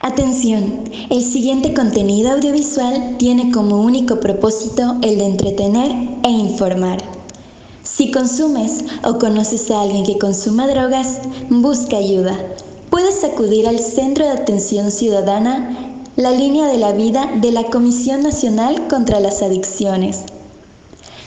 Atención, 0.00 0.84
el 1.08 1.24
siguiente 1.24 1.72
contenido 1.72 2.32
audiovisual 2.32 3.16
tiene 3.18 3.50
como 3.50 3.82
único 3.82 4.20
propósito 4.20 4.96
el 5.02 5.18
de 5.18 5.24
entretener 5.24 5.90
e 6.22 6.30
informar. 6.30 7.02
Si 7.82 8.10
consumes 8.10 8.84
o 9.04 9.18
conoces 9.18 9.70
a 9.70 9.80
alguien 9.80 10.04
que 10.04 10.18
consuma 10.18 10.68
drogas, 10.68 11.20
busca 11.48 11.96
ayuda. 11.96 12.36
Puedes 12.90 13.24
acudir 13.24 13.66
al 13.66 13.78
Centro 13.78 14.26
de 14.26 14.32
Atención 14.32 14.90
Ciudadana, 14.90 15.94
la 16.16 16.30
línea 16.30 16.66
de 16.66 16.76
la 16.76 16.92
vida 16.92 17.30
de 17.40 17.52
la 17.52 17.64
Comisión 17.64 18.22
Nacional 18.22 18.88
contra 18.88 19.18
las 19.18 19.42
Adicciones. 19.42 20.24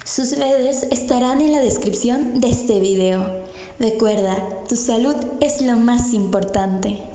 Sus 0.05 0.37
redes 0.37 0.83
estarán 0.91 1.41
en 1.41 1.53
la 1.53 1.59
descripción 1.59 2.39
de 2.39 2.49
este 2.49 2.79
video. 2.79 3.45
Recuerda, 3.79 4.63
tu 4.67 4.75
salud 4.75 5.15
es 5.39 5.61
lo 5.61 5.75
más 5.75 6.13
importante. 6.13 7.08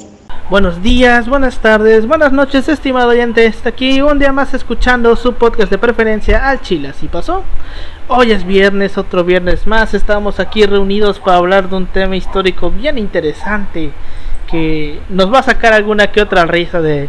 Buenos 0.51 0.83
días, 0.83 1.27
buenas 1.27 1.59
tardes, 1.61 2.07
buenas 2.07 2.31
noches, 2.31 2.69
estimado 2.69 3.09
oyente. 3.09 3.47
Está 3.47 3.71
aquí 3.71 4.03
un 4.03 4.19
día 4.19 4.31
más 4.31 4.53
escuchando 4.53 5.17
su 5.17 5.33
podcast 5.33 5.71
de 5.71 5.79
preferencia 5.79 6.51
al 6.51 6.61
Chile. 6.61 6.89
Así 6.89 7.09
pasó. 7.09 7.43
Hoy 8.09 8.31
es 8.31 8.45
viernes, 8.45 8.99
otro 8.99 9.25
viernes 9.25 9.67
más. 9.67 9.95
Estamos 9.95 10.41
aquí 10.41 10.67
reunidos 10.67 11.19
para 11.19 11.39
hablar 11.39 11.71
de 11.71 11.77
un 11.77 11.87
tema 11.87 12.15
histórico 12.17 12.71
bien 12.71 12.99
interesante 12.99 13.91
que 14.51 15.01
nos 15.09 15.33
va 15.33 15.39
a 15.39 15.45
sacar 15.45 15.73
alguna 15.73 16.09
que 16.09 16.21
otra 16.21 16.45
risa 16.45 16.83
de, 16.83 17.09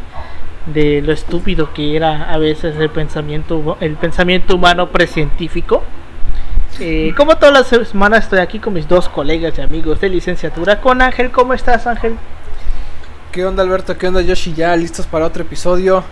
de 0.68 1.02
lo 1.02 1.12
estúpido 1.12 1.74
que 1.74 1.98
era 1.98 2.32
a 2.32 2.38
veces 2.38 2.78
el 2.78 2.90
pensamiento, 2.90 3.76
el 3.82 3.98
pensamiento 3.98 4.56
humano 4.56 4.88
precientífico. 4.88 5.84
Eh, 6.80 7.14
como 7.18 7.36
todas 7.36 7.54
las 7.54 7.88
semanas 7.90 8.24
estoy 8.24 8.40
aquí 8.40 8.60
con 8.60 8.74
mis 8.74 8.88
dos 8.88 9.10
colegas 9.10 9.58
y 9.58 9.62
amigos 9.62 10.00
de 10.00 10.08
licenciatura, 10.08 10.80
con 10.80 11.02
Ángel. 11.02 11.32
¿Cómo 11.32 11.54
estás, 11.54 11.86
Ángel? 11.86 12.16
¿Qué 13.36 13.46
onda 13.46 13.64
Alberto? 13.64 13.98
¿Qué 13.98 14.08
onda 14.08 14.22
Yoshi? 14.22 14.54
Ya 14.54 14.74
listos 14.78 15.08
para 15.08 15.26
otro 15.26 15.44
episodio. 15.44 16.06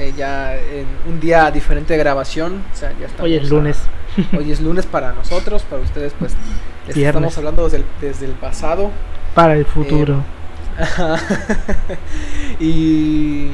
Eh, 0.00 0.12
ya 0.16 0.56
en 0.56 0.84
un 1.08 1.20
día 1.20 1.48
diferente 1.52 1.92
de 1.92 1.98
grabación. 2.00 2.64
O 2.72 2.76
sea, 2.76 2.90
ya 2.98 3.06
estamos 3.06 3.22
Hoy 3.22 3.36
es 3.36 3.46
a- 3.46 3.54
lunes. 3.54 3.78
hoy 4.36 4.50
es 4.50 4.60
lunes 4.60 4.84
para 4.84 5.12
nosotros, 5.12 5.62
para 5.62 5.80
ustedes 5.80 6.12
pues 6.18 6.34
les 6.88 6.96
estamos 6.96 7.38
hablando 7.38 7.62
desde 7.62 7.76
el, 7.76 7.84
desde 8.00 8.26
el 8.26 8.32
pasado. 8.32 8.90
Para 9.32 9.54
el 9.54 9.64
futuro. 9.64 10.24
y 12.58 13.52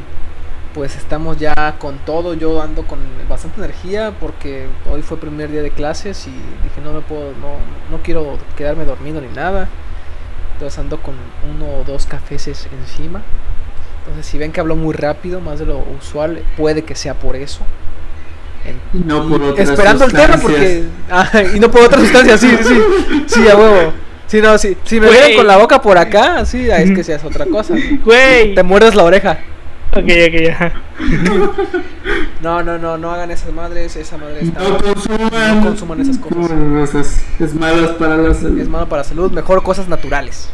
pues 0.72 0.96
estamos 0.96 1.36
ya 1.36 1.74
con 1.78 1.98
todo. 1.98 2.32
Yo 2.32 2.62
ando 2.62 2.86
con 2.86 2.98
bastante 3.28 3.58
energía 3.62 4.14
porque 4.18 4.68
hoy 4.90 5.02
fue 5.02 5.18
primer 5.18 5.50
día 5.50 5.60
de 5.60 5.70
clases 5.70 6.26
y 6.26 6.30
dije 6.30 6.80
no 6.82 6.94
me 6.94 7.02
puedo, 7.02 7.32
no, 7.32 7.58
no 7.94 8.02
quiero 8.02 8.38
quedarme 8.56 8.86
dormido 8.86 9.20
ni 9.20 9.28
nada. 9.28 9.68
Entonces 10.56 10.78
ando 10.78 10.98
con 11.02 11.14
uno 11.54 11.80
o 11.80 11.84
dos 11.84 12.06
cafeses 12.06 12.66
encima. 12.80 13.22
Entonces 14.00 14.26
si 14.26 14.38
ven 14.38 14.52
que 14.52 14.60
hablo 14.60 14.74
muy 14.74 14.94
rápido, 14.94 15.40
más 15.40 15.58
de 15.58 15.66
lo 15.66 15.84
usual, 15.98 16.42
puede 16.56 16.82
que 16.82 16.94
sea 16.94 17.14
por 17.14 17.36
eso. 17.36 17.60
En- 18.64 18.80
Y 19.00 19.04
no 19.04 19.28
por 19.28 19.42
otras 19.42 19.68
esperando 19.68 20.06
el 20.06 20.12
tema 20.12 20.36
porque 20.38 20.84
ah, 21.10 21.30
y 21.54 21.60
no 21.60 21.70
por 21.70 21.82
otras 21.82 22.00
sustancias, 22.02 22.40
sí, 22.40 22.56
sí, 22.62 22.80
sí, 23.26 23.48
a 23.48 23.56
huevo. 23.56 23.92
Sí, 24.26 24.40
no, 24.40 24.58
sí, 24.58 24.76
si 24.84 24.98
me 24.98 25.08
vieron 25.10 25.34
con 25.36 25.46
la 25.46 25.56
boca 25.56 25.80
por 25.80 25.96
acá, 25.98 26.44
sí, 26.44 26.68
es 26.68 26.90
que 26.90 27.04
seas 27.04 27.22
otra 27.24 27.46
cosa. 27.46 27.74
Güey. 28.04 28.54
Te 28.54 28.62
muerdes 28.62 28.94
la 28.96 29.04
oreja. 29.04 29.38
Ok, 29.96 30.04
ok, 30.28 30.42
ya. 30.42 30.72
No, 32.42 32.62
no, 32.62 32.78
no, 32.78 32.96
no 32.98 33.10
hagan 33.10 33.30
esas 33.30 33.52
madres, 33.52 33.96
esa 33.96 34.18
madre 34.18 34.40
está 34.42 34.60
No 34.60 34.76
consuman, 34.78 35.58
no 35.60 35.66
consuman 35.66 36.00
esas 36.00 36.18
cosas. 36.18 37.24
Es 37.40 37.54
malas 37.54 37.90
para 37.92 38.16
la 38.16 38.34
salud. 38.34 38.60
es 38.60 38.68
malo 38.68 38.88
para 38.88 39.02
la 39.02 39.08
salud, 39.08 39.32
mejor 39.32 39.62
cosas 39.62 39.88
naturales. 39.88 40.48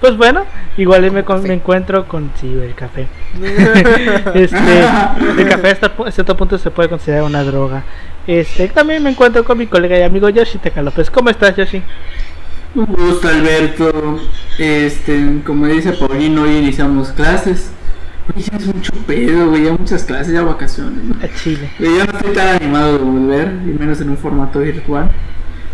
Pues 0.00 0.16
bueno, 0.16 0.44
igual 0.78 1.10
me, 1.10 1.24
con- 1.24 1.42
me 1.42 1.52
encuentro 1.54 2.06
con 2.08 2.30
sí, 2.40 2.46
el 2.52 2.74
café. 2.74 3.06
Este, 4.34 4.80
el 5.38 5.48
café 5.48 5.70
hasta 5.70 5.92
cierto 6.10 6.36
punto 6.36 6.56
se 6.58 6.70
puede 6.70 6.88
considerar 6.88 7.24
una 7.24 7.42
droga. 7.44 7.82
Este, 8.26 8.68
también 8.68 9.02
me 9.02 9.10
encuentro 9.10 9.44
con 9.44 9.58
mi 9.58 9.66
colega 9.66 9.98
y 9.98 10.02
amigo 10.02 10.28
Yoshi 10.28 10.58
Tecalopez. 10.58 11.10
¿Cómo 11.10 11.28
estás, 11.28 11.56
Yoshi? 11.56 11.82
Un 12.74 12.86
gusto, 12.86 13.28
Alberto. 13.28 14.18
Este, 14.58 15.42
como 15.44 15.66
dice 15.66 15.92
Paulino, 15.92 16.42
hoy 16.42 16.56
iniciamos 16.56 17.10
clases. 17.10 17.70
Hoy 18.34 18.42
ya 18.42 18.56
es 18.56 18.66
mucho 18.66 18.92
pedo, 19.06 19.50
güey. 19.50 19.64
Ya 19.64 19.72
muchas 19.72 20.04
clases, 20.04 20.32
ya 20.32 20.42
vacaciones. 20.42 21.04
¿no? 21.04 21.14
A 21.22 21.28
Chile. 21.34 21.70
Pero 21.78 21.96
ya 21.98 22.04
no 22.06 22.18
estoy 22.18 22.32
tan 22.32 22.56
animado 22.56 22.92
de 22.92 22.98
volver, 23.04 23.48
y 23.66 23.78
menos 23.78 24.00
en 24.00 24.10
un 24.10 24.16
formato 24.16 24.60
virtual. 24.60 25.10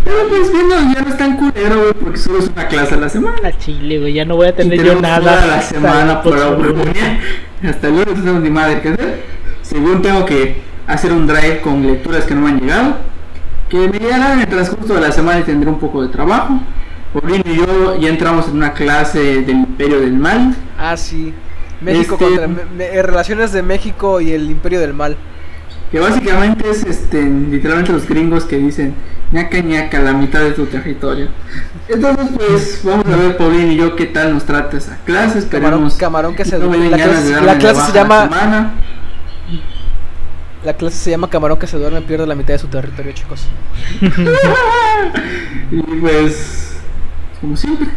Pero 0.04 0.28
pues 0.28 0.50
viendo, 0.52 0.74
ya 0.74 1.02
no 1.02 1.08
es 1.08 1.16
tan 1.16 1.36
culero, 1.36 1.80
güey, 1.82 1.92
porque 1.92 2.18
solo 2.18 2.38
es 2.40 2.48
una 2.48 2.66
clase 2.66 2.94
a 2.94 2.96
la 2.96 3.08
semana. 3.08 3.36
A 3.44 3.52
Chile, 3.52 4.00
güey. 4.00 4.14
Ya 4.14 4.24
no 4.24 4.34
voy 4.34 4.48
a 4.48 4.56
tener 4.56 4.82
yo 4.82 5.00
nada. 5.00 5.20
toda 5.20 5.46
la 5.46 5.62
semana 5.62 6.12
oportunidad. 6.14 7.18
Hasta 7.62 7.88
luego 7.90 8.12
no 8.12 8.20
tenemos 8.20 8.42
ni 8.42 8.50
madre 8.50 8.80
que 8.80 8.88
hacer. 8.88 9.22
Según 9.62 10.02
tengo 10.02 10.24
que 10.24 10.62
hacer 10.86 11.12
un 11.12 11.28
drive 11.28 11.60
con 11.60 11.86
lecturas 11.86 12.24
que 12.24 12.34
no 12.34 12.40
me 12.40 12.48
han 12.48 12.60
llegado. 12.60 12.96
Que 13.68 13.76
me 13.86 13.98
llegarán 13.98 14.32
en 14.32 14.40
el 14.40 14.48
transcurso 14.48 14.94
de 14.94 15.00
la 15.02 15.12
semana 15.12 15.40
y 15.40 15.42
tendré 15.42 15.68
un 15.68 15.78
poco 15.78 16.02
de 16.02 16.08
trabajo. 16.08 16.60
Paulino 17.12 17.42
y 17.46 17.56
yo 17.56 17.96
ya 17.98 18.08
entramos 18.08 18.48
en 18.48 18.56
una 18.56 18.72
clase 18.74 19.18
del 19.42 19.50
Imperio 19.50 20.00
del 20.00 20.12
Mal. 20.14 20.54
Ah, 20.78 20.96
sí. 20.96 21.32
México 21.80 22.14
Este- 22.14 22.24
contra 22.26 22.48
me- 22.48 22.64
me- 22.76 22.84
eh, 22.86 23.02
relaciones 23.02 23.52
de 23.52 23.62
México 23.62 24.20
y 24.20 24.32
el 24.32 24.50
Imperio 24.50 24.80
del 24.80 24.92
Mal. 24.94 25.16
Que 25.92 26.00
básicamente 26.00 26.68
es 26.68 26.84
este, 26.84 27.22
literalmente 27.22 27.92
los 27.92 28.06
gringos 28.06 28.44
que 28.44 28.56
dicen 28.58 28.94
ñaca 29.32 29.60
ñaca 29.60 30.00
la 30.00 30.12
mitad 30.12 30.40
de 30.40 30.50
tu 30.52 30.66
territorio. 30.66 31.28
Entonces 31.88 32.26
pues 32.36 32.80
vamos 32.84 33.06
a 33.06 33.16
ver 33.16 33.36
Paulino 33.38 33.72
y 33.72 33.76
yo 33.76 33.96
qué 33.96 34.06
tal 34.06 34.34
nos 34.34 34.44
trata 34.44 34.76
esa 34.76 34.98
clase. 35.04 35.46
Camarón, 35.48 35.86
Esperemos 35.86 35.94
camarón 35.96 36.34
que 36.36 36.44
se 36.44 36.58
no 36.58 36.68
me 36.68 36.78
den 36.78 36.90
la 36.90 36.96
clase, 36.98 37.34
de 37.34 37.40
la 37.40 37.56
clase 37.58 37.80
se 37.80 37.88
la 37.88 37.94
llama 37.94 38.22
semana. 38.24 38.70
la 40.64 40.72
clase 40.74 40.96
se 40.96 41.10
llama 41.10 41.30
camarón 41.30 41.58
que 41.58 41.66
se 41.66 41.78
duerme 41.78 42.02
pierde 42.02 42.26
la 42.26 42.34
mitad 42.34 42.52
de 42.54 42.58
su 42.58 42.66
territorio, 42.68 43.12
chicos. 43.12 43.46
Y 45.70 45.82
pues, 46.00 46.67
como 47.40 47.56
siempre, 47.56 47.88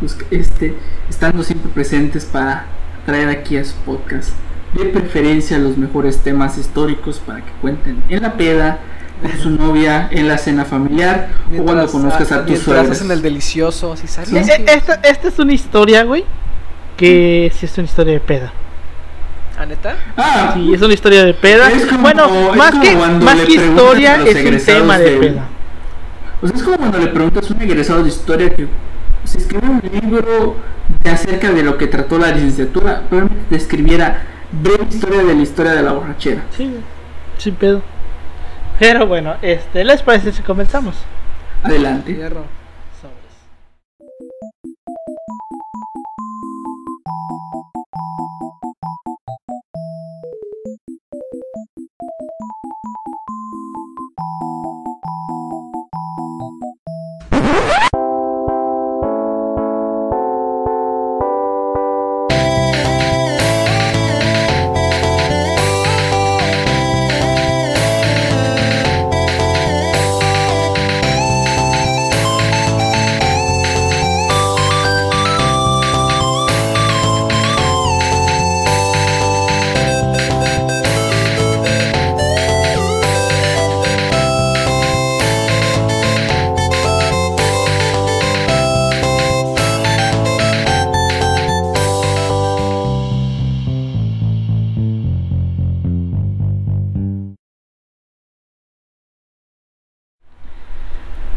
pues, 0.00 0.16
este, 0.30 0.74
estando 1.08 1.42
siempre 1.42 1.70
presentes 1.72 2.24
para 2.24 2.66
traer 3.06 3.28
aquí 3.28 3.56
a 3.56 3.64
su 3.64 3.74
podcast, 3.76 4.30
de 4.74 4.84
preferencia 4.86 5.58
los 5.58 5.76
mejores 5.76 6.18
temas 6.18 6.56
históricos 6.58 7.20
para 7.24 7.40
que 7.40 7.50
cuenten 7.60 8.02
en 8.08 8.22
la 8.22 8.34
peda, 8.34 8.78
con 9.22 9.36
su 9.38 9.50
novia, 9.50 10.08
en 10.10 10.28
la 10.28 10.38
cena 10.38 10.64
familiar 10.64 11.28
o 11.58 11.62
cuando 11.62 11.86
conozcas 11.88 12.32
a 12.32 12.38
tus 12.40 12.46
mientras 12.52 12.62
suegros. 12.64 12.90
hacen 12.96 13.10
el 13.10 13.20
delicioso. 13.20 13.94
Eh, 13.94 13.98
eh, 14.32 14.64
Esta, 14.68 14.94
esta 14.94 15.28
es 15.28 15.38
una 15.38 15.52
historia, 15.52 16.04
güey. 16.04 16.24
Que 16.96 17.52
sí 17.54 17.66
es 17.66 17.76
una 17.78 17.84
historia 17.86 18.14
de 18.14 18.20
peda. 18.20 18.52
¿Ah, 19.58 19.66
neta? 19.66 19.96
Ah, 20.16 20.52
Sí, 20.54 20.72
es 20.72 20.80
una 20.80 20.94
historia 20.94 21.22
de 21.24 21.34
peda. 21.34 21.70
Es 21.70 21.84
como- 21.84 22.00
bueno, 22.00 22.24
es 22.52 22.56
más 22.56 22.70
como 22.70 22.82
que, 22.82 22.96
más 22.96 23.40
que 23.40 23.52
historia, 23.52 24.14
a 24.14 24.22
es 24.24 24.44
un 24.44 24.64
tema 24.64 24.98
de 24.98 25.10
de- 25.10 25.16
peda. 25.18 25.44
O 26.42 26.46
sea, 26.46 26.56
es 26.56 26.62
como 26.62 26.76
cuando 26.78 26.98
le 26.98 27.08
preguntas 27.08 27.50
a 27.50 27.54
un 27.54 27.62
egresado 27.62 28.02
de 28.02 28.08
historia 28.08 28.54
que 28.54 28.66
se 29.24 29.38
escribió 29.38 29.70
un 29.70 29.82
libro 29.92 30.56
de 31.02 31.10
acerca 31.10 31.52
de 31.52 31.62
lo 31.62 31.76
que 31.76 31.86
trató 31.86 32.18
la 32.18 32.30
licenciatura, 32.30 33.02
probablemente 33.08 33.50
te 33.50 33.56
escribiera 33.56 34.22
breve 34.50 34.86
historia 34.88 35.22
de 35.22 35.34
la 35.34 35.42
historia 35.42 35.72
de 35.72 35.82
la 35.82 35.92
borrachera. 35.92 36.42
Sí. 36.56 36.76
Sin 37.38 37.54
pedo. 37.54 37.82
Pero 38.78 39.06
bueno, 39.06 39.36
este, 39.42 39.84
¿les 39.84 40.02
parece 40.02 40.32
si 40.32 40.42
comenzamos? 40.42 40.96
Adelante. 41.62 42.18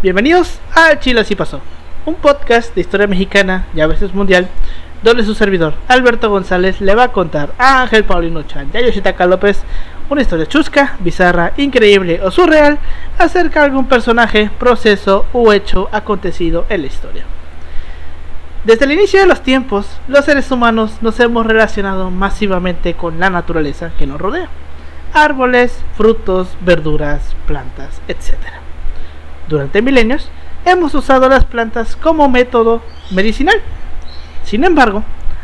Bienvenidos 0.03 0.59
a 0.75 1.00
Chile 1.00 1.21
Así 1.21 1.33
Pasó, 1.33 1.61
un 2.05 2.15
podcast 2.15 2.75
de 2.75 2.81
historia 2.81 3.07
mexicana 3.07 3.67
y 3.73 3.79
a 3.79 3.88
veces 3.88 4.13
mundial, 4.13 4.50
donde 5.01 5.23
su 5.23 5.33
servidor, 5.33 5.75
Alberto 5.88 6.29
González, 6.29 6.81
le 6.81 6.94
va 6.94 7.03
a 7.03 7.11
contar 7.13 7.53
a 7.57 7.83
Ángel 7.83 8.03
Paulino 8.03 8.44
Chan 8.44 8.69
y 8.73 8.77
a 8.77 8.81
Yoshitaka 8.81 9.25
López 9.25 9.63
una 10.09 10.21
historia 10.21 10.45
chusca, 10.45 10.97
bizarra, 11.00 11.53
increíble 11.55 12.19
o 12.21 12.31
surreal 12.31 12.79
acerca 13.17 13.61
de 13.61 13.67
algún 13.67 13.88
personaje, 13.88 14.51
proceso 14.59 15.25
o 15.31 15.53
hecho 15.53 15.88
acontecido 15.94 16.65
en 16.67 16.81
la 16.81 16.88
historia. 16.88 17.23
Desde 18.65 18.83
el 18.83 18.91
inicio 18.91 19.21
de 19.21 19.27
los 19.27 19.41
tiempos, 19.41 19.88
los 20.09 20.25
seres 20.25 20.51
humanos 20.51 20.97
nos 21.00 21.17
hemos 21.21 21.45
relacionado 21.45 22.11
masivamente 22.11 22.95
con 22.95 23.21
la 23.21 23.29
naturaleza 23.29 23.91
que 23.97 24.05
nos 24.05 24.19
rodea. 24.19 24.50
Árboles, 25.13 25.79
frutos, 25.95 26.50
verduras, 26.59 27.38
plantas, 27.47 28.01
etc. 28.09 28.62
Durante 29.47 29.81
milenios, 29.81 30.29
hemos 30.65 30.93
usado 30.95 31.29
las 31.29 31.45
plantas 31.45 31.95
como 31.95 32.29
método 32.29 32.81
medicinal. 33.11 33.59
Sin 34.43 34.63
embargo, 34.63 35.03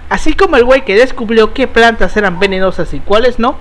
así 0.09 0.33
como 0.33 0.55
el 0.57 0.63
güey 0.63 0.85
que 0.85 0.95
descubrió 0.95 1.53
qué 1.53 1.67
plantas 1.67 2.15
eran 2.17 2.39
venenosas 2.39 2.93
y 2.93 2.99
cuáles 2.99 3.39
no, 3.39 3.57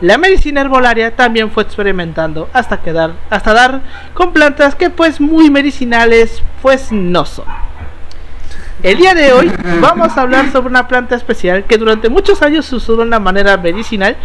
la 0.00 0.18
medicina 0.18 0.60
herbolaria 0.60 1.14
también 1.14 1.50
fue 1.50 1.62
experimentando 1.62 2.48
hasta 2.52 2.82
quedar 2.82 3.12
hasta 3.30 3.54
dar 3.54 3.80
con 4.12 4.32
plantas 4.32 4.74
que 4.74 4.90
pues 4.90 5.20
muy 5.20 5.50
medicinales 5.50 6.42
pues 6.62 6.90
no 6.90 7.24
son. 7.24 7.46
El 8.82 8.98
día 8.98 9.14
de 9.14 9.32
hoy 9.32 9.52
vamos 9.80 10.16
a 10.16 10.22
hablar 10.22 10.50
sobre 10.50 10.68
una 10.68 10.88
planta 10.88 11.14
especial 11.14 11.64
que 11.64 11.78
durante 11.78 12.10
muchos 12.10 12.42
años 12.42 12.66
se 12.66 12.76
usó 12.76 12.96
de 12.96 13.02
una 13.02 13.18
manera 13.20 13.56
medicinal 13.56 14.16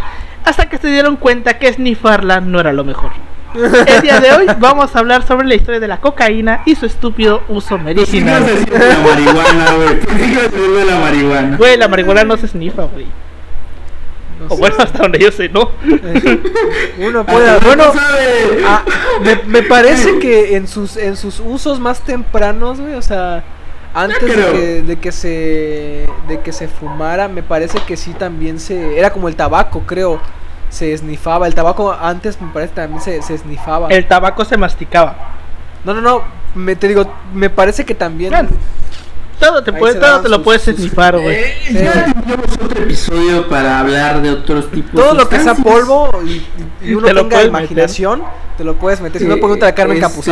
hasta 0.43 0.67
que 0.67 0.79
se 0.79 0.89
dieron 0.89 1.17
cuenta 1.17 1.59
que 1.59 1.71
snifarla 1.71 2.41
no 2.41 2.59
era 2.59 2.73
lo 2.73 2.83
mejor. 2.83 3.11
El 3.55 4.01
día 4.01 4.19
de 4.19 4.31
hoy 4.31 4.47
vamos 4.59 4.95
a 4.95 4.99
hablar 4.99 5.25
sobre 5.25 5.47
la 5.47 5.55
historia 5.55 5.79
de 5.79 5.87
la 5.87 5.99
cocaína 5.99 6.61
y 6.65 6.75
su 6.75 6.85
estúpido 6.85 7.41
uso 7.47 7.77
medicinal. 7.77 8.43
la 8.45 8.99
marihuana, 8.99 9.73
güey. 9.75 10.85
la 10.85 10.99
marihuana. 10.99 11.57
Güey, 11.57 11.77
la 11.77 11.87
marihuana 11.87 12.23
no 12.23 12.37
se 12.37 12.47
snifa, 12.47 12.83
güey. 12.83 13.07
No 14.39 14.45
O 14.47 14.49
sé. 14.49 14.55
bueno, 14.61 14.75
hasta 14.79 14.99
donde 14.99 15.19
yo 15.19 15.31
sé, 15.31 15.49
¿no? 15.49 15.71
Uno 16.99 17.25
puede. 17.25 17.59
Bueno, 17.59 17.91
ah, 18.65 18.83
me, 19.21 19.35
me 19.45 19.63
parece 19.63 20.19
que 20.19 20.55
en 20.55 20.67
sus 20.67 20.95
en 20.95 21.17
sus 21.17 21.39
usos 21.39 21.79
más 21.79 22.01
tempranos, 22.01 22.79
güey, 22.79 22.93
o 22.93 23.01
sea, 23.01 23.43
antes 23.93 24.21
de 24.21 24.51
que, 24.51 24.81
de 24.83 24.99
que 24.99 25.11
se 25.11 26.07
de 26.27 26.39
que 26.41 26.51
se 26.53 26.67
fumara, 26.67 27.27
me 27.27 27.43
parece 27.43 27.79
que 27.79 27.97
sí 27.97 28.13
también 28.13 28.59
se 28.59 28.97
era 28.97 29.11
como 29.11 29.27
el 29.27 29.35
tabaco, 29.35 29.81
creo. 29.85 30.21
Se 30.69 30.94
esnifaba, 30.94 31.48
el 31.48 31.56
tabaco 31.56 31.92
antes 31.94 32.39
me 32.42 32.51
parece 32.54 32.74
también 32.75 33.01
se, 33.01 33.21
se 33.21 33.33
esnifaba. 33.36 33.88
El 33.89 34.07
tabaco 34.07 34.45
se 34.45 34.56
masticaba. 34.57 35.16
No, 35.83 35.94
no, 35.94 36.01
no, 36.01 36.24
me 36.56 36.75
te 36.75 36.88
digo, 36.88 37.12
me 37.33 37.50
parece 37.50 37.86
que 37.86 37.95
también 37.95 38.30
Claro. 38.31 38.50
Todo 39.39 39.63
te, 39.63 39.71
puede, 39.71 39.95
todo 39.98 40.19
te 40.19 40.27
lo 40.27 40.44
puedes 40.44 40.63
sus- 40.63 40.75
snifar, 40.75 41.18
güey. 41.18 41.33
Eh, 41.33 41.54
Sí, 41.68 41.74
ya 41.75 41.94
tendríamos 42.12 42.51
otro 42.62 42.83
episodio 42.83 43.48
para 43.48 43.80
hablar 43.80 44.21
de 44.21 44.31
otros 44.31 44.69
tipos 44.69 44.92
todo 45.00 45.13
de 45.13 45.18
lo 45.18 45.30
que 45.30 45.39
sea 45.39 45.56
polvo 45.56 46.12
y, 46.25 46.45
y 46.86 46.94
uno 46.94 47.07
Te 47.07 47.13
lo 47.13 47.21
tenga 47.21 47.44
imaginación, 47.45 48.21
te 48.57 48.66
lo 48.66 48.75
puedes 48.75 49.00
meter. 49.00 49.21
Si 49.21 49.27
no, 49.27 49.36
Eh, 49.36 49.38
pregunta 49.38 49.68
a 49.68 49.74
Carmen 49.74 50.04
este. 50.04 50.31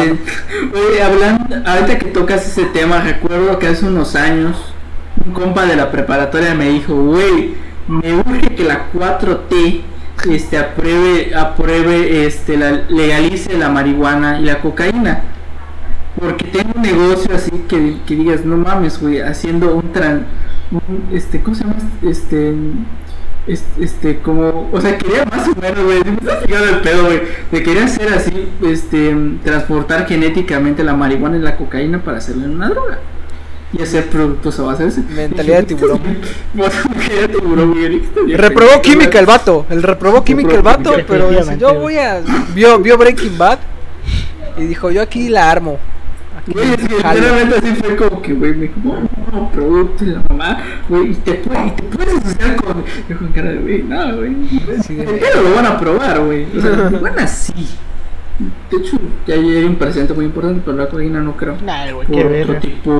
Oye, 0.74 1.02
hablando, 1.02 1.56
ahorita 1.66 1.98
que 2.00 2.06
tocas 2.08 2.46
ese 2.46 2.66
tema, 2.66 3.00
recuerdo 3.00 3.58
que 3.58 3.68
hace 3.68 3.86
unos 3.86 4.14
años 4.16 4.58
un 5.26 5.32
compa 5.32 5.66
de 5.66 5.78
la 5.78 5.90
preparatoria 5.90 6.54
me 6.54 6.68
dijo, 6.70 6.94
güey, 6.94 7.56
me 7.88 8.14
urge 8.14 8.56
que 8.56 8.64
la 8.66 8.88
4T 8.94 9.82
este 10.30 10.58
apruebe, 10.58 11.36
apruebe, 11.36 12.26
este, 12.26 12.58
la, 12.58 12.72
legalice 12.90 13.58
la 13.58 13.70
marihuana 13.70 14.40
y 14.40 14.46
la 14.46 14.60
cocaína. 14.60 15.22
Porque 16.20 16.46
tengo 16.46 16.72
un 16.76 16.82
negocio 16.82 17.36
así 17.36 17.52
que, 17.68 17.98
que 18.06 18.16
digas, 18.16 18.44
no 18.44 18.58
mames, 18.58 19.00
güey, 19.00 19.22
haciendo 19.22 19.76
un 19.76 19.92
tran, 19.92 20.26
un, 20.72 21.16
este, 21.16 21.42
¿cómo 21.42 21.56
se 21.56 21.64
llama? 21.64 21.76
Este, 22.02 22.56
este, 23.46 23.84
este, 23.84 24.20
como, 24.20 24.70
o 24.72 24.82
sea, 24.82 24.98
quería 24.98 25.26
más 25.26 25.48
o 25.48 25.62
menos, 25.62 25.84
güey, 25.84 26.04
me 26.04 26.12
está 26.14 26.38
fijando 26.38 26.70
el 26.70 26.82
pedo, 26.82 27.06
güey, 27.06 27.22
de 27.52 27.64
quería 27.64 27.86
hacer 27.86 28.12
así, 28.14 28.50
este, 28.66 29.16
transportar 29.44 30.08
genéticamente 30.08 30.84
la 30.84 30.96
marihuana 30.96 31.38
y 31.38 31.42
la 31.42 31.56
cocaína 31.56 32.00
para 32.00 32.18
hacerle 32.18 32.48
una 32.48 32.70
droga. 32.70 33.00
Y 33.74 33.82
hacer 33.82 34.06
productos 34.10 34.58
a 34.60 34.64
base 34.64 34.84
de 34.84 34.90
eso. 34.90 35.02
Mentalidad 35.10 35.58
de 35.58 35.64
tiburón. 35.76 36.00
Mentalidad 36.54 37.22
de 37.22 37.28
tiburón, 37.28 37.74
Reprobó 38.36 38.82
química 38.82 39.20
el 39.20 39.26
vato, 39.26 39.66
el 39.70 39.84
reprobó 39.84 40.24
química 40.24 40.56
el 40.56 40.62
vato, 40.62 40.94
pero 41.08 41.30
dice, 41.32 41.58
yo 41.58 41.74
voy 41.76 41.98
a 41.98 42.22
vio 42.56 42.80
vio 42.80 42.98
Breaking 42.98 43.38
Bad 43.38 43.60
y 44.58 44.62
dijo, 44.64 44.90
"Yo 44.92 45.02
aquí 45.02 45.30
la 45.30 45.52
armo." 45.52 45.78
Güey, 46.48 46.70
es 46.76 46.78
que 46.88 46.96
jalo". 46.96 47.20
literalmente 47.20 47.56
así 47.58 47.76
fue 47.84 47.96
como 47.98 48.22
que, 48.22 48.34
güey, 48.34 48.54
me 48.54 48.62
dijo, 48.68 48.76
no, 48.82 49.10
no, 49.34 49.52
producto 49.52 50.06
y 50.06 50.08
la 50.08 50.24
mamá, 50.30 50.64
güey, 50.88 51.12
y 51.12 51.16
te, 51.16 51.34
puede- 51.34 51.68
y 51.68 51.72
te 51.72 51.84
puedes 51.84 52.16
asociar 52.16 52.56
con. 52.64 52.84
Yo 53.10 53.18
con 53.18 53.28
cara 53.34 53.50
de, 53.52 53.58
güey, 53.58 53.84
no, 53.84 54.16
güey, 54.16 54.36
Sí, 54.82 54.96
de- 54.96 55.04
¿por 55.04 55.20
qué 55.20 55.26
no 55.36 55.42
lo 55.42 55.56
van 55.56 55.66
a 55.66 55.78
probar, 55.78 56.22
güey? 56.22 56.46
O 56.58 56.62
sea, 56.62 56.70
la 56.72 56.78
marihuana 56.90 57.28
sí. 57.28 57.54
De 58.40 58.78
hecho, 58.78 58.98
ya 59.26 59.34
hay 59.34 59.64
un 59.64 59.78
presente 59.78 60.14
muy 60.14 60.26
importante, 60.26 60.62
pero 60.64 60.78
la 60.78 60.88
cocaína 60.88 61.20
no 61.22 61.36
creo. 61.36 61.58
Nah, 61.66 61.92
güey, 61.92 62.08
Por 62.08 62.18
otro 62.18 62.30
verga. 62.30 62.60
tipo, 62.60 62.92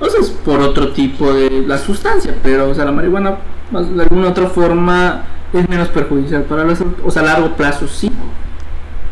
o 0.00 0.08
sea, 0.08 0.20
es 0.20 0.30
por 0.30 0.60
otro 0.60 0.92
tipo 0.92 1.32
de 1.32 1.62
la 1.66 1.78
sustancia, 1.78 2.34
pero, 2.42 2.68
o 2.68 2.74
sea, 2.74 2.84
la 2.84 2.92
marihuana, 2.92 3.36
de 3.70 4.02
alguna 4.02 4.30
otra 4.30 4.48
forma, 4.48 5.22
es 5.52 5.68
menos 5.68 5.88
perjudicial 5.88 6.42
para 6.44 6.64
la 6.64 6.74
salud, 6.74 6.94
o 7.04 7.10
sea, 7.10 7.22
a 7.22 7.26
largo 7.26 7.56
plazo 7.56 7.86
sí, 7.86 8.10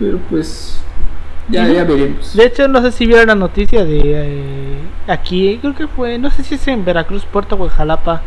pero 0.01 0.19
pues, 0.29 0.81
ya, 1.49 1.69
ya 1.69 1.85
veremos. 1.85 2.35
De 2.35 2.47
hecho, 2.47 2.67
no 2.67 2.83
sé 2.83 2.91
si 2.91 3.07
vieron 3.07 3.29
la 3.29 3.37
noticia 3.37 3.85
de 3.85 4.01
eh, 4.05 4.79
aquí, 5.07 5.59
creo 5.61 5.77
que 5.77 5.87
fue, 5.87 6.19
no 6.19 6.31
sé 6.31 6.43
si 6.43 6.57
es 6.57 6.67
en 6.67 6.85
Veracruz, 6.85 7.25
Puerto 7.27 7.55
o 7.55 7.65
en 7.65 7.71
Jalapa, 7.71 8.23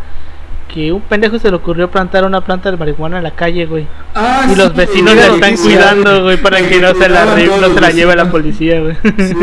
que 0.73 0.91
un 0.91 1.01
pendejo 1.01 1.37
se 1.37 1.49
le 1.51 1.55
ocurrió 1.55 1.91
plantar 1.91 2.25
una 2.25 2.41
planta 2.41 2.71
de 2.71 2.77
marihuana 2.77 3.17
en 3.17 3.23
la 3.23 3.31
calle, 3.31 3.67
güey. 3.67 3.85
Ah, 4.15 4.47
Y 4.51 4.55
los 4.55 4.69
sí, 4.69 4.73
vecinos 4.75 5.13
güey, 5.13 5.27
la 5.27 5.33
están 5.35 5.55
cuidando, 5.57 6.23
güey, 6.23 6.37
para 6.37 6.57
que 6.67 6.79
no 6.81 6.95
se 6.95 7.09
la, 7.09 7.25
no 7.25 7.57
los 7.57 7.73
se 7.73 7.81
la 7.81 7.91
lleve 7.91 8.15
la 8.15 8.23
vecinos. 8.23 8.31
policía, 8.31 8.79
güey. 8.81 8.95
Sí, 9.03 9.13
sí, 9.13 9.35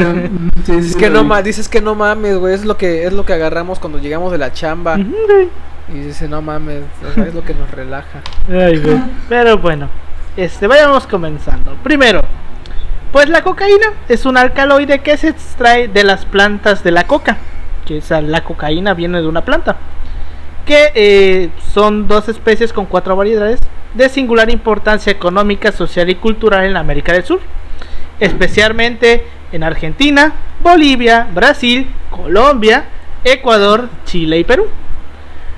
sí, 0.65 0.73
Es 0.91 0.97
que 0.97 1.09
no 1.09 1.43
dices 1.43 1.69
que 1.69 1.81
no 1.81 1.95
mames, 1.95 2.37
güey, 2.37 2.55
es 2.55 2.65
lo 2.65 2.77
que 2.77 3.07
es 3.07 3.13
lo 3.13 3.25
que 3.25 3.33
agarramos 3.35 3.79
cuando 3.79 3.99
llegamos 4.01 4.33
de 4.33 4.39
la 4.39 4.53
chamba 4.53 4.99
y 4.99 5.99
dice, 5.99 6.29
"No 6.29 6.43
mames", 6.43 6.83
o 7.09 7.15
sea, 7.15 7.25
es 7.25 7.35
lo 7.35 7.45
que 7.45 7.55
nos 7.55 7.71
relaja. 7.71 8.21
Ay, 8.49 8.79
güey. 8.79 8.99
Pero 9.29 9.59
bueno, 9.59 9.89
este, 10.37 10.67
vayamos 10.67 11.07
comenzando. 11.07 11.75
Primero, 11.85 12.23
pues 13.13 13.29
la 13.29 13.43
cocaína 13.43 13.87
es 14.09 14.27
un 14.27 14.37
alcaloide 14.37 14.99
que 15.01 15.17
se 15.17 15.29
extrae 15.29 15.87
de 15.89 16.03
las 16.05 16.25
plantas 16.27 16.83
de 16.83 16.91
la 16.91 17.05
coca. 17.07 17.39
Que 17.87 17.99
o 17.99 18.03
sea, 18.03 18.21
la 18.21 18.43
cocaína 18.45 18.95
viene 18.95 19.21
de 19.21 19.27
una 19.29 19.45
planta. 19.45 19.77
Que 20.71 20.93
eh, 20.95 21.51
son 21.75 22.07
dos 22.07 22.29
especies 22.29 22.73
con 22.73 22.87
cuatro 22.87 23.17
variedades 23.17 23.59
de 23.93 24.09
singular 24.09 24.49
importancia 24.51 25.11
económica, 25.11 25.73
social 25.73 26.09
y 26.09 26.15
cultural 26.15 26.65
en 26.65 26.77
América 26.77 27.13
del 27.13 27.25
Sur. 27.25 27.41
Especialmente 28.21 29.27
en 29.51 29.65
Argentina, 29.65 30.33
Bolivia, 30.63 31.27
Brasil, 31.35 31.91
Colombia, 32.09 32.85
Ecuador, 33.25 33.89
Chile 34.05 34.39
y 34.39 34.45
Perú. 34.45 34.69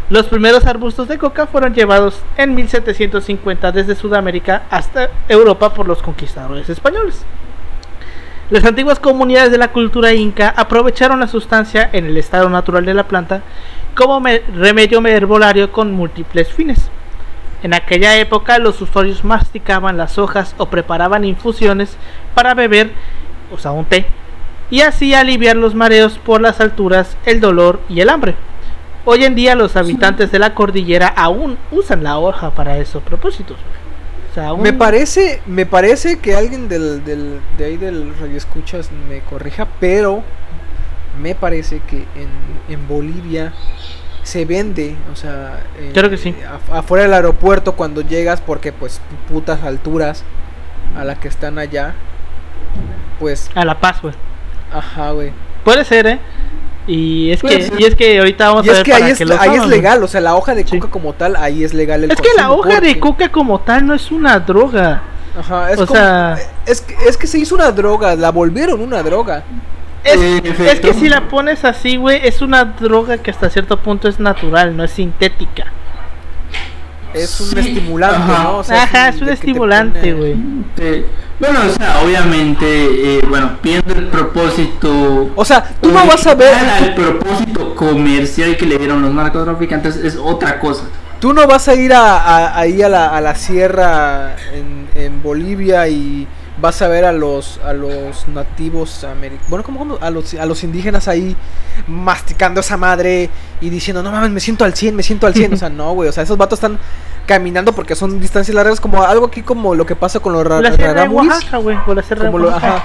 Los 0.09 0.29
primeros 0.29 0.65
arbustos 0.65 1.09
de 1.09 1.19
coca 1.19 1.47
fueron 1.47 1.75
llevados 1.75 2.23
en 2.39 2.55
1750 2.55 3.71
desde 3.71 3.95
Sudamérica 3.95 4.63
hasta 4.71 5.11
Europa 5.29 5.75
por 5.75 5.87
los 5.87 6.01
conquistadores 6.01 6.71
españoles. 6.71 7.23
Las 8.49 8.65
antiguas 8.65 8.99
comunidades 8.99 9.51
de 9.51 9.59
la 9.59 9.73
cultura 9.73 10.15
inca 10.15 10.55
aprovecharon 10.57 11.21
la 11.21 11.29
sustancia 11.29 11.91
en 11.93 12.07
el 12.07 12.17
estado 12.17 12.49
natural 12.49 12.87
de 12.87 12.95
la 12.95 13.09
planta 13.09 13.43
como 13.95 14.21
me- 14.21 14.39
remedio 14.55 15.05
herbolario 15.07 15.71
con 15.73 15.93
múltiples 15.93 16.49
fines. 16.49 16.89
En 17.63 17.75
aquella 17.75 18.17
época 18.19 18.59
los 18.59 18.81
usuarios 18.81 19.23
masticaban 19.25 19.97
las 19.97 20.19
hojas 20.19 20.55
o 20.59 20.67
preparaban 20.67 21.25
infusiones 21.25 21.97
para 22.35 22.55
beber, 22.55 22.91
o 23.53 23.59
sea, 23.59 23.71
un 23.73 23.85
té, 23.85 24.07
y 24.71 24.81
así 24.81 25.15
aliviar 25.15 25.57
los 25.57 25.75
mareos 25.75 26.19
por 26.19 26.41
las 26.41 26.61
alturas, 26.61 27.17
el 27.25 27.41
dolor 27.41 27.81
y 27.89 28.01
el 28.01 28.09
hambre. 28.09 28.35
Hoy 29.05 29.25
en 29.25 29.35
día 29.35 29.55
los 29.55 29.77
habitantes 29.77 30.31
de 30.33 30.39
la 30.39 30.55
cordillera 30.55 31.09
aún 31.09 31.59
usan 31.71 32.03
la 32.03 32.19
hoja 32.19 32.51
para 32.51 32.79
esos 32.79 33.03
propósitos. 33.03 33.57
O 34.31 34.35
sea, 34.35 34.49
aún- 34.49 34.63
Me 34.63 34.73
parece, 34.73 35.43
me 35.47 35.67
parece 35.67 36.19
que 36.21 36.35
alguien 36.35 36.69
del, 36.69 37.05
del, 37.05 37.41
de 37.59 37.65
ahí 37.65 37.77
del 37.77 38.15
radio 38.19 38.37
escuchas 38.37 38.91
me 39.09 39.21
corrija, 39.21 39.69
pero 39.79 40.23
me 41.21 41.35
parece 41.35 41.81
que 41.81 41.99
en, 42.17 42.29
en 42.69 42.89
Bolivia 42.89 43.53
se 44.23 44.45
vende, 44.45 44.95
o 45.13 45.17
sea, 45.17 45.61
eh, 45.79 45.91
Creo 45.93 46.09
que 46.09 46.17
sí. 46.17 46.35
af- 46.45 46.79
afuera 46.79 47.03
del 47.05 47.15
aeropuerto 47.15 47.75
cuando 47.75 48.01
llegas, 48.03 48.41
porque 48.41 48.73
pues 48.73 49.01
putas 49.29 49.63
alturas 49.65 50.23
a 50.97 51.05
la 51.05 51.17
que 51.17 51.29
están 51.29 51.59
allá, 51.59 51.95
pues, 53.19 53.51
a 53.55 53.65
la 53.65 53.81
paz, 53.81 54.01
güey. 54.03 54.15
ajá, 54.73 55.11
güey. 55.13 55.33
Puede 55.65 55.85
ser, 55.85 56.07
¿eh? 56.07 56.19
Y 56.87 57.31
es 57.31 57.41
que 57.43 57.71
y 57.79 57.85
es 57.85 57.95
que 57.95 58.19
ahorita 58.19 58.49
vamos 58.49 58.67
Y 58.67 58.71
a 58.71 58.73
es 58.73 58.79
ver 58.79 58.85
que 58.87 58.93
para 58.93 59.05
ahí 59.07 59.13
es, 59.13 59.21
lo 59.21 59.41
ahí 59.41 59.55
es 59.55 59.67
legal, 59.67 60.03
o 60.03 60.09
sea, 60.09 60.21
la 60.21 60.35
hoja 60.35 60.55
de 60.57 60.67
Sí. 60.67 60.79
coca 60.81 60.91
como 60.91 61.13
tal, 61.13 61.37
ahí 61.37 61.63
es 61.63 61.73
legal 61.75 62.03
el 62.03 62.11
Es 62.11 62.21
que 62.21 62.29
la 62.37 62.51
hoja 62.51 62.81
de 62.81 62.99
coca 62.99 63.31
como 63.31 63.61
tal 63.61 63.87
no 63.87 63.95
es 63.95 64.11
una 64.11 64.41
droga. 64.41 65.03
Ajá, 65.39 65.71
es 65.73 65.79
O 65.79 65.87
como- 65.87 65.99
sea- 66.01 66.37
es 66.67 66.81
que, 66.81 66.95
es 67.09 67.17
que 67.17 67.27
se 67.29 67.39
hizo 67.39 67.55
una 67.55 67.71
droga, 67.71 68.17
la 68.17 68.31
volvieron 68.31 68.81
una 68.81 69.03
droga. 69.03 69.45
Es, 70.05 70.21
es 70.61 70.81
que 70.81 70.95
si 70.95 71.09
la 71.09 71.29
pones 71.29 71.65
así, 71.65 71.97
güey, 71.97 72.21
es 72.27 72.43
una 72.43 72.65
droga 72.65 73.19
que 73.19 73.31
hasta 73.31 73.49
cierto 73.51 73.79
punto 73.79 74.09
es 74.09 74.19
natural, 74.19 74.77
no 74.77 74.83
es 74.85 74.91
sintética. 74.91 75.67
Es 77.15 77.41
un 77.41 77.49
Sí, 77.49 77.59
estimulante, 77.59 78.17
ajá. 78.33 78.43
¿no? 78.45 78.57
O 78.59 78.65
sea, 78.65 78.83
Ajá, 78.85 79.09
es 79.11 79.21
un 79.21 79.29
estimulante, 79.29 80.15
güey. 80.15 80.35
Bueno, 81.39 81.61
o 81.67 81.73
sea, 81.73 82.01
obviamente, 82.05 83.19
eh, 83.19 83.21
bueno, 83.29 83.51
viendo 83.63 83.95
el 83.95 84.07
propósito. 84.09 85.31
O 85.35 85.45
sea, 85.45 85.63
tú 85.81 85.91
no 85.93 86.07
vas 86.07 86.27
a 86.27 86.35
ver, 86.35 86.55
al 86.55 86.95
propósito 86.95 87.75
comercial 87.75 88.57
que 88.57 88.65
le 88.67 88.79
dieron 88.79 89.03
los 89.03 89.13
narcotraficantes 89.13 89.97
es 89.97 90.17
otra 90.17 90.59
cosa. 90.59 90.85
tú 91.21 91.33
no 91.33 91.47
vas 91.47 91.69
a 91.69 91.75
ir 91.75 91.93
a, 91.93 92.17
a- 92.17 92.59
ahí 92.59 92.81
a 92.83 92.89
la, 92.89 93.09
a 93.09 93.21
la 93.21 93.35
sierra 93.35 94.35
en, 94.53 94.89
en 94.95 95.23
Bolivia 95.23 95.87
y 95.89 96.27
vas 96.61 96.83
a 96.83 96.89
ver 96.89 97.05
a 97.05 97.13
los 97.13 97.59
a 97.65 97.73
los 97.73 98.29
nativos 98.29 99.05
americanos, 99.05 99.49
bueno, 99.49 99.65
como 99.65 99.99
a 100.01 100.11
los 100.11 100.35
a 100.35 100.45
los 100.47 100.63
indígenas 100.65 101.09
ahí 101.09 101.35
masticando 101.87 102.61
esa 102.61 102.77
madre 102.77 103.31
y 103.61 103.71
diciendo, 103.71 104.03
"No 104.03 104.13
mames, 104.13 104.31
me 104.31 104.41
siento 104.41 104.65
al 104.65 104.75
100, 104.75 104.95
me 104.95 105.03
siento 105.03 105.27
al 105.27 105.35
100." 105.35 105.55
o 105.55 105.57
sea, 105.57 105.69
no, 105.71 105.93
güey, 105.95 106.09
o 106.09 106.13
sea, 106.13 106.23
esos 106.23 106.37
vatos 106.37 106.59
están 106.59 106.79
caminando 107.27 107.73
porque 107.73 107.95
son 107.95 108.21
distancias 108.21 108.55
largas 108.55 108.81
como 108.81 109.03
algo 109.03 109.27
aquí 109.27 109.43
como 109.43 109.75
lo 109.75 109.87
que 109.87 109.97
pasa 109.97 110.21
con 110.21 110.33
los 110.33 110.45
La 110.47 110.71
raramuris. 110.71 111.31
Oaxaca, 111.31 111.57
güey, 111.59 111.79
o 111.87 111.95
la 111.95 112.03
sierra 112.03 112.25
de 112.25 112.31
Como 112.31 112.39
lo- 112.39 112.49
Oaxaca. 112.51 112.77
ajá. 112.77 112.85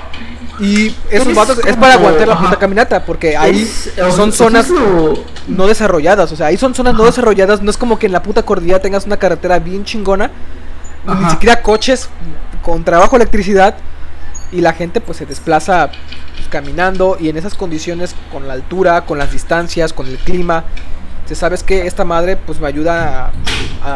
Y 0.60 0.88
esos 1.12 1.28
Es 1.28 1.36
vatos 1.36 1.60
es 1.60 1.76
para 1.76 1.94
aguantar 1.96 2.28
la 2.28 2.40
puta 2.40 2.56
caminata, 2.58 3.06
porque 3.06 3.38
ahí 3.38 3.70
son 4.16 4.32
zonas 4.32 4.68
no 5.48 5.68
desarrolladas, 5.68 6.32
o 6.32 6.36
sea, 6.36 6.48
ahí 6.48 6.58
son 6.58 6.74
zonas 6.74 6.96
no 6.96 7.04
desarrolladas, 7.06 7.62
no 7.62 7.70
es 7.70 7.78
como 7.78 8.00
que 8.00 8.08
en 8.08 8.12
la 8.12 8.24
puta 8.24 8.42
cordillera 8.44 8.80
tengas 8.80 9.06
una 9.06 9.18
carretera 9.18 9.60
bien 9.60 9.84
chingona, 9.86 10.32
ni 11.06 11.30
siquiera 11.30 11.62
coches 11.62 12.10
con 12.68 12.84
trabajo 12.84 13.16
electricidad 13.16 13.76
y 14.52 14.60
la 14.60 14.74
gente 14.74 15.00
pues 15.00 15.18
se 15.20 15.26
desplaza 15.26 15.90
pues, 16.36 16.50
caminando 16.50 17.16
y 17.18 17.30
en 17.30 17.38
esas 17.38 17.54
condiciones 17.56 18.14
con 18.30 18.46
la 18.46 18.56
altura, 18.56 19.06
con 19.06 19.18
las 19.18 19.32
distancias, 19.32 19.94
con 19.94 20.06
el 20.06 20.18
clima, 20.18 20.66
se 21.26 21.36
sabes 21.36 21.64
que 21.64 21.88
esta 21.88 22.04
madre 22.04 22.36
pues 22.36 22.60
me 22.60 22.68
ayuda 22.68 23.28
a, 23.28 23.32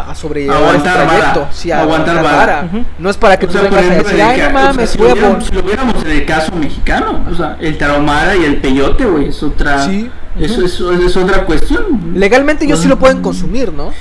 a, 0.08 0.12
a 0.12 0.16
sobrellevar 0.16 0.56
Aguantar 0.58 1.01
el 1.01 1.08
trayecto, 1.08 1.40
vara, 1.42 1.51
sí, 1.54 1.70
a 1.70 1.82
aguantar 1.82 2.18
aguantar 2.18 2.38
vara. 2.40 2.56
vara. 2.62 2.68
Ujú. 2.74 2.86
No 3.00 3.10
es 3.10 3.18
para 3.18 3.38
que 3.38 3.46
O 3.46 3.50
tú 3.50 3.54
sea, 3.58 3.63
vengas 3.63 3.84
a 3.86 3.94
decir, 3.94 4.22
ay 4.22 4.38
no 4.40 4.44
o 4.48 4.50
sea, 4.50 4.50
mames, 4.54 4.90
si, 4.90 4.98
lo 4.98 5.04
a 5.06 5.08
por-". 5.10 5.18
viéramos, 5.20 5.46
si 5.46 5.51
lo 5.51 5.63
viéramos 5.63 6.06
en 6.06 6.12
el 6.12 6.25
caso 6.25 6.56
mexicano, 6.56 7.25
o 7.30 7.36
sea, 7.36 7.58
el 7.60 7.78
tarahumara 7.78 8.38
y 8.38 8.46
el 8.46 8.62
peyote, 8.62 9.04
güey, 9.06 9.28
es 9.28 9.44
otra, 9.44 9.84
Sí. 9.86 10.10
eso, 10.40 10.63
eso 10.63 10.92
es 10.94 11.18
otra 11.18 11.44
cuestión. 11.46 12.13
Legalmente 12.16 12.63
ellos 12.63 12.80
sí 12.80 12.88
lo 12.88 12.98
pueden 12.98 13.22
consumir, 13.22 13.74
¿no? 13.74 13.92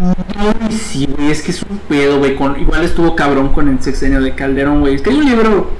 Ay, 0.00 0.72
sí, 0.72 1.06
güey, 1.06 1.30
es 1.30 1.42
que 1.42 1.50
es 1.50 1.62
un 1.62 1.78
pedo, 1.78 2.18
güey. 2.18 2.36
Con, 2.36 2.58
igual 2.60 2.84
estuvo 2.84 3.16
cabrón 3.16 3.52
con 3.52 3.68
el 3.68 3.82
sexenio 3.82 4.20
de 4.20 4.34
Calderón, 4.34 4.80
güey. 4.80 4.94
Es 4.94 5.02
que 5.02 5.10
hay 5.10 5.16
un 5.16 5.24
libro 5.24 5.70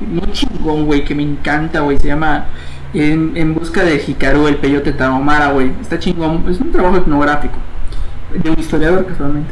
muy 0.00 0.30
chingón, 0.32 0.86
güey, 0.86 1.04
que 1.04 1.14
me 1.14 1.22
encanta, 1.22 1.80
güey. 1.80 1.98
Se 1.98 2.08
llama 2.08 2.46
En, 2.92 3.36
en 3.36 3.54
busca 3.54 3.84
de 3.84 4.02
Hikaru, 4.06 4.48
el 4.48 4.56
peyote 4.56 4.92
Tarahumara, 4.92 5.52
güey. 5.52 5.72
Está 5.80 5.98
chingón. 5.98 6.44
Es 6.48 6.60
un 6.60 6.72
trabajo 6.72 6.96
etnográfico 6.96 7.58
de 8.34 8.50
un 8.50 8.58
historiador, 8.58 9.06
casualmente. 9.06 9.50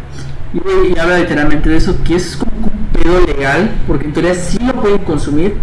Y, 0.52 0.58
güey, 0.58 0.92
y 0.92 0.98
habla 0.98 1.18
literalmente 1.18 1.68
de 1.68 1.76
eso, 1.76 1.96
que 2.04 2.16
es 2.16 2.36
como 2.36 2.52
un 2.66 2.86
pedo 2.92 3.20
legal, 3.26 3.70
porque 3.86 4.06
en 4.06 4.12
teoría 4.12 4.34
sí 4.34 4.58
lo 4.58 4.74
pueden 4.74 4.98
consumir. 4.98 5.56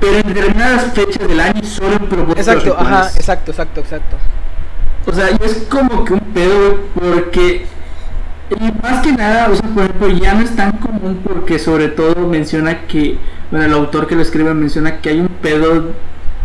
Pero 0.00 0.16
en 0.16 0.34
determinadas 0.34 0.92
fechas 0.92 1.28
del 1.28 1.40
año 1.40 1.62
solo 1.62 1.96
en 1.96 2.30
Exacto, 2.30 2.74
ajá, 2.78 3.10
exacto, 3.14 3.50
exacto, 3.50 3.80
exacto. 3.80 4.16
O 5.06 5.12
sea, 5.12 5.30
y 5.30 5.44
es 5.44 5.66
como 5.68 6.04
que 6.04 6.14
un 6.14 6.20
pedo, 6.20 6.78
porque 6.94 7.66
y 8.50 8.82
más 8.82 9.00
que 9.02 9.12
nada, 9.12 9.48
o 9.48 9.54
sea, 9.54 9.68
por 9.68 9.84
ejemplo, 9.84 10.08
ya 10.08 10.34
no 10.34 10.40
es 10.40 10.56
tan 10.56 10.72
común 10.72 11.20
porque 11.24 11.58
sobre 11.58 11.88
todo 11.88 12.26
menciona 12.26 12.80
que, 12.86 13.16
bueno, 13.50 13.66
el 13.66 13.72
autor 13.72 14.08
que 14.08 14.16
lo 14.16 14.22
escribe 14.22 14.52
menciona 14.54 15.00
que 15.00 15.10
hay 15.10 15.20
un 15.20 15.28
pedo 15.28 15.90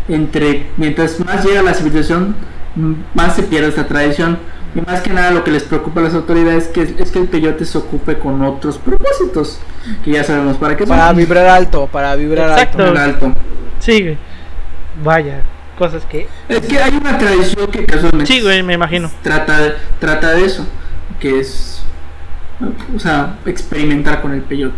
entre, 0.07 0.67
mientras 0.77 1.19
más 1.19 1.43
llega 1.43 1.63
la 1.63 1.73
civilización, 1.73 2.35
más 3.15 3.35
se 3.35 3.43
pierde 3.43 3.69
esta 3.69 3.87
tradición. 3.87 4.37
Y 4.75 4.81
más 4.81 5.01
que 5.01 5.09
nada 5.13 5.31
lo 5.31 5.45
que 5.45 5.51
les 5.51 5.63
preocupa 5.63 6.01
a 6.01 6.03
las 6.03 6.13
autoridades 6.13 6.67
que 6.67 6.81
es 6.81 7.09
que 7.09 7.19
el 7.19 7.29
peyote 7.29 7.63
se 7.63 7.77
ocupe 7.77 8.19
con 8.19 8.43
otros 8.43 8.77
propósitos, 8.77 9.57
que 10.03 10.11
ya 10.11 10.23
sabemos 10.25 10.57
para 10.57 10.75
qué 10.75 10.85
son. 10.85 10.97
Para 10.97 11.13
vibrar 11.13 11.47
alto, 11.47 11.87
para 11.87 12.13
vibrar 12.15 12.51
Exacto. 12.51 12.83
alto. 12.83 13.31
Sí. 13.79 14.17
Vaya, 15.01 15.43
cosas 15.77 16.03
que. 16.05 16.27
Es 16.49 16.61
que 16.61 16.79
hay 16.79 16.95
una 16.95 17.17
tradición 17.17 17.69
que 17.71 17.85
casualmente 17.85 18.25
Sí, 18.25 18.41
güey, 18.41 18.63
me 18.63 18.73
imagino. 18.73 19.09
trata, 19.21 19.75
trata 19.99 20.31
de 20.31 20.45
eso, 20.45 20.65
que 21.19 21.39
es, 21.39 21.81
o 22.95 22.99
sea, 22.99 23.37
experimentar 23.45 24.21
con 24.21 24.33
el 24.33 24.41
peyote. 24.41 24.75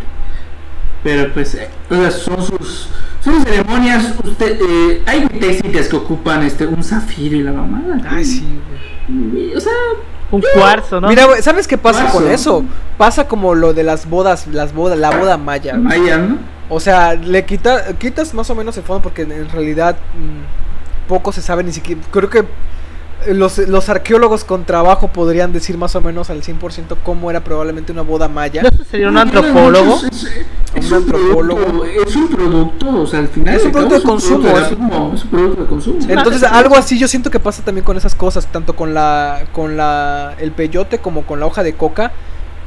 Pero 1.03 1.31
pues, 1.33 1.55
eh, 1.55 1.69
o 1.89 1.95
sea, 1.95 2.11
son 2.11 2.43
sus, 2.43 2.89
son 3.23 3.43
ceremonias, 3.43 4.13
usted, 4.23 4.59
eh, 4.59 5.03
hay 5.05 5.27
técnicas 5.27 5.87
que 5.87 5.95
ocupan 5.95 6.43
este, 6.43 6.65
un 6.65 6.83
zafiro 6.83 7.37
y 7.37 7.43
la 7.43 7.53
mamada. 7.53 8.01
Ay, 8.09 8.25
sí, 8.25 8.45
güey. 9.07 9.55
O 9.55 9.59
sea, 9.59 9.71
Un 10.31 10.43
cuarzo, 10.55 10.99
¿no? 10.99 11.07
Mira, 11.07 11.25
güey, 11.25 11.41
¿sabes 11.41 11.67
qué 11.67 11.77
pasa 11.77 12.09
con 12.09 12.27
eso? 12.29 12.65
Pasa 12.97 13.27
como 13.27 13.55
lo 13.55 13.73
de 13.73 13.83
las 13.83 14.09
bodas, 14.09 14.47
las 14.47 14.73
bodas, 14.73 14.97
la 14.97 15.11
boda 15.15 15.37
maya. 15.37 15.75
Maya, 15.75 16.17
¿no? 16.17 16.37
O 16.69 16.81
sea, 16.81 17.13
le 17.13 17.45
quita, 17.45 17.93
quitas 17.97 18.33
más 18.33 18.49
o 18.49 18.55
menos 18.55 18.75
el 18.75 18.83
fondo 18.83 19.01
porque 19.03 19.21
en 19.21 19.49
realidad 19.49 19.95
mm, 19.95 20.66
poco 21.07 21.31
se 21.31 21.41
sabe 21.41 21.63
ni 21.63 21.71
siquiera. 21.71 22.01
Creo 22.11 22.29
que 22.29 22.43
los, 23.33 23.57
los 23.57 23.89
arqueólogos 23.89 24.43
con 24.43 24.63
trabajo 24.65 25.07
podrían 25.07 25.51
decir 25.51 25.77
más 25.77 25.95
o 25.95 26.01
menos 26.01 26.29
al 26.29 26.43
100% 26.43 26.97
cómo 27.03 27.29
era 27.31 27.43
probablemente 27.43 27.91
una 27.91 28.03
boda 28.03 28.27
maya. 28.27 28.61
¿No 28.63 28.69
sería 28.89 29.09
un 29.09 29.17
antropólogo? 29.17 29.95
Es, 29.95 30.03
es- 30.23 30.31
es 30.75 30.91
Un 30.91 30.97
un 30.97 31.03
antropólogo. 31.03 31.59
producto, 31.65 31.85
es 32.07 32.15
un 32.15 32.27
producto, 32.27 32.89
o 33.01 33.07
sea, 33.07 33.19
al 33.19 33.27
final 33.29 33.55
Es 33.55 33.61
un 33.63 33.67
de 33.69 33.73
producto 33.73 33.95
de 33.95 34.03
consumo, 34.03 34.39
producto 34.51 34.59
es- 34.61 34.67
consumo, 34.77 35.11
es 35.15 35.23
un 35.23 35.29
producto 35.31 35.61
de 35.63 35.67
consumo. 35.67 35.97
Entonces, 36.07 36.43
algo 36.43 36.75
así 36.77 36.99
yo 36.99 37.07
siento 37.07 37.31
que 37.31 37.39
pasa 37.39 37.63
también 37.63 37.83
con 37.83 37.97
esas 37.97 38.13
cosas, 38.13 38.45
tanto 38.47 38.75
con 38.75 38.93
la 38.93 39.45
con 39.53 39.75
la 39.75 40.35
el 40.39 40.51
peyote 40.51 40.99
como 40.99 41.23
con 41.25 41.39
la 41.39 41.47
hoja 41.47 41.63
de 41.63 41.73
coca. 41.73 42.11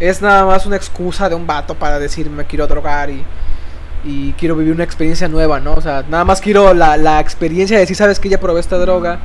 Es 0.00 0.22
nada 0.22 0.44
más 0.46 0.66
una 0.66 0.76
excusa 0.76 1.28
de 1.28 1.34
un 1.36 1.46
vato 1.46 1.74
para 1.74 1.98
decir 2.00 2.28
me 2.30 2.46
quiero 2.46 2.66
drogar 2.66 3.10
y, 3.10 3.22
y 4.04 4.32
quiero 4.32 4.56
vivir 4.56 4.72
una 4.74 4.84
experiencia 4.84 5.28
nueva, 5.28 5.60
¿no? 5.60 5.74
O 5.74 5.80
sea, 5.80 6.04
nada 6.08 6.24
más 6.24 6.40
quiero 6.40 6.72
la, 6.74 6.96
la 6.96 7.20
experiencia 7.20 7.76
de 7.76 7.82
decir, 7.82 7.96
sabes 7.96 8.18
que 8.20 8.28
ya 8.28 8.38
probé 8.40 8.60
esta 8.60 8.78
droga, 8.78 9.18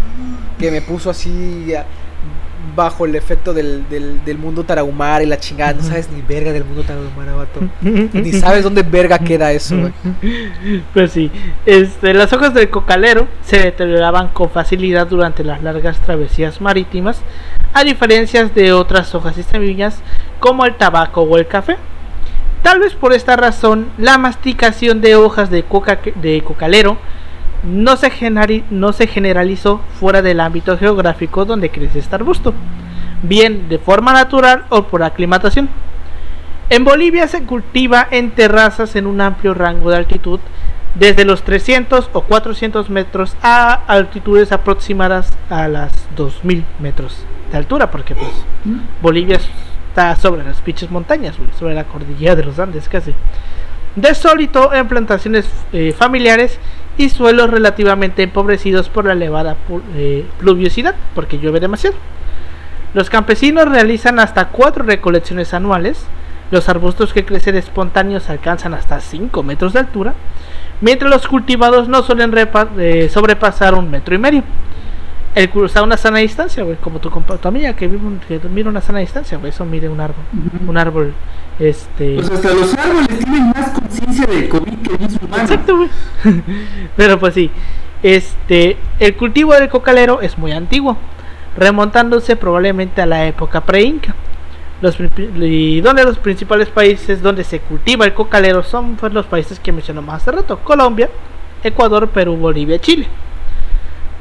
que 0.60 0.72
me 0.72 0.82
puso 0.82 1.10
así 1.10 1.74
a- 1.74 1.86
bajo 2.75 3.05
el 3.05 3.15
efecto 3.15 3.53
del, 3.53 3.86
del, 3.89 4.38
mundo 4.38 4.65
tarahumara 4.65 5.24
y 5.24 5.27
la 5.27 5.38
chingada. 5.38 5.72
No 5.74 5.82
sabes 5.84 6.10
ni 6.12 6.22
verga 6.22 6.51
del 6.51 6.65
mundo 6.65 6.84
tarahumara, 6.84 7.34
vato. 7.34 7.62
Ni 7.82 8.34
sabes 8.34 8.63
dónde 8.63 8.84
verga 8.84 9.17
queda 9.20 9.51
eso. 9.53 9.75
Pues 10.94 11.12
sí, 11.12 11.32
este, 11.65 12.13
las 12.13 12.34
hojas 12.34 12.53
del 12.53 12.70
cocalero 12.70 13.27
se 13.46 13.60
deterioraban 13.60 14.29
con 14.29 14.50
facilidad 14.50 15.08
durante 15.08 15.44
las 15.44 15.62
largas 15.63 16.00
travesías 16.00 16.60
marítimas, 16.60 17.22
a 17.74 17.84
diferencia 17.84 18.44
de 18.46 18.74
otras 18.74 19.13
hojas 19.15 19.38
y 19.38 19.44
semillas 19.44 20.00
como 20.39 20.65
el 20.65 20.75
tabaco 20.75 21.22
o 21.22 21.38
el 21.38 21.48
café. 21.48 21.77
Tal 22.66 22.80
vez 22.80 22.96
por 22.96 23.14
esta 23.14 23.36
razón, 23.36 23.90
la 24.00 24.18
masticación 24.18 25.00
de 25.00 25.16
hojas 25.16 25.52
de, 25.52 25.62
coca 25.62 26.00
de 26.16 26.42
cocalero 26.44 26.98
no 27.64 27.96
se, 27.96 28.12
no 28.72 28.92
se 28.92 29.06
generalizó 29.06 29.82
fuera 30.00 30.24
del 30.24 30.40
ámbito 30.40 30.76
geográfico 30.76 31.46
donde 31.46 31.70
crece 31.70 32.00
este 32.00 32.16
arbusto, 32.16 32.56
bien 33.22 33.70
de 33.70 33.78
forma 33.78 34.14
natural 34.14 34.66
o 34.70 34.86
por 34.86 35.04
aclimatación. 35.04 35.70
En 36.72 36.84
Bolivia 36.84 37.28
se 37.28 37.44
cultiva 37.44 38.08
en 38.10 38.32
terrazas 38.32 38.96
en 38.96 39.06
un 39.06 39.22
amplio 39.22 39.54
rango 39.54 39.92
de 39.92 39.98
altitud, 39.98 40.40
desde 40.96 41.24
los 41.24 41.44
300 41.44 42.10
o 42.14 42.22
400 42.22 42.90
metros 42.90 43.38
a 43.44 43.74
altitudes 43.86 44.52
aproximadas 44.52 45.30
a 45.52 45.68
las 45.68 45.92
2000 46.16 46.66
metros 46.80 47.16
de 47.52 47.60
altura, 47.60 47.92
porque 47.92 48.16
pues 48.16 48.32
Bolivia 49.04 49.40
está 49.96 50.14
sobre 50.18 50.44
las 50.44 50.60
pinches 50.60 50.92
montañas, 50.92 51.38
güey, 51.38 51.50
sobre 51.58 51.74
la 51.74 51.86
cordillera 51.86 52.36
de 52.36 52.44
los 52.44 52.60
Andes 52.60 52.90
casi. 52.90 53.14
De 53.96 54.14
sólito 54.14 54.74
en 54.74 54.90
plantaciones 54.90 55.50
eh, 55.72 55.96
familiares 55.98 56.60
y 56.98 57.08
suelos 57.08 57.50
relativamente 57.50 58.24
empobrecidos 58.24 58.90
por 58.90 59.06
la 59.06 59.14
elevada 59.14 59.56
eh, 59.96 60.25
pluviosidad, 60.38 60.96
porque 61.14 61.40
llueve 61.40 61.62
demasiado. 61.62 61.96
Los 62.94 63.10
campesinos 63.10 63.70
realizan 63.70 64.20
hasta 64.20 64.50
cuatro 64.50 64.84
recolecciones 64.84 65.54
anuales. 65.54 66.06
Los 66.52 66.68
arbustos 66.68 67.14
que 67.14 67.24
crecen 67.24 67.56
espontáneos 67.56 68.30
alcanzan 68.30 68.74
hasta 68.74 69.00
5 69.00 69.44
metros 69.44 69.72
de 69.74 69.80
altura, 69.80 70.14
mientras 70.82 71.10
los 71.10 71.25
cultivados 71.28 71.88
no 71.88 72.04
suelen 72.04 72.34
eh, 72.78 73.10
sobrepasar 73.12 73.74
un 73.74 73.90
metro 73.90 74.14
y 74.14 74.18
medio. 74.18 74.44
El 75.36 75.50
cruzar 75.50 75.84
una 75.84 75.98
sana 75.98 76.20
distancia, 76.20 76.63
güey, 76.63 76.77
como 76.77 77.00
tu, 77.00 77.10
compa- 77.10 77.38
tu 77.38 77.48
amiga 77.50 77.74
que, 77.75 77.88
vive 77.88 78.08
un- 78.08 78.20
que 78.20 78.39
mide 78.50 78.70
una 78.70 78.80
sana 78.82 79.00
distancia, 79.00 79.38
güey, 79.38 79.50
eso 79.50 79.65
mide 79.65 79.89
un 79.89 80.00
árbol. 80.00 80.24
Un 80.65 80.77
árbol, 80.77 81.13
este... 81.60 82.15
Pues 82.15 82.32
hasta 82.32 82.54
los 82.54 82.74
árboles 82.74 83.20
tienen 83.20 83.50
más 83.50 83.70
conciencia 83.72 84.25
del 84.27 84.48
COVID 84.48 84.74
que 84.77 84.94
el 84.94 85.00
mismo 85.00 85.27
humano. 85.27 85.44
Exacto, 85.44 85.75
güey. 85.77 85.89
Pero 86.96 87.20
pues 87.20 87.34
sí, 87.34 87.51
este, 88.01 88.77
el 89.00 89.15
cultivo 89.18 89.54
del 89.54 89.68
cocalero 89.68 90.22
es 90.22 90.38
muy 90.38 90.54
antiguo, 90.54 90.98
remontándose 91.58 92.38
probablemente 92.38 93.01
a 93.01 93.06
la 93.06 93.25
época 93.27 93.62
pre-inca. 93.62 94.15
Los, 94.82 94.98
y 95.38 95.82
donde 95.82 96.04
los 96.04 96.18
principales 96.18 96.70
países 96.70 97.22
donde 97.22 97.44
se 97.44 97.60
cultiva 97.60 98.06
el 98.06 98.13
cocalero 98.13 98.62
son 98.63 98.96
pues, 98.96 99.12
los 99.13 99.25
países 99.25 99.60
que 99.60 99.72
mencionamos 99.74 100.13
hace 100.15 100.32
rato, 100.32 100.60
Colombia, 100.60 101.10
Ecuador, 101.63 102.08
Perú, 102.10 102.36
Bolivia, 102.38 102.80
Chile. 102.80 103.08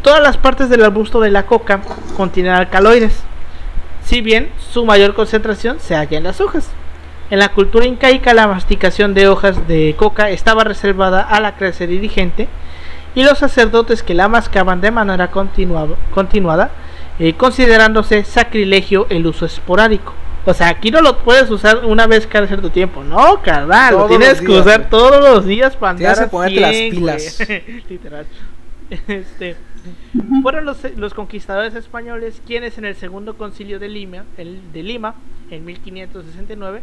Todas 0.04 0.22
las 0.22 0.36
partes 0.36 0.68
del 0.68 0.84
arbusto 0.84 1.18
de 1.18 1.30
la 1.30 1.46
coca 1.46 1.80
contienen 2.14 2.52
alcaloides, 2.52 3.22
si 4.04 4.20
bien 4.20 4.50
su 4.58 4.84
mayor 4.84 5.14
concentración 5.14 5.80
se 5.80 5.94
halla 5.94 6.18
en 6.18 6.24
las 6.24 6.42
hojas. 6.42 6.68
En 7.30 7.38
la 7.38 7.48
cultura 7.48 7.86
incaica 7.86 8.34
la 8.34 8.46
masticación 8.46 9.14
de 9.14 9.28
hojas 9.28 9.66
de 9.66 9.94
coca 9.96 10.28
estaba 10.28 10.62
reservada 10.62 11.22
a 11.22 11.40
la 11.40 11.56
clase 11.56 11.86
dirigente 11.86 12.48
y 13.14 13.24
los 13.24 13.38
sacerdotes 13.38 14.02
que 14.02 14.12
la 14.12 14.28
mascaban 14.28 14.82
de 14.82 14.90
manera 14.90 15.30
continuada, 15.30 16.70
eh, 17.18 17.32
considerándose 17.32 18.24
sacrilegio 18.24 19.06
el 19.08 19.26
uso 19.26 19.46
esporádico. 19.46 20.12
O 20.44 20.52
sea, 20.52 20.68
aquí 20.68 20.90
no 20.90 21.00
lo 21.00 21.20
puedes 21.20 21.48
usar 21.50 21.86
una 21.86 22.06
vez 22.06 22.26
cada 22.26 22.46
cierto 22.46 22.70
tiempo. 22.70 23.02
No, 23.02 23.40
carnal, 23.40 23.94
lo 23.94 24.06
tienes 24.06 24.42
que 24.42 24.52
usar 24.52 24.90
todos 24.90 25.24
los 25.24 25.46
días 25.46 25.76
para 25.76 25.92
andar 25.92 26.12
Tienes 26.12 26.24
que 26.26 26.30
ponerte 26.30 26.60
las 26.60 26.72
pilas. 26.72 27.48
Literal. 27.88 28.26
Este, 29.08 29.56
fueron 30.42 30.64
los, 30.64 30.78
los, 30.96 31.14
conquistadores 31.14 31.74
españoles 31.74 32.42
quienes 32.46 32.78
en 32.78 32.84
el 32.84 32.94
segundo 32.96 33.36
concilio 33.36 33.78
de 33.78 33.88
Lima, 33.88 34.24
el, 34.36 34.72
de 34.72 34.82
Lima, 34.82 35.14
en 35.50 35.64
1569, 35.64 36.82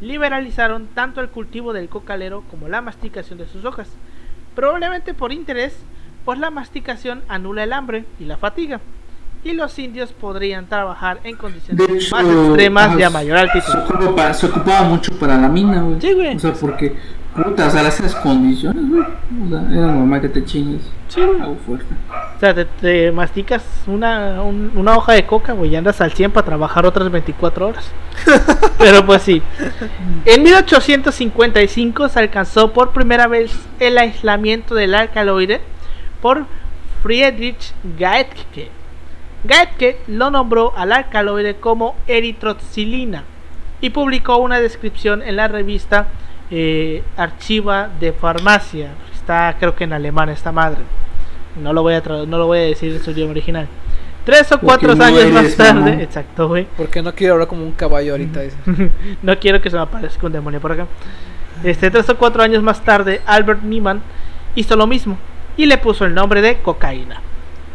liberalizaron 0.00 0.86
tanto 0.88 1.20
el 1.20 1.28
cultivo 1.28 1.72
del 1.72 1.88
cocalero 1.88 2.42
como 2.50 2.68
la 2.68 2.80
masticación 2.80 3.38
de 3.38 3.46
sus 3.46 3.64
hojas. 3.64 3.88
Probablemente 4.54 5.14
por 5.14 5.32
interés, 5.32 5.76
pues 6.24 6.38
la 6.38 6.50
masticación 6.50 7.22
anula 7.28 7.64
el 7.64 7.72
hambre 7.72 8.04
y 8.18 8.24
la 8.24 8.36
fatiga 8.36 8.80
y 9.42 9.52
los 9.52 9.78
indios 9.78 10.12
podrían 10.12 10.66
trabajar 10.66 11.20
en 11.24 11.36
condiciones 11.36 12.10
más 12.12 12.24
extremas 12.24 12.98
y 12.98 13.02
a 13.02 13.10
mayor 13.10 13.38
altitud. 13.38 13.72
Se 14.32 14.46
ocupaba, 14.46 14.82
mucho 14.82 15.12
para 15.18 15.38
la 15.38 15.48
mina, 15.48 15.82
güey. 15.82 16.00
Sí, 16.00 16.12
güey. 16.12 16.36
O 16.36 16.38
sea, 16.38 16.52
porque, 16.52 16.94
puta, 17.34 17.66
o 17.66 17.70
sea, 17.70 17.86
esas 17.86 18.14
condiciones, 18.16 18.88
güey. 18.88 19.02
O 19.02 19.48
sea, 19.48 19.60
era 19.70 19.92
normal 19.92 20.20
que 20.20 20.28
te 20.28 20.44
chingues. 20.44 20.82
Sí, 21.08 21.20
güey. 21.20 21.56
fuerte. 21.66 21.94
O 22.36 22.40
sea, 22.40 22.54
te, 22.54 23.12
masticas 23.12 23.64
una, 23.86 24.42
una 24.42 24.96
hoja 24.96 25.12
de 25.12 25.26
coca, 25.26 25.52
güey, 25.52 25.70
y 25.70 25.76
andas 25.76 26.00
al 26.00 26.12
100 26.12 26.30
para 26.32 26.46
trabajar 26.46 26.86
otras 26.86 27.10
24 27.10 27.66
horas. 27.68 27.90
Pero 28.78 29.04
pues 29.04 29.22
sí. 29.22 29.42
En 30.24 30.42
1855 30.42 32.08
se 32.08 32.18
alcanzó 32.18 32.72
por 32.72 32.92
primera 32.92 33.26
vez 33.26 33.52
el 33.78 33.98
aislamiento 33.98 34.74
del 34.74 34.94
alcaloide 34.94 35.60
por 36.20 36.46
Friedrich 37.02 37.72
Gaetke 37.98 38.70
Gaetke 39.42 39.98
lo 40.06 40.30
nombró 40.30 40.74
al 40.76 40.92
alcaloide 40.92 41.56
como 41.56 41.96
eritroxilina 42.06 43.24
y 43.80 43.90
publicó 43.90 44.36
una 44.36 44.60
descripción 44.60 45.22
en 45.22 45.36
la 45.36 45.48
revista 45.48 46.08
eh, 46.50 47.02
Archiva 47.16 47.88
de 48.00 48.12
Farmacia. 48.12 48.90
Está 49.14 49.56
creo 49.58 49.74
que 49.74 49.84
en 49.84 49.92
alemán 49.92 50.28
esta 50.28 50.52
madre. 50.52 50.80
No 51.60 51.72
lo 51.72 51.82
voy 51.82 51.94
a 51.94 52.00
no 52.00 52.38
lo 52.38 52.46
voy 52.46 52.58
a 52.58 52.62
decir 52.62 52.92
en 52.92 53.02
su 53.02 53.10
idioma 53.10 53.32
original. 53.32 53.68
Tres 54.24 54.52
o 54.52 54.60
cuatro 54.60 54.92
años 54.92 55.30
más 55.32 55.56
tarde, 55.56 56.02
exacto, 56.02 56.48
güey. 56.48 56.66
Porque 56.76 57.02
no 57.02 57.14
quiero 57.14 57.34
hablar 57.34 57.48
como 57.48 57.64
un 57.64 57.72
caballo 57.72 58.12
ahorita. 58.12 58.40
no 59.22 59.38
quiero 59.38 59.60
que 59.60 59.70
se 59.70 59.76
me 59.76 59.82
aparezca 59.82 60.26
un 60.26 60.32
demonio 60.32 60.60
por 60.60 60.72
acá. 60.72 60.86
Este, 61.64 61.90
tres 61.90 62.08
o 62.08 62.16
cuatro 62.16 62.42
años 62.42 62.62
más 62.62 62.84
tarde, 62.84 63.22
Albert 63.26 63.62
Niemann 63.62 64.02
hizo 64.54 64.76
lo 64.76 64.86
mismo 64.86 65.18
y 65.56 65.66
le 65.66 65.78
puso 65.78 66.04
el 66.04 66.14
nombre 66.14 66.40
de 66.40 66.58
cocaína 66.58 67.20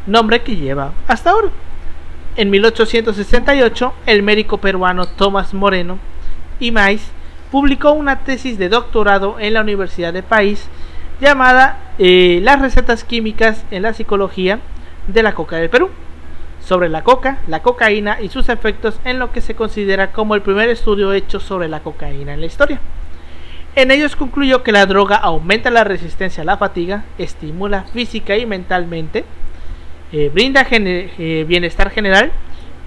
nombre 0.05 0.41
que 0.41 0.55
lleva 0.55 0.93
hasta 1.07 1.31
ahora. 1.31 1.49
En 2.35 2.49
1868, 2.49 3.93
el 4.05 4.23
médico 4.23 4.57
peruano 4.57 5.07
Tomás 5.07 5.53
Moreno 5.53 5.99
y 6.59 6.71
Mais 6.71 7.01
publicó 7.55 7.93
una 7.93 8.19
tesis 8.19 8.57
de 8.57 8.67
doctorado 8.67 9.37
en 9.39 9.53
la 9.53 9.61
Universidad 9.61 10.11
de 10.11 10.23
País 10.23 10.67
llamada 11.21 11.93
eh, 11.97 12.41
Las 12.43 12.59
recetas 12.59 13.05
químicas 13.05 13.63
en 13.71 13.83
la 13.83 13.93
psicología 13.93 14.59
de 15.07 15.23
la 15.23 15.33
coca 15.33 15.55
del 15.55 15.69
Perú, 15.69 15.89
sobre 16.59 16.89
la 16.89 17.05
coca, 17.05 17.37
la 17.47 17.61
cocaína 17.61 18.19
y 18.19 18.27
sus 18.27 18.49
efectos 18.49 18.99
en 19.05 19.19
lo 19.19 19.31
que 19.31 19.39
se 19.39 19.55
considera 19.55 20.11
como 20.11 20.35
el 20.35 20.41
primer 20.41 20.67
estudio 20.67 21.13
hecho 21.13 21.39
sobre 21.39 21.69
la 21.69 21.79
cocaína 21.79 22.33
en 22.33 22.41
la 22.41 22.45
historia. 22.47 22.81
En 23.77 23.89
ellos 23.89 24.17
concluyó 24.17 24.61
que 24.61 24.73
la 24.73 24.85
droga 24.85 25.15
aumenta 25.15 25.71
la 25.71 25.85
resistencia 25.85 26.43
a 26.43 26.45
la 26.45 26.57
fatiga, 26.57 27.05
estimula 27.17 27.83
física 27.83 28.35
y 28.35 28.45
mentalmente, 28.45 29.23
eh, 30.11 30.29
brinda 30.33 30.67
eh, 30.69 31.45
bienestar 31.47 31.89
general 31.89 32.33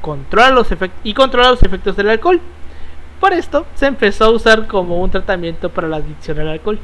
controla 0.02 0.50
los 0.50 0.68
y 1.04 1.14
controla 1.14 1.52
los 1.52 1.62
efectos 1.62 1.96
del 1.96 2.10
alcohol. 2.10 2.42
Por 3.20 3.32
esto 3.32 3.66
se 3.74 3.86
empezó 3.86 4.26
a 4.26 4.30
usar 4.30 4.66
como 4.66 5.00
un 5.00 5.10
tratamiento 5.10 5.70
para 5.70 5.88
la 5.88 5.96
adicción 5.96 6.38
al 6.40 6.48
alcohol. 6.48 6.78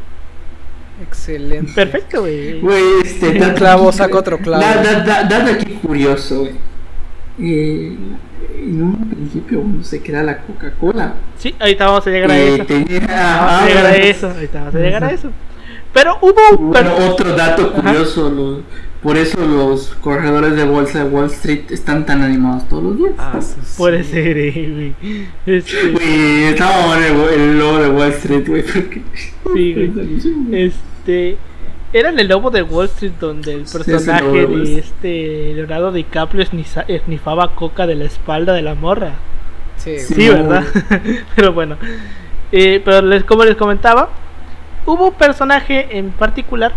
Excelente. 1.03 1.73
Perfecto, 1.75 2.20
güey. 2.20 2.61
Güey, 2.61 2.85
este. 3.03 3.40
Un 3.40 3.55
clavo 3.55 3.92
saca 3.92 4.18
otro 4.18 4.38
clavo. 4.38 4.62
Date 4.62 5.51
aquí 5.53 5.75
curioso, 5.75 6.40
güey. 6.40 6.53
Eh, 7.40 7.97
en 8.57 8.83
un 8.83 9.11
principio 9.11 9.62
no 9.64 9.83
sé 9.83 10.01
qué 10.01 10.12
era 10.12 10.23
la 10.23 10.38
Coca-Cola. 10.38 11.14
Sí, 11.37 11.55
ahorita 11.59 11.87
vamos 11.87 12.07
a 12.07 12.11
llegar 12.11 12.31
a 12.31 12.38
eso. 12.38 12.64
vamos 12.68 12.70
a 12.70 13.66
llegar 13.66 13.87
a 13.87 13.97
eso. 13.97 14.31
Ahorita 14.31 14.59
vamos 14.61 14.75
a 14.75 14.79
llegar 14.79 15.05
a 15.05 15.11
eso. 15.11 15.31
Pero 15.92 16.18
hubo. 16.20 16.59
Bueno, 16.59 16.94
otro 17.11 17.35
dato 17.35 17.73
curioso: 17.73 18.31
lo, 18.31 18.62
por 19.05 19.19
eso 19.19 19.38
los 19.38 19.95
corredores 20.01 20.57
de 20.57 20.64
bolsa 20.64 21.05
de 21.05 21.11
Wall 21.11 21.27
Street 21.27 21.71
están 21.71 22.07
tan 22.07 22.23
animados 22.23 22.67
todos 22.71 22.85
los 22.85 22.97
días. 22.97 23.12
Ah, 23.19 23.38
Puede 23.77 24.03
ser, 24.03 24.38
eh, 24.38 24.71
güey. 24.73 24.95
Este... 25.45 25.90
Güey, 25.90 26.45
estaba 26.45 26.97
el, 26.97 27.40
el 27.40 27.59
logo 27.59 27.79
de 27.81 27.90
Wall 27.90 28.12
Street, 28.12 28.49
güey. 28.49 28.64
Sí, 29.55 29.75
güey. 29.75 30.64
Este. 30.64 31.37
Era 31.93 32.09
en 32.09 32.19
el 32.19 32.29
lobo 32.29 32.51
de 32.51 32.62
Wall 32.62 32.87
Street 32.87 33.12
donde 33.21 33.53
el 33.53 33.64
personaje 33.64 34.47
de 34.47 34.79
este 34.79 35.53
Leonardo 35.55 35.93
DiCaprio 35.93 36.47
esnifaba 36.88 37.55
coca 37.55 37.87
de 37.87 37.97
la 37.97 38.07
espalda 38.07 38.55
de 38.55 38.62
la 38.62 38.75
morra. 38.75 39.12
Sí, 39.77 39.99
sí 39.99 40.29
¿verdad? 40.31 40.64
pero 41.37 41.53
bueno. 41.53 41.77
Eh, 42.53 42.81
pero 42.83 43.03
les, 43.03 43.23
como 43.25 43.45
les 43.45 43.55
comentaba, 43.55 44.09
hubo 44.87 45.09
un 45.09 45.14
personaje 45.14 45.99
en 45.99 46.11
particular 46.11 46.73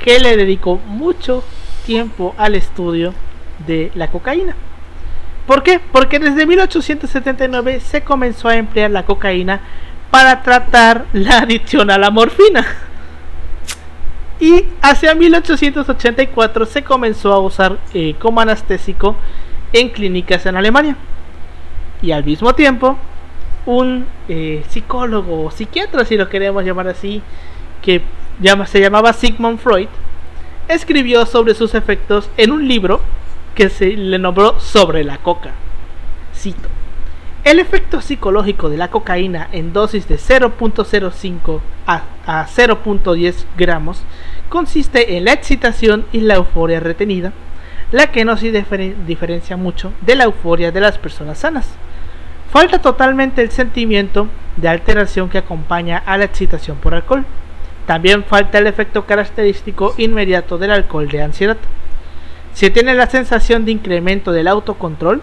que 0.00 0.18
le 0.18 0.36
dedicó 0.36 0.80
mucho 0.86 1.44
tiempo 1.86 2.34
al 2.38 2.54
estudio 2.54 3.14
de 3.66 3.92
la 3.94 4.08
cocaína. 4.08 4.56
¿Por 5.46 5.62
qué? 5.62 5.80
Porque 5.92 6.18
desde 6.18 6.46
1879 6.46 7.80
se 7.80 8.02
comenzó 8.02 8.48
a 8.48 8.56
emplear 8.56 8.90
la 8.90 9.04
cocaína 9.04 9.60
para 10.10 10.42
tratar 10.42 11.06
la 11.12 11.38
adicción 11.38 11.90
a 11.90 11.98
la 11.98 12.10
morfina. 12.10 12.66
Y 14.40 14.64
hacia 14.80 15.14
1884 15.14 16.66
se 16.66 16.82
comenzó 16.82 17.32
a 17.32 17.40
usar 17.40 17.78
eh, 17.92 18.14
como 18.18 18.40
anestésico 18.40 19.16
en 19.72 19.90
clínicas 19.90 20.46
en 20.46 20.56
Alemania. 20.56 20.96
Y 22.00 22.12
al 22.12 22.24
mismo 22.24 22.54
tiempo, 22.54 22.96
un 23.66 24.06
eh, 24.28 24.64
psicólogo 24.68 25.44
o 25.44 25.50
psiquiatra, 25.50 26.06
si 26.06 26.16
lo 26.16 26.30
queremos 26.30 26.64
llamar 26.64 26.88
así, 26.88 27.22
que 27.82 28.02
se 28.66 28.80
llamaba 28.80 29.12
Sigmund 29.12 29.58
Freud, 29.58 29.88
escribió 30.68 31.26
sobre 31.26 31.54
sus 31.54 31.74
efectos 31.74 32.30
en 32.36 32.52
un 32.52 32.66
libro 32.66 33.00
que 33.54 33.68
se 33.68 33.88
le 33.96 34.18
nombró 34.18 34.58
Sobre 34.60 35.04
la 35.04 35.18
coca. 35.18 35.50
Cito. 36.34 36.68
El 37.44 37.58
efecto 37.58 38.00
psicológico 38.00 38.68
de 38.68 38.76
la 38.76 38.88
cocaína 38.88 39.48
en 39.52 39.72
dosis 39.72 40.06
de 40.08 40.16
0.05 40.16 41.60
a, 41.86 42.02
0.10 42.26 43.44
gramos 43.56 44.02
consiste 44.48 45.16
en 45.16 45.24
la 45.24 45.32
excitación 45.32 46.04
y 46.12 46.20
la 46.20 46.34
euforia 46.34 46.80
retenida, 46.80 47.32
la 47.92 48.10
que 48.10 48.24
no 48.24 48.36
se 48.36 48.52
diferencia 49.06 49.56
mucho 49.56 49.92
de 50.02 50.16
la 50.16 50.24
euforia 50.24 50.70
de 50.70 50.80
las 50.80 50.98
personas 50.98 51.38
sanas. 51.38 51.68
Falta 52.50 52.80
totalmente 52.80 53.42
el 53.42 53.50
sentimiento 53.50 54.28
de 54.56 54.68
alteración 54.68 55.28
que 55.28 55.38
acompaña 55.38 56.02
a 56.04 56.18
la 56.18 56.24
excitación 56.24 56.76
por 56.76 56.94
alcohol. 56.94 57.24
También 57.90 58.22
falta 58.22 58.58
el 58.58 58.68
efecto 58.68 59.04
característico 59.04 59.94
inmediato 59.98 60.58
del 60.58 60.70
alcohol 60.70 61.08
de 61.08 61.22
ansiedad. 61.22 61.56
Se 62.54 62.70
tiene 62.70 62.94
la 62.94 63.08
sensación 63.08 63.64
de 63.64 63.72
incremento 63.72 64.30
del 64.30 64.46
autocontrol, 64.46 65.20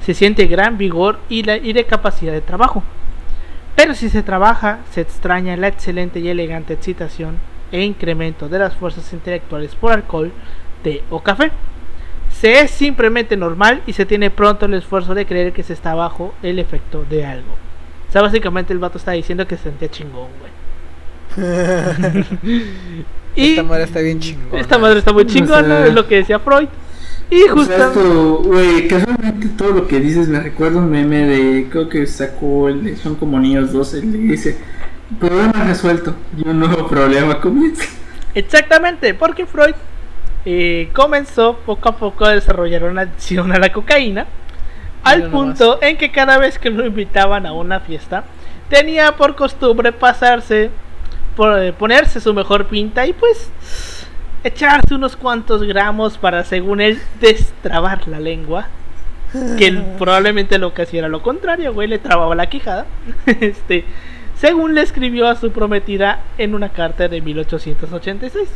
se 0.00 0.14
siente 0.14 0.46
gran 0.46 0.78
vigor 0.78 1.18
y, 1.28 1.42
de 1.42 1.84
capacidad 1.84 2.32
de 2.32 2.40
trabajo. 2.40 2.82
Pero 3.74 3.92
si 3.92 4.08
se 4.08 4.22
trabaja, 4.22 4.78
se 4.92 5.02
extraña 5.02 5.58
la 5.58 5.68
excelente 5.68 6.18
y 6.18 6.30
elegante 6.30 6.72
excitación 6.72 7.36
e 7.70 7.82
incremento 7.82 8.48
de 8.48 8.60
las 8.60 8.74
fuerzas 8.74 9.12
intelectuales 9.12 9.74
por 9.74 9.92
alcohol, 9.92 10.32
té 10.82 11.04
o 11.10 11.20
café. 11.20 11.52
Se 12.30 12.60
es 12.60 12.70
simplemente 12.70 13.36
normal 13.36 13.82
y 13.86 13.92
se 13.92 14.06
tiene 14.06 14.30
pronto 14.30 14.64
el 14.64 14.72
esfuerzo 14.72 15.14
de 15.14 15.26
creer 15.26 15.52
que 15.52 15.62
se 15.62 15.74
está 15.74 15.94
bajo 15.94 16.32
el 16.42 16.60
efecto 16.60 17.04
de 17.04 17.26
algo. 17.26 17.52
O 18.08 18.10
sea, 18.10 18.22
básicamente 18.22 18.72
el 18.72 18.78
vato 18.78 18.96
está 18.96 19.12
diciendo 19.12 19.46
que 19.46 19.58
se 19.58 19.64
sentía 19.64 19.90
chingón, 19.90 20.30
güey. 20.40 20.65
y 23.36 23.50
esta 23.50 23.62
madre 23.62 23.84
está 23.84 24.00
bien 24.00 24.20
chingona. 24.20 24.60
Esta 24.60 24.78
madre 24.78 24.98
está 24.98 25.12
muy 25.12 25.26
chingona, 25.26 25.86
es 25.86 25.94
lo 25.94 26.06
que 26.06 26.16
decía 26.16 26.38
Freud. 26.38 26.68
Y 27.30 27.40
justo. 27.48 28.42
güey, 28.44 28.86
casualmente 28.86 29.48
todo 29.56 29.72
lo 29.72 29.88
que 29.88 29.98
dices 29.98 30.28
me 30.28 30.40
recuerda 30.40 30.78
un 30.78 30.90
meme 30.90 31.26
de. 31.26 31.68
Creo 31.70 31.88
que 31.88 32.06
sacó 32.06 32.68
el 32.68 32.84
de 32.84 32.96
Son 32.96 33.16
como 33.16 33.40
niños 33.40 33.72
12. 33.72 34.02
Le 34.02 34.18
dice: 34.18 34.56
Problema 35.18 35.64
resuelto. 35.64 36.14
Y 36.36 36.48
un 36.48 36.60
nuevo 36.60 36.86
problema 36.86 37.40
comienza. 37.40 37.84
Exactamente, 38.34 39.14
porque 39.14 39.46
Freud 39.46 39.74
eh, 40.44 40.90
comenzó 40.92 41.56
poco 41.66 41.88
a 41.88 41.96
poco 41.96 42.24
a 42.24 42.32
desarrollar 42.32 42.84
una 42.84 43.02
adicción 43.02 43.50
a 43.50 43.58
la 43.58 43.72
cocaína, 43.72 44.26
al 45.02 45.30
punto 45.30 45.78
en 45.82 45.96
que 45.96 46.12
cada 46.12 46.38
vez 46.38 46.58
que 46.58 46.70
lo 46.70 46.86
invitaban 46.86 47.46
a 47.46 47.52
una 47.52 47.80
fiesta, 47.80 48.24
tenía 48.68 49.16
por 49.16 49.36
costumbre 49.36 49.90
pasarse, 49.90 50.70
ponerse 51.36 52.20
su 52.20 52.34
mejor 52.34 52.66
pinta 52.66 53.06
y 53.06 53.12
pues 53.12 53.50
echarse 54.42 54.94
unos 54.94 55.16
cuantos 55.16 55.62
gramos 55.62 56.18
para, 56.18 56.44
según 56.44 56.80
él, 56.80 57.00
destrabar 57.20 58.08
la 58.08 58.20
lengua. 58.20 58.68
Que 59.58 59.72
probablemente 59.98 60.58
lo 60.58 60.72
que 60.72 60.82
hacía 60.82 61.00
era 61.00 61.08
lo 61.08 61.22
contrario, 61.22 61.74
güey, 61.74 61.88
le 61.88 61.98
trababa 61.98 62.34
la 62.34 62.46
quijada. 62.46 62.86
este, 63.26 63.84
según 64.36 64.74
le 64.74 64.82
escribió 64.82 65.28
a 65.28 65.36
su 65.36 65.50
prometida 65.50 66.20
en 66.38 66.54
una 66.54 66.70
carta 66.70 67.08
de 67.08 67.20
1886. 67.20 68.48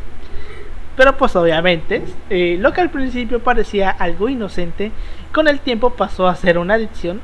Pero 0.97 1.16
pues 1.16 1.35
obviamente, 1.37 2.03
eh, 2.29 2.57
lo 2.61 2.73
que 2.73 2.81
al 2.81 2.90
principio 2.90 3.40
parecía 3.40 3.90
algo 3.90 4.29
inocente, 4.29 4.93
con 5.33 5.49
el 5.49 5.61
tiempo 5.61 5.90
pasó 5.90 6.27
a 6.29 6.35
ser 6.35 6.59
una 6.59 6.75
adicción 6.75 7.21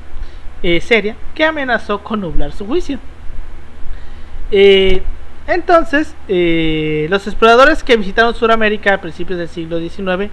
eh, 0.63 0.81
seria 0.81 1.17
que 1.35 1.45
amenazó 1.45 2.03
con 2.03 2.21
nublar 2.21 2.53
su 2.53 2.67
juicio. 2.67 2.99
Eh, 4.51 5.03
entonces, 5.47 6.15
eh, 6.29 7.07
los 7.09 7.27
exploradores 7.27 7.85
que 7.85 7.97
visitaron 7.97 8.35
Sudamérica 8.35 8.95
a 8.95 9.01
principios 9.01 9.39
del 9.39 9.49
siglo 9.49 9.79
XIX 9.79 10.31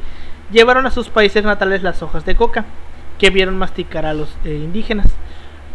llevaron 0.52 0.86
a 0.86 0.92
sus 0.92 1.10
países 1.10 1.44
natales 1.44 1.84
las 1.84 2.02
hojas 2.02 2.26
de 2.26 2.36
coca 2.36 2.66
que 3.20 3.30
vieron 3.30 3.58
masticar 3.58 4.06
a 4.06 4.14
los 4.14 4.36
eh, 4.44 4.56
indígenas, 4.64 5.08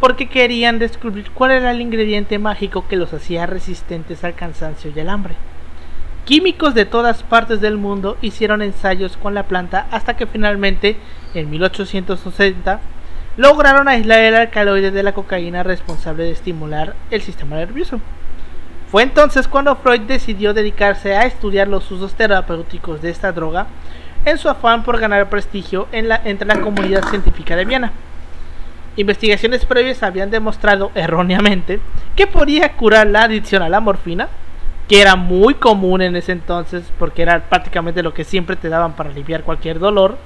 porque 0.01 0.29
querían 0.29 0.79
descubrir 0.79 1.31
cuál 1.31 1.53
era 1.53 1.71
el 1.71 1.81
ingrediente 1.81 2.39
mágico 2.39 2.87
que 2.89 2.97
los 2.97 3.13
hacía 3.13 3.47
resistentes 3.47 4.25
al 4.25 4.35
cansancio 4.35 4.93
y 4.95 5.01
al 5.01 5.09
hambre. 5.09 5.35
Químicos 6.25 6.75
de 6.75 6.85
todas 6.85 7.23
partes 7.23 7.61
del 7.61 7.79
mundo 7.79 8.19
hicieron 8.21 8.61
ensayos 8.61 9.17
con 9.17 9.35
la 9.35 9.45
planta 9.45 9.87
hasta 9.91 10.17
que 10.17 10.27
finalmente, 10.27 10.97
en 11.33 11.49
1860, 11.49 12.81
lograron 13.37 13.89
aislar 13.89 14.19
el 14.19 14.35
alcaloide 14.35 14.91
de 14.91 15.03
la 15.03 15.15
cocaína 15.15 15.63
responsable 15.63 16.25
de 16.25 16.33
estimular 16.33 16.97
el 17.11 17.23
sistema 17.23 17.57
nervioso. 17.57 18.01
Fue 18.91 19.03
entonces 19.03 19.47
cuando 19.49 19.77
Freud 19.77 20.01
decidió 20.03 20.55
dedicarse 20.55 21.15
a 21.15 21.25
estudiar 21.27 21.69
los 21.69 21.91
usos 21.91 22.15
terapéuticos 22.15 23.03
de 23.03 23.11
esta 23.11 23.33
droga 23.33 23.67
en 24.25 24.39
su 24.39 24.49
afán 24.49 24.83
por 24.83 24.99
ganar 24.99 25.29
prestigio 25.29 25.87
en 25.93 26.09
la- 26.09 26.21
entre 26.25 26.49
la 26.49 26.61
comunidad 26.61 27.05
científica 27.09 27.55
de 27.55 27.65
Viena. 27.67 27.93
Investigaciones 28.97 29.65
previas 29.65 30.03
habían 30.03 30.31
demostrado 30.31 30.91
erróneamente 30.95 31.81
que 32.17 32.27
podía 32.27 32.73
curar 32.73 33.07
la 33.07 33.23
adicción 33.25 33.63
a 33.63 33.69
la 33.69 33.81
morfina, 33.81 34.29
que 34.89 35.01
era 35.01 35.15
muy 35.17 35.55
común 35.55 36.01
en 36.03 36.17
ese 36.17 36.33
entonces 36.33 36.91
porque 36.99 37.23
era 37.23 37.41
prácticamente 37.41 38.03
lo 38.03 38.15
que 38.15 38.25
siempre 38.25 38.57
te 38.57 38.71
daban 38.71 38.95
para 38.95 39.11
aliviar 39.11 39.43
cualquier 39.45 39.79
dolor. 39.79 40.17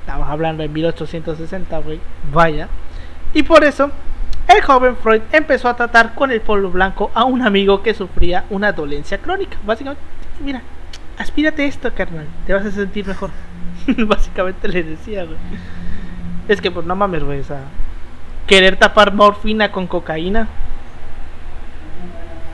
Estamos 0.00 0.28
hablando 0.28 0.62
de 0.62 0.68
1860, 0.70 1.78
güey. 1.78 2.00
Vaya. 2.32 2.68
Y 3.34 3.42
por 3.42 3.64
eso, 3.64 3.90
el 4.48 4.62
joven 4.62 4.96
Freud 4.96 5.22
empezó 5.30 5.68
a 5.68 5.76
tratar 5.76 6.14
con 6.14 6.30
el 6.30 6.40
polvo 6.40 6.70
blanco 6.70 7.10
a 7.14 7.24
un 7.24 7.42
amigo 7.42 7.82
que 7.82 7.94
sufría 7.94 8.44
una 8.50 8.72
dolencia 8.72 9.18
crónica. 9.18 9.58
Básicamente, 9.64 10.02
mira, 10.42 10.62
aspírate 11.18 11.66
esto, 11.66 11.92
carnal. 11.94 12.26
Te 12.46 12.54
vas 12.54 12.64
a 12.64 12.70
sentir 12.70 13.06
mejor. 13.06 13.30
Básicamente 14.06 14.68
le 14.68 14.82
decía, 14.82 15.24
güey. 15.24 15.36
Es 16.48 16.60
que, 16.60 16.70
pues 16.70 16.86
no 16.86 16.96
mames, 16.96 17.22
güey. 17.22 17.40
O 17.40 17.44
sea, 17.44 17.60
querer 18.46 18.76
tapar 18.76 19.12
morfina 19.14 19.70
con 19.70 19.86
cocaína. 19.86 20.48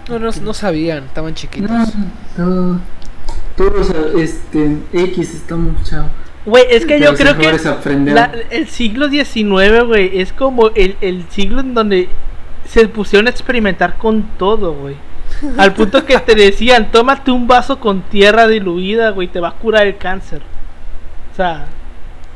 No, 0.08 0.18
no, 0.18 0.30
no 0.42 0.52
sabían, 0.52 1.04
estaban 1.04 1.34
chiquitos. 1.34 1.70
No, 1.70 1.86
todo, 2.36 2.80
todos 3.56 3.90
este, 4.16 4.78
X 4.92 5.34
estamos 5.34 5.82
chavos. 5.84 6.10
Güey, 6.46 6.64
es 6.70 6.84
que 6.84 6.98
yo 7.00 7.14
creo 7.16 7.36
que 7.38 7.46
la- 8.14 8.32
el 8.50 8.68
siglo 8.68 9.08
XIX, 9.08 9.84
güey, 9.86 10.20
es 10.20 10.32
como 10.32 10.70
el, 10.74 10.96
el 11.00 11.24
siglo 11.30 11.60
en 11.60 11.72
donde 11.74 12.08
se 12.66 12.86
pusieron 12.88 13.26
a 13.26 13.30
experimentar 13.30 13.96
con 13.96 14.22
todo, 14.38 14.74
güey. 14.74 14.96
Al 15.58 15.72
punto 15.72 16.04
que 16.04 16.18
te 16.18 16.34
decían, 16.34 16.90
tómate 16.92 17.30
un 17.30 17.46
vaso 17.46 17.80
con 17.80 18.02
tierra 18.02 18.46
diluida, 18.46 19.10
güey, 19.10 19.28
te 19.28 19.40
va 19.40 19.48
a 19.48 19.52
curar 19.54 19.86
el 19.86 19.96
cáncer. 19.96 20.42
O 21.32 21.36
sea, 21.36 21.66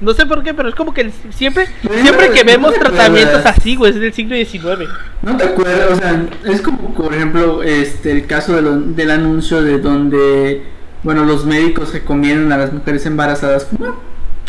no 0.01 0.13
sé 0.15 0.25
por 0.27 0.43
qué, 0.43 0.55
pero 0.55 0.69
es 0.71 0.75
como 0.75 0.95
que 0.95 1.11
siempre, 1.31 1.67
siempre 2.03 2.31
que 2.31 2.45
vemos 2.45 2.73
tratamientos 2.75 3.45
así, 3.45 3.77
güey, 3.77 3.93
es 3.93 4.01
del 4.01 4.13
siglo 4.15 4.37
XIX. 4.37 4.89
No 5.23 5.37
te 5.37 5.45
acuerdas, 5.45 5.91
o 5.93 5.97
sea, 5.97 6.25
es 6.47 6.63
como 6.63 6.95
por 6.95 7.13
ejemplo 7.15 7.63
este 7.63 8.13
el 8.13 8.27
caso 8.27 8.55
de 8.57 8.63
lo- 8.63 8.81
del 8.81 9.11
anuncio 9.11 9.61
de 9.63 9.79
donde 9.79 10.63
bueno 11.09 11.25
los 11.25 11.47
médicos 11.47 11.95
recomiendan 11.95 12.53
a 12.53 12.59
las 12.59 12.71
mujeres 12.71 13.07
embarazadas 13.07 13.65
fumar. 13.65 13.95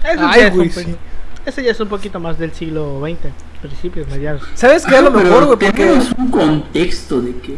Eso, 0.03 0.27
Ay, 0.27 0.41
ya 0.41 0.47
es 0.47 0.51
un 0.51 0.57
güey, 0.57 0.69
sí. 0.69 0.95
eso 1.45 1.61
ya 1.61 1.71
es 1.71 1.79
un 1.79 1.87
poquito 1.87 2.19
más 2.19 2.37
del 2.37 2.51
siglo 2.51 2.99
XX, 2.99 3.31
principios, 3.61 4.09
mediados. 4.09 4.41
¿Sabes 4.55 4.85
qué? 4.85 4.97
A 4.97 5.01
lo 5.01 5.09
mejor, 5.09 5.45
güey, 5.45 5.57
porque. 5.57 5.71
tenemos 5.71 6.11
un 6.17 6.29
contexto 6.29 7.21
de 7.21 7.37
que 7.37 7.55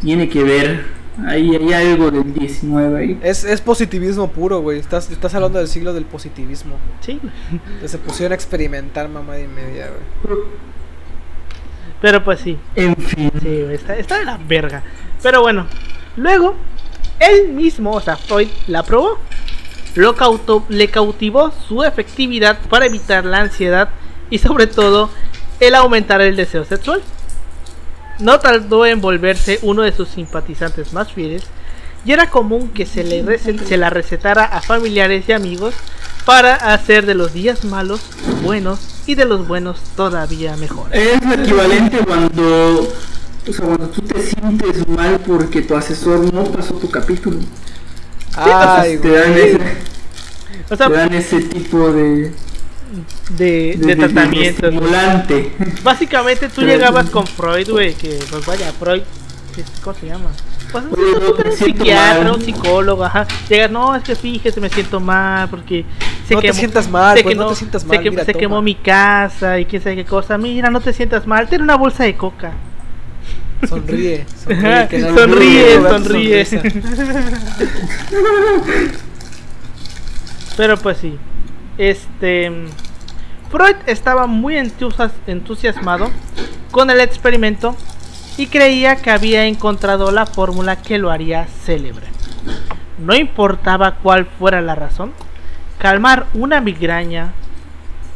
tiene 0.00 0.28
que 0.28 0.42
ver 0.42 0.84
ahí 1.28 1.54
hay 1.54 1.92
algo 1.92 2.10
del 2.10 2.34
19 2.34 2.98
ahí. 2.98 3.20
Es, 3.22 3.44
es 3.44 3.60
positivismo 3.60 4.32
puro, 4.32 4.58
güey. 4.62 4.80
Estás, 4.80 5.08
estás 5.12 5.32
hablando 5.32 5.60
del 5.60 5.68
siglo 5.68 5.92
del 5.92 6.04
positivismo. 6.04 6.74
Sí, 7.02 7.20
güey. 7.22 7.88
Se 7.88 7.98
pusieron 7.98 8.32
a 8.32 8.34
experimentar 8.34 9.08
mamá 9.08 9.38
y 9.38 9.46
media, 9.46 9.90
güey. 10.26 10.40
Pero 12.02 12.24
pues 12.24 12.40
sí, 12.40 12.58
En 12.74 12.96
fin. 12.96 13.30
Sí, 13.40 13.62
güey, 13.62 13.76
está, 13.76 13.94
está 13.96 14.18
de 14.18 14.24
la 14.24 14.38
verga. 14.38 14.82
Pero 15.22 15.40
bueno, 15.40 15.68
luego, 16.16 16.56
él 17.20 17.48
mismo, 17.48 17.92
o 17.92 18.00
sea, 18.00 18.16
Freud, 18.16 18.48
la 18.66 18.82
probó. 18.82 19.18
Lo 19.94 20.14
le 20.68 20.88
cautivó 20.88 21.52
su 21.68 21.82
efectividad 21.84 22.58
para 22.68 22.86
evitar 22.86 23.24
la 23.24 23.38
ansiedad 23.38 23.90
y 24.30 24.38
sobre 24.38 24.66
todo 24.66 25.10
el 25.60 25.74
aumentar 25.74 26.20
el 26.20 26.36
deseo 26.36 26.64
sexual. 26.64 27.02
No 28.18 28.40
tardó 28.40 28.86
en 28.86 29.00
volverse 29.00 29.58
uno 29.62 29.82
de 29.82 29.92
sus 29.92 30.08
simpatizantes 30.08 30.92
más 30.92 31.12
fieles 31.12 31.42
y 32.04 32.12
era 32.12 32.30
común 32.30 32.68
que 32.68 32.86
se, 32.86 33.04
le 33.04 33.76
la 33.76 33.90
recetara 33.90 34.44
a 34.44 34.62
familiares 34.62 35.28
y 35.28 35.32
amigos 35.32 35.74
para 36.24 36.54
hacer 36.54 37.04
de 37.04 37.14
los 37.14 37.32
días 37.32 37.64
malos 37.64 38.00
buenos 38.42 39.02
y 39.06 39.14
de 39.14 39.24
los 39.24 39.46
buenos 39.46 39.80
todavía 39.96 40.56
mejores. 40.56 40.98
Es 40.98 41.24
lo 41.24 41.34
equivalente 41.34 41.98
cuando 41.98 42.92
o 43.48 43.52
sea, 43.52 43.66
cuando 43.66 43.88
tú 43.88 44.02
te 44.02 44.20
sientes 44.22 44.86
mal 44.88 45.18
porque 45.26 45.62
tu 45.62 45.74
asesor 45.76 46.32
no 46.32 46.44
pasó 46.44 46.74
tu 46.74 46.90
capítulo. 46.90 47.38
Ay, 48.36 48.98
te 48.98 49.10
dan 49.10 49.32
ese, 49.32 49.58
O 50.70 50.76
sea, 50.76 50.86
te 50.86 50.92
dan 50.92 51.12
ese 51.14 51.40
tipo 51.40 51.90
de, 51.92 52.32
de, 53.30 53.76
de 53.76 53.96
de- 53.96 53.96
de- 53.96 54.52
de. 55.28 55.52
Básicamente 55.82 56.48
tú 56.48 56.54
Pero- 56.60 56.66
llegabas 56.68 57.10
con 57.10 57.26
Freud, 57.26 57.68
güey, 57.70 57.94
que 57.94 58.18
pues 58.30 58.46
vaya, 58.46 58.72
Freud, 58.78 59.02
¿cómo 59.82 59.96
se 59.98 60.06
llama? 60.06 60.30
Pues 60.70 60.84
es 60.84 60.92
Oye, 60.92 61.02
un- 61.16 61.20
no, 61.44 61.50
un 61.50 61.56
psiquiatra, 61.56 62.24
mal. 62.24 62.34
un 62.36 62.40
psicólogo, 62.42 63.04
ajá. 63.04 63.26
Llegas, 63.48 63.70
no, 63.72 63.96
es 63.96 64.04
que 64.04 64.14
fíjese, 64.14 64.60
me 64.60 64.68
siento 64.68 65.00
mal 65.00 65.48
porque 65.48 65.84
se 66.28 66.34
No 66.34 66.40
te 66.40 66.52
sientas 66.52 66.88
mal, 66.88 67.16
se 67.16 67.24
pues, 67.24 67.36
no 67.36 67.42
quemó- 67.46 67.48
te 67.50 67.56
sientas 67.56 67.82
se 67.82 67.88
mal, 67.88 68.00
que- 68.02 68.10
mira, 68.10 68.24
se 68.24 68.34
quemó 68.34 68.62
mi 68.62 68.76
casa 68.76 69.58
y 69.58 69.64
quién 69.64 69.82
sabe 69.82 69.96
qué 69.96 70.04
cosa. 70.04 70.38
Mira, 70.38 70.70
no 70.70 70.80
te 70.80 70.92
sientas 70.92 71.26
mal, 71.26 71.48
ten 71.48 71.62
una 71.62 71.74
bolsa 71.76 72.04
de 72.04 72.14
coca. 72.16 72.52
Sonríe, 73.68 74.26
sonríe. 74.44 74.88
que 74.88 75.00
sonríe, 75.14 75.74
sonríe. 75.82 76.46
Pero 80.56 80.76
pues 80.78 80.98
sí. 80.98 81.16
Este. 81.78 82.50
Freud 83.50 83.76
estaba 83.86 84.26
muy 84.26 84.56
entusias- 84.56 85.12
entusiasmado 85.26 86.10
con 86.70 86.90
el 86.90 87.00
experimento 87.00 87.74
y 88.36 88.46
creía 88.46 88.96
que 88.96 89.10
había 89.10 89.46
encontrado 89.46 90.12
la 90.12 90.24
fórmula 90.26 90.76
que 90.76 90.98
lo 90.98 91.10
haría 91.10 91.46
célebre. 91.64 92.06
No 92.98 93.14
importaba 93.16 93.96
cuál 93.96 94.26
fuera 94.26 94.60
la 94.60 94.74
razón, 94.76 95.12
calmar 95.78 96.26
una 96.34 96.60
migraña, 96.60 97.32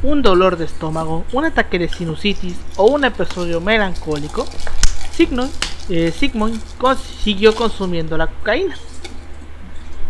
un 0.03 0.23
dolor 0.23 0.57
de 0.57 0.67
estómago, 0.67 1.25
un 1.33 1.47
ataque 1.47 1.79
de 1.79 1.89
sinusitis 1.89 2.57
o 2.77 2.87
un 2.87 3.05
episodio 3.05 3.61
melancólico, 3.61 4.47
Sigmund, 5.17 5.51
eh, 5.89 6.13
Sigmund 6.19 6.61
consiguió 6.79 7.55
consumiendo 7.55 8.17
la 8.17 8.27
cocaína. 8.27 8.75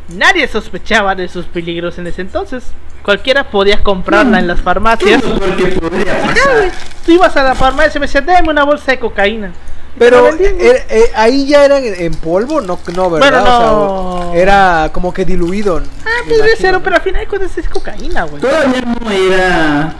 Nadie 0.09 0.47
sospechaba 0.49 1.15
de 1.15 1.29
sus 1.29 1.47
peligros 1.47 1.99
en 1.99 2.07
ese 2.07 2.23
entonces. 2.23 2.65
Cualquiera 3.03 3.51
podía 3.51 3.83
comprarla 3.83 4.39
en 4.39 4.47
las 4.47 4.61
farmacias. 4.61 5.23
Tú 7.07 7.13
ibas 7.13 7.37
a 7.37 7.43
la 7.43 7.55
farmacia 7.55 7.99
y 7.99 8.01
me 8.01 8.07
decían, 8.07 8.25
dame 8.27 8.49
una 8.51 8.65
bolsa 8.65 8.93
de 8.93 8.99
cocaína. 8.99 9.53
Pero 9.99 10.29
eh, 10.35 10.85
eh, 10.89 11.05
ahí 11.15 11.47
ya 11.47 11.65
era 11.65 11.79
en, 11.79 12.15
polvo, 12.15 12.61
no, 12.61 12.79
no 12.95 13.11
¿verdad? 13.11 13.31
Bueno, 13.31 13.85
O 13.93 14.33
sea, 14.33 14.41
era 14.43 14.91
como 14.93 15.15
que 15.15 15.25
diluido. 15.25 15.77
ah, 15.77 16.09
podría 16.25 16.39
imagino, 16.39 16.57
ser, 16.57 16.73
¿no? 16.73 16.83
pero 16.83 16.97
al 16.97 17.03
final 17.03 17.21
de 17.21 17.29
cuentas 17.29 17.57
es 17.57 17.69
cocaína, 17.69 18.25
güey. 18.25 18.41
Todavía 18.43 18.81
no 18.81 19.11
era, 19.11 19.95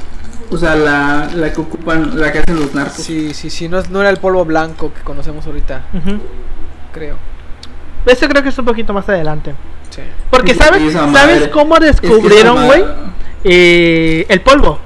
o 0.51 0.57
sea, 0.59 0.75
la, 0.77 1.31
la 1.35 1.53
que 1.53 1.61
ocupan, 1.61 2.19
la 2.19 2.33
que 2.33 2.39
hacen 2.41 2.59
los 2.61 2.75
narcos. 2.75 3.03
Sí, 3.05 3.33
sí, 3.35 3.51
sí, 3.51 3.69
no, 3.69 3.79
es- 3.79 3.91
no 3.91 4.01
era 4.01 4.11
el 4.11 4.19
polvo 4.19 4.45
blanco 4.45 4.93
que 4.93 5.01
conocemos 5.03 5.47
ahorita, 5.47 5.83
creo. 6.93 7.17
Eso 8.07 8.29
creo 8.29 8.43
que 8.43 8.51
es 8.51 8.59
un 8.59 8.65
poquito 8.67 8.93
más 8.93 9.09
adelante. 9.09 9.55
Sí. 9.91 10.03
Porque 10.31 10.53
Y- 10.53 10.55
¿sabes, 10.55 10.93
¿sabes 10.93 11.49
cómo 11.49 11.77
es 11.77 11.81
que 11.81 11.89
esa 11.89 12.01
descubrieron, 12.03 12.67
güey? 12.67 12.85
Eh, 13.45 14.27
el 14.29 14.41
polvo. 14.41 14.79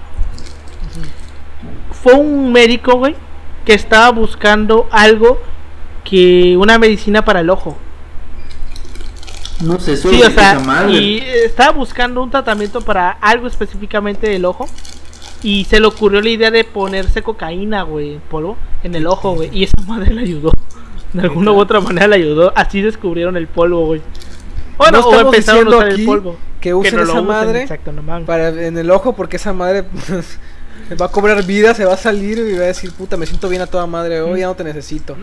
Fue 2.02 2.14
un 2.14 2.52
médico, 2.52 2.94
güey, 2.96 3.16
que 3.64 3.74
estaba 3.74 4.10
buscando 4.10 4.88
algo 4.90 5.40
que 6.04 6.56
una 6.56 6.78
medicina 6.78 7.24
para 7.24 7.40
el 7.40 7.50
ojo. 7.50 7.76
No 9.60 9.80
sé, 9.80 9.96
solo 9.96 10.14
Sí, 10.14 10.22
o 10.22 10.30
sea, 10.30 10.86
y 10.88 11.18
estaba 11.18 11.72
buscando 11.72 12.22
un 12.22 12.30
tratamiento 12.30 12.80
para 12.80 13.10
algo 13.10 13.48
específicamente 13.48 14.28
del 14.28 14.44
ojo. 14.44 14.68
Y 15.42 15.64
se 15.66 15.78
le 15.80 15.86
ocurrió 15.86 16.20
la 16.20 16.28
idea 16.28 16.50
de 16.50 16.64
ponerse 16.64 17.22
cocaína, 17.22 17.82
güey, 17.82 18.14
en 18.14 18.20
polvo, 18.20 18.56
en 18.82 18.94
el 18.94 19.06
ojo, 19.06 19.34
güey. 19.34 19.50
Y 19.52 19.64
esa 19.64 19.80
madre 19.86 20.12
le 20.12 20.22
ayudó. 20.22 20.52
De 21.12 21.22
alguna 21.22 21.52
u 21.52 21.58
otra 21.58 21.80
manera 21.80 22.08
le 22.08 22.16
ayudó. 22.16 22.52
Así 22.56 22.82
descubrieron 22.82 23.36
el 23.36 23.46
polvo, 23.46 23.86
güey. 23.86 24.02
Bueno, 24.76 24.98
No 25.00 25.06
o 25.06 25.12
estamos 25.12 25.34
empezaron 25.34 25.60
a 25.60 25.70
diciendo 25.70 25.76
usar 25.76 25.88
el 25.88 25.94
aquí 25.94 26.06
polvo. 26.06 26.36
que 26.60 26.74
usen 26.74 26.96
no 26.96 27.02
esa 27.02 27.12
usen, 27.12 27.26
madre 27.26 27.62
Exacto, 27.62 27.92
no 27.92 28.02
mames. 28.02 28.26
Para 28.26 28.48
en 28.48 28.76
el 28.78 28.90
ojo, 28.90 29.14
porque 29.14 29.36
esa 29.36 29.52
madre 29.52 29.84
pues, 30.08 30.38
va 31.00 31.06
a 31.06 31.08
cobrar 31.10 31.44
vida, 31.44 31.74
se 31.74 31.84
va 31.84 31.94
a 31.94 31.96
salir 31.96 32.38
y 32.38 32.52
va 32.56 32.64
a 32.64 32.66
decir, 32.68 32.92
puta, 32.92 33.16
me 33.16 33.26
siento 33.26 33.48
bien 33.48 33.62
a 33.62 33.66
toda 33.66 33.86
madre, 33.86 34.20
hoy 34.20 34.40
ya 34.40 34.46
no 34.46 34.54
te 34.54 34.64
necesito. 34.64 35.16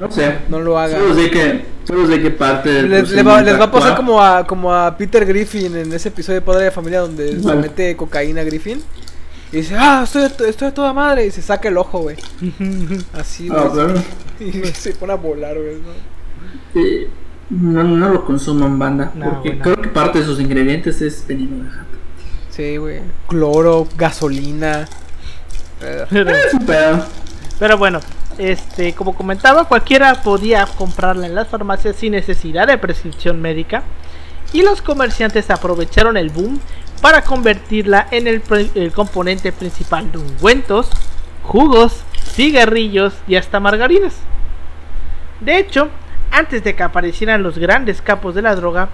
No 0.00 0.10
sé. 0.10 0.38
No 0.48 0.60
lo 0.60 0.78
hagan. 0.78 1.00
Solo 1.00 1.14
sé 1.14 1.30
que, 1.30 1.64
solo 1.84 2.06
sé 2.06 2.20
que 2.20 2.30
parte 2.30 2.70
del 2.70 2.90
Les, 2.90 3.10
les 3.10 3.26
va, 3.26 3.42
les 3.42 3.58
va 3.58 3.64
a 3.64 3.70
pasar 3.70 3.96
como 3.96 4.22
a, 4.22 4.46
como 4.46 4.72
a 4.74 4.96
Peter 4.96 5.24
Griffin 5.24 5.76
en 5.76 5.92
ese 5.92 6.08
episodio 6.08 6.40
de 6.40 6.46
Padre 6.46 6.64
de 6.64 6.70
Familia 6.70 7.00
donde 7.00 7.40
se 7.40 7.54
mete 7.54 7.96
cocaína 7.96 8.42
Griffin. 8.44 8.82
Y 9.56 9.60
dice, 9.60 9.74
ah, 9.74 10.02
estoy, 10.04 10.30
estoy 10.46 10.68
a 10.68 10.74
toda 10.74 10.92
madre. 10.92 11.24
Y 11.24 11.30
se 11.30 11.40
saca 11.40 11.68
el 11.70 11.78
ojo, 11.78 12.00
güey. 12.00 12.16
Así, 13.14 13.48
güey. 13.48 13.58
Ah, 13.58 13.70
claro. 13.72 13.94
Y 14.38 14.52
se 14.66 14.92
pone 14.92 15.14
a 15.14 15.16
volar, 15.16 15.56
güey. 15.56 15.76
¿no? 15.76 16.78
Eh, 16.78 17.08
no, 17.48 17.82
no 17.82 18.10
lo 18.10 18.26
consuman 18.26 18.78
banda, 18.78 19.12
No, 19.14 19.30
porque 19.30 19.58
creo 19.58 19.80
que 19.80 19.88
parte 19.88 20.18
de 20.18 20.26
sus 20.26 20.38
ingredientes 20.40 21.00
es 21.00 21.26
veneno 21.26 21.64
de 21.64 21.70
jato. 21.70 21.86
Sí, 22.50 22.76
güey. 22.76 23.00
Cloro, 23.28 23.88
gasolina. 23.96 24.86
Pero, 25.80 26.30
Es 26.30 26.52
un 26.52 26.66
pedo. 26.66 27.06
pero 27.58 27.78
bueno, 27.78 28.00
este, 28.36 28.94
como 28.94 29.14
comentaba, 29.14 29.64
cualquiera 29.64 30.22
podía 30.22 30.66
comprarla 30.66 31.24
en 31.28 31.34
las 31.34 31.48
farmacias 31.48 31.96
sin 31.96 32.12
necesidad 32.12 32.66
de 32.66 32.76
prescripción 32.76 33.40
médica. 33.40 33.84
Y 34.52 34.60
los 34.60 34.82
comerciantes 34.82 35.48
aprovecharon 35.48 36.18
el 36.18 36.28
boom 36.28 36.60
para 37.00 37.22
convertirla 37.22 38.06
en 38.10 38.26
el, 38.26 38.42
componente 38.92 39.52
principal 39.52 40.10
de 40.10 40.18
ungüentos, 40.18 40.90
jugos, 41.42 42.04
cigarrillos 42.24 43.14
y 43.28 43.36
hasta 43.36 43.60
margarinas. 43.60 44.14
De 45.40 45.58
hecho, 45.58 45.88
antes 46.30 46.64
de 46.64 46.74
que 46.74 46.82
aparecieran 46.82 47.42
los 47.42 47.58
grandes 47.58 48.02
capos 48.02 48.34
de 48.34 48.42
la 48.42 48.54
droga, 48.54 48.88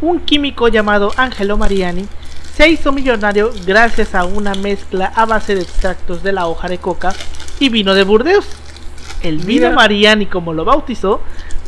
un 0.00 0.20
químico 0.20 0.68
llamado 0.68 1.12
Angelo 1.16 1.56
Mariani 1.56 2.06
se 2.54 2.68
hizo 2.68 2.92
millonario 2.92 3.52
gracias 3.66 4.14
a 4.14 4.24
una 4.24 4.54
mezcla 4.54 5.12
a 5.14 5.24
base 5.24 5.54
de 5.54 5.62
extractos 5.62 6.22
de 6.22 6.32
la 6.32 6.46
hoja 6.46 6.68
de 6.68 6.78
coca 6.78 7.12
y 7.58 7.68
vino 7.68 7.94
de 7.94 8.04
Burdeos. 8.04 8.46
El 9.22 9.38
vino 9.38 9.68
Mira. 9.68 9.70
Mariani, 9.70 10.26
como 10.26 10.52
lo 10.52 10.64
bautizó, 10.64 11.20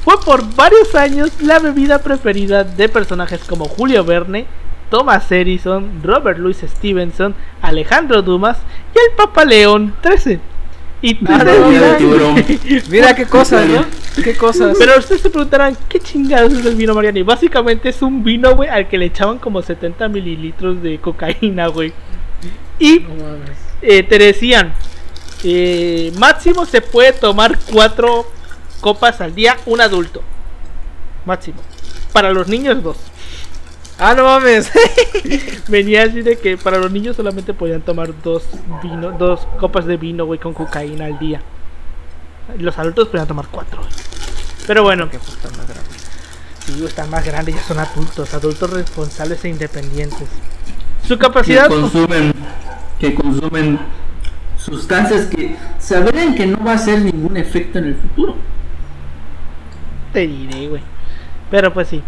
fue 0.05 0.21
por 0.21 0.55
varios 0.55 0.95
años 0.95 1.33
la 1.41 1.59
bebida 1.59 1.99
preferida 1.99 2.63
de 2.63 2.89
personajes 2.89 3.43
como 3.43 3.65
Julio 3.65 4.05
Verne, 4.05 4.47
Thomas 4.91 5.31
Edison, 5.33 6.01
Robert 6.03 6.39
Louis 6.39 6.57
Stevenson, 6.57 7.35
Alejandro 7.63 8.23
Dumas 8.23 8.59
y 8.95 8.99
el 8.99 9.17
Papa 9.17 9.45
León 9.45 9.95
XIII. 10.03 10.41
Y 11.03 11.19
Ah, 11.29 11.45
no, 11.45 11.71
el 11.71 11.97
tiburón. 11.99 12.45
Mira 12.91 13.15
qué 13.15 13.27
cosas, 13.39 13.67
¿no? 13.69 13.85
Qué 14.23 14.35
cosas. 14.37 14.77
pero 14.79 14.99
ustedes 14.99 15.21
se 15.21 15.31
preguntarán, 15.31 15.77
¿qué 15.89 16.01
chingados 16.01 16.53
es 16.55 16.65
el 16.65 16.75
vino 16.75 16.95
Mariani? 16.95 17.23
Básicamente 17.23 17.91
es 17.91 18.01
un 18.01 18.25
vino, 18.25 18.55
güey, 18.57 18.69
al 18.69 18.89
que 18.89 18.97
le 18.97 19.07
echaban 19.07 19.39
como 19.39 19.61
70 19.61 20.09
mililitros 20.09 20.83
de 20.83 20.99
cocaína, 20.99 21.67
güey. 21.67 21.93
Y 22.79 23.01
No 23.01 23.37
eh, 23.83 24.03
te 24.03 24.19
decían, 24.19 24.73
eh, 25.45 26.13
máximo 26.19 26.65
se 26.65 26.81
puede 26.81 27.13
tomar 27.13 27.59
cuatro 27.73 28.27
copas 28.81 29.21
al 29.21 29.35
día 29.35 29.57
un 29.67 29.81
adulto. 29.81 30.23
Máximo. 31.27 31.61
Para 32.13 32.33
los 32.33 32.49
niños 32.49 32.83
dos. 32.83 32.97
Ah, 33.99 34.15
no 34.15 34.25
mames. 34.25 34.71
Venía 35.69 36.05
así 36.05 36.21
de 36.23 36.39
que 36.39 36.57
para 36.59 36.79
los 36.79 36.91
niños 36.93 37.17
solamente 37.17 37.55
podían 37.55 37.81
tomar 37.81 38.11
dos 38.23 38.45
vino, 38.83 39.13
dos 39.13 39.47
copas 39.59 39.87
de 39.87 39.97
vino, 39.97 40.27
güey, 40.27 40.39
con 40.39 40.53
cocaína 40.53 41.07
al 41.07 41.19
día. 41.19 41.41
Los 42.59 42.79
adultos 42.79 43.09
podían 43.09 43.27
tomar 43.27 43.47
cuatro. 43.51 43.79
güey. 43.81 43.93
Pero 44.67 44.83
bueno, 44.83 45.09
Qué 45.11 45.19
puta 45.19 45.49
más 45.57 45.67
grande. 45.67 45.91
sí, 46.65 46.85
están 46.85 47.09
más 47.11 47.25
grandes, 47.25 47.55
ya 47.55 47.63
son 47.63 47.79
adultos, 47.79 48.35
adultos 48.35 48.71
responsables 48.71 49.45
e 49.45 49.49
independientes. 49.49 50.29
Su 51.03 51.15
que 51.17 51.19
capacidad 51.19 51.69
consumen 51.69 52.33
que 53.01 53.15
consumen 53.15 53.79
sustancias 54.59 55.27
que 55.27 55.57
sabrán 55.79 56.35
que 56.35 56.47
no 56.47 56.63
va 56.65 56.73
a 56.73 56.75
hacer 56.75 57.01
ningún 57.01 57.37
efecto 57.37 57.79
en 57.79 57.85
el 57.87 57.95
futuro. 57.97 58.35
te 60.13 60.27
diré, 60.27 60.69
güey. 60.69 60.83
Pero 61.51 61.73
pues 61.73 61.89
sí. 61.89 62.03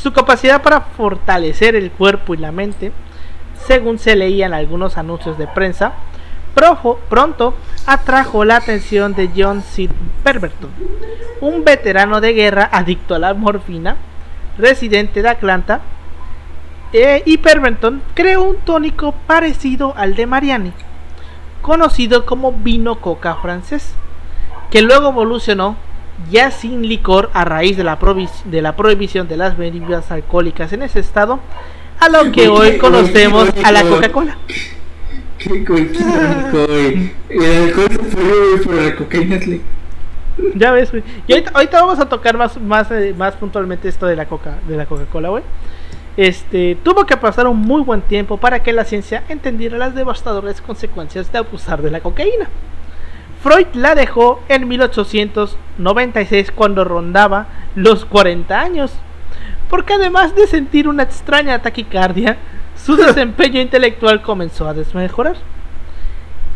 Su 0.00 0.12
capacidad 0.12 0.62
para 0.62 0.82
fortalecer 0.82 1.74
el 1.74 1.90
cuerpo 1.90 2.34
y 2.34 2.38
la 2.38 2.52
mente, 2.52 2.92
según 3.66 3.98
se 3.98 4.14
leía 4.14 4.46
en 4.46 4.54
algunos 4.54 4.98
anuncios 4.98 5.38
de 5.38 5.46
prensa, 5.46 5.94
pronto 7.08 7.54
atrajo 7.86 8.44
la 8.44 8.56
atención 8.56 9.14
de 9.14 9.30
John 9.36 9.62
C. 9.62 9.88
Perverton, 10.22 10.70
un 11.40 11.64
veterano 11.64 12.20
de 12.20 12.32
guerra 12.32 12.68
adicto 12.72 13.14
a 13.14 13.18
la 13.18 13.34
morfina, 13.34 13.96
residente 14.58 15.22
de 15.22 15.28
Atlanta, 15.28 15.80
eh, 16.92 17.22
y 17.26 17.38
Perverton 17.38 18.02
creó 18.14 18.44
un 18.44 18.56
tónico 18.56 19.12
parecido 19.26 19.92
al 19.96 20.14
de 20.14 20.26
Mariani, 20.26 20.72
conocido 21.62 22.24
como 22.24 22.52
vino 22.52 23.00
coca 23.00 23.34
francés, 23.36 23.94
que 24.70 24.82
luego 24.82 25.08
evolucionó 25.08 25.76
ya 26.30 26.50
sin 26.50 26.86
licor 26.86 27.30
a 27.32 27.44
raíz 27.44 27.76
de 27.76 27.84
la, 27.84 27.98
de 28.44 28.62
la 28.62 28.76
prohibición 28.76 29.28
de 29.28 29.36
las 29.36 29.56
bebidas 29.56 30.10
alcohólicas 30.10 30.72
en 30.72 30.82
ese 30.82 31.00
estado, 31.00 31.40
a 32.00 32.08
lo 32.08 32.30
que 32.32 32.48
hoy 32.48 32.78
conocemos 32.78 33.48
a 33.64 33.72
la 33.72 33.82
Coca-Cola. 33.82 34.36
Ya 40.54 40.72
ves, 40.72 40.90
güey. 40.90 41.02
Y 41.26 41.32
ahorita, 41.32 41.50
ahorita 41.54 41.80
vamos 41.80 41.98
a 41.98 42.08
tocar 42.08 42.36
más, 42.36 42.60
más, 42.60 42.90
eh, 42.90 43.14
más 43.16 43.34
puntualmente 43.36 43.88
esto 43.88 44.06
de 44.06 44.16
la 44.16 44.26
coca, 44.26 44.58
de 44.68 44.76
la 44.76 44.86
Coca-Cola, 44.86 45.28
güey. 45.30 45.42
Este, 46.16 46.76
tuvo 46.82 47.04
que 47.04 47.16
pasar 47.16 47.46
un 47.46 47.60
muy 47.60 47.82
buen 47.82 48.00
tiempo 48.00 48.38
para 48.38 48.62
que 48.62 48.72
la 48.72 48.84
ciencia 48.84 49.22
entendiera 49.28 49.76
las 49.76 49.94
devastadoras 49.94 50.60
consecuencias 50.60 51.30
de 51.30 51.38
abusar 51.38 51.82
de 51.82 51.90
la 51.90 52.00
cocaína. 52.00 52.48
Freud 53.46 53.68
la 53.74 53.94
dejó 53.94 54.42
en 54.48 54.66
1896 54.66 56.50
cuando 56.50 56.82
rondaba 56.82 57.46
los 57.76 58.04
40 58.04 58.60
años, 58.60 58.92
porque 59.70 59.94
además 59.94 60.34
de 60.34 60.48
sentir 60.48 60.88
una 60.88 61.04
extraña 61.04 61.62
taquicardia, 61.62 62.38
su 62.76 62.96
desempeño 62.96 63.60
intelectual 63.60 64.20
comenzó 64.20 64.66
a 64.66 64.74
desmejorar. 64.74 65.36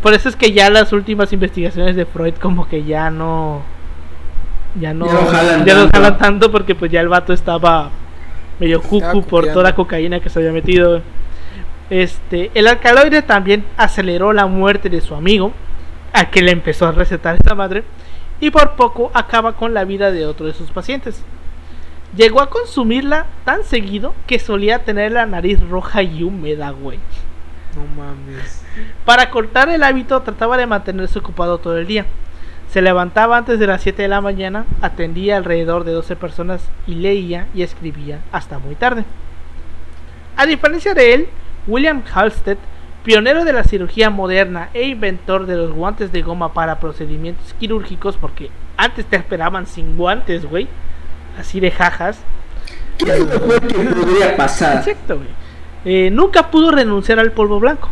Por 0.03 0.13
eso 0.13 0.27
es 0.27 0.35
que 0.35 0.51
ya 0.51 0.69
las 0.69 0.91
últimas 0.91 1.31
investigaciones 1.31 1.95
de 1.95 2.05
Freud 2.05 2.33
como 2.41 2.67
que 2.67 2.83
ya 2.83 3.09
no 3.09 3.61
ya 4.77 4.93
no 4.93 5.05
Ya 5.05 5.13
no 5.13 5.25
jalan 5.27 5.65
ya 5.65 5.73
no 5.75 5.81
tanto. 5.83 5.97
jalan 5.97 6.17
tanto 6.17 6.51
porque 6.51 6.75
pues 6.75 6.91
ya 6.91 6.99
el 6.99 7.07
vato 7.07 7.31
estaba 7.31 7.89
medio 8.59 8.81
cucu 8.81 9.23
por 9.23 9.47
toda 9.47 9.63
la 9.63 9.75
cocaína 9.75 10.19
que 10.19 10.29
se 10.29 10.39
había 10.39 10.51
metido. 10.51 11.01
Este, 11.89 12.51
el 12.53 12.67
alcaloide 12.67 13.21
también 13.21 13.63
aceleró 13.77 14.33
la 14.33 14.45
muerte 14.47 14.89
de 14.89 14.99
su 14.99 15.15
amigo, 15.15 15.53
a 16.21 16.29
que 16.29 16.41
le 16.41 16.51
empezó 16.51 16.87
a 16.87 16.91
recetar 16.91 17.37
esa 17.39 17.55
madre, 17.55 17.83
y 18.39 18.49
por 18.49 18.75
poco 18.75 19.11
acaba 19.13 19.53
con 19.53 19.73
la 19.73 19.85
vida 19.85 20.11
de 20.11 20.25
otro 20.25 20.45
de 20.47 20.53
sus 20.53 20.71
pacientes. 20.71 21.23
Llegó 22.15 22.41
a 22.41 22.49
consumirla 22.49 23.27
tan 23.45 23.63
seguido 23.63 24.13
que 24.27 24.39
solía 24.39 24.83
tener 24.83 25.13
la 25.13 25.25
nariz 25.25 25.59
roja 25.69 26.03
y 26.03 26.23
húmeda, 26.23 26.71
güey. 26.71 26.99
No 27.75 27.85
mames. 27.85 28.63
Para 29.05 29.29
cortar 29.29 29.69
el 29.69 29.83
hábito 29.83 30.21
trataba 30.21 30.57
de 30.57 30.65
mantenerse 30.65 31.19
ocupado 31.19 31.59
todo 31.59 31.77
el 31.77 31.87
día. 31.87 32.05
Se 32.69 32.81
levantaba 32.81 33.37
antes 33.37 33.59
de 33.59 33.67
las 33.67 33.81
7 33.81 34.01
de 34.01 34.07
la 34.07 34.21
mañana, 34.21 34.65
atendía 34.81 35.37
alrededor 35.37 35.83
de 35.83 35.91
12 35.91 36.15
personas 36.15 36.69
y 36.87 36.95
leía 36.95 37.47
y 37.53 37.63
escribía 37.63 38.19
hasta 38.31 38.59
muy 38.59 38.75
tarde. 38.75 39.05
A 40.37 40.45
diferencia 40.45 40.93
de 40.93 41.13
él, 41.13 41.29
William 41.67 42.01
Halstead, 42.13 42.57
pionero 43.03 43.45
de 43.45 43.53
la 43.53 43.63
cirugía 43.63 44.09
moderna 44.09 44.69
e 44.73 44.87
inventor 44.87 45.45
de 45.45 45.57
los 45.57 45.71
guantes 45.71 46.11
de 46.11 46.21
goma 46.21 46.53
para 46.53 46.79
procedimientos 46.79 47.53
quirúrgicos, 47.59 48.17
porque 48.17 48.49
antes 48.77 49.05
te 49.05 49.15
esperaban 49.15 49.65
sin 49.67 49.97
guantes, 49.97 50.45
güey, 50.45 50.67
así 51.37 51.59
de 51.59 51.71
jajas, 51.71 52.23
¿Qué 52.97 53.25
podría 53.25 54.35
pasar? 54.35 54.77
Exacto, 54.77 55.17
güey. 55.17 55.29
Eh, 55.85 56.09
nunca 56.11 56.51
pudo 56.51 56.71
renunciar 56.71 57.19
al 57.19 57.31
polvo 57.31 57.59
blanco. 57.59 57.89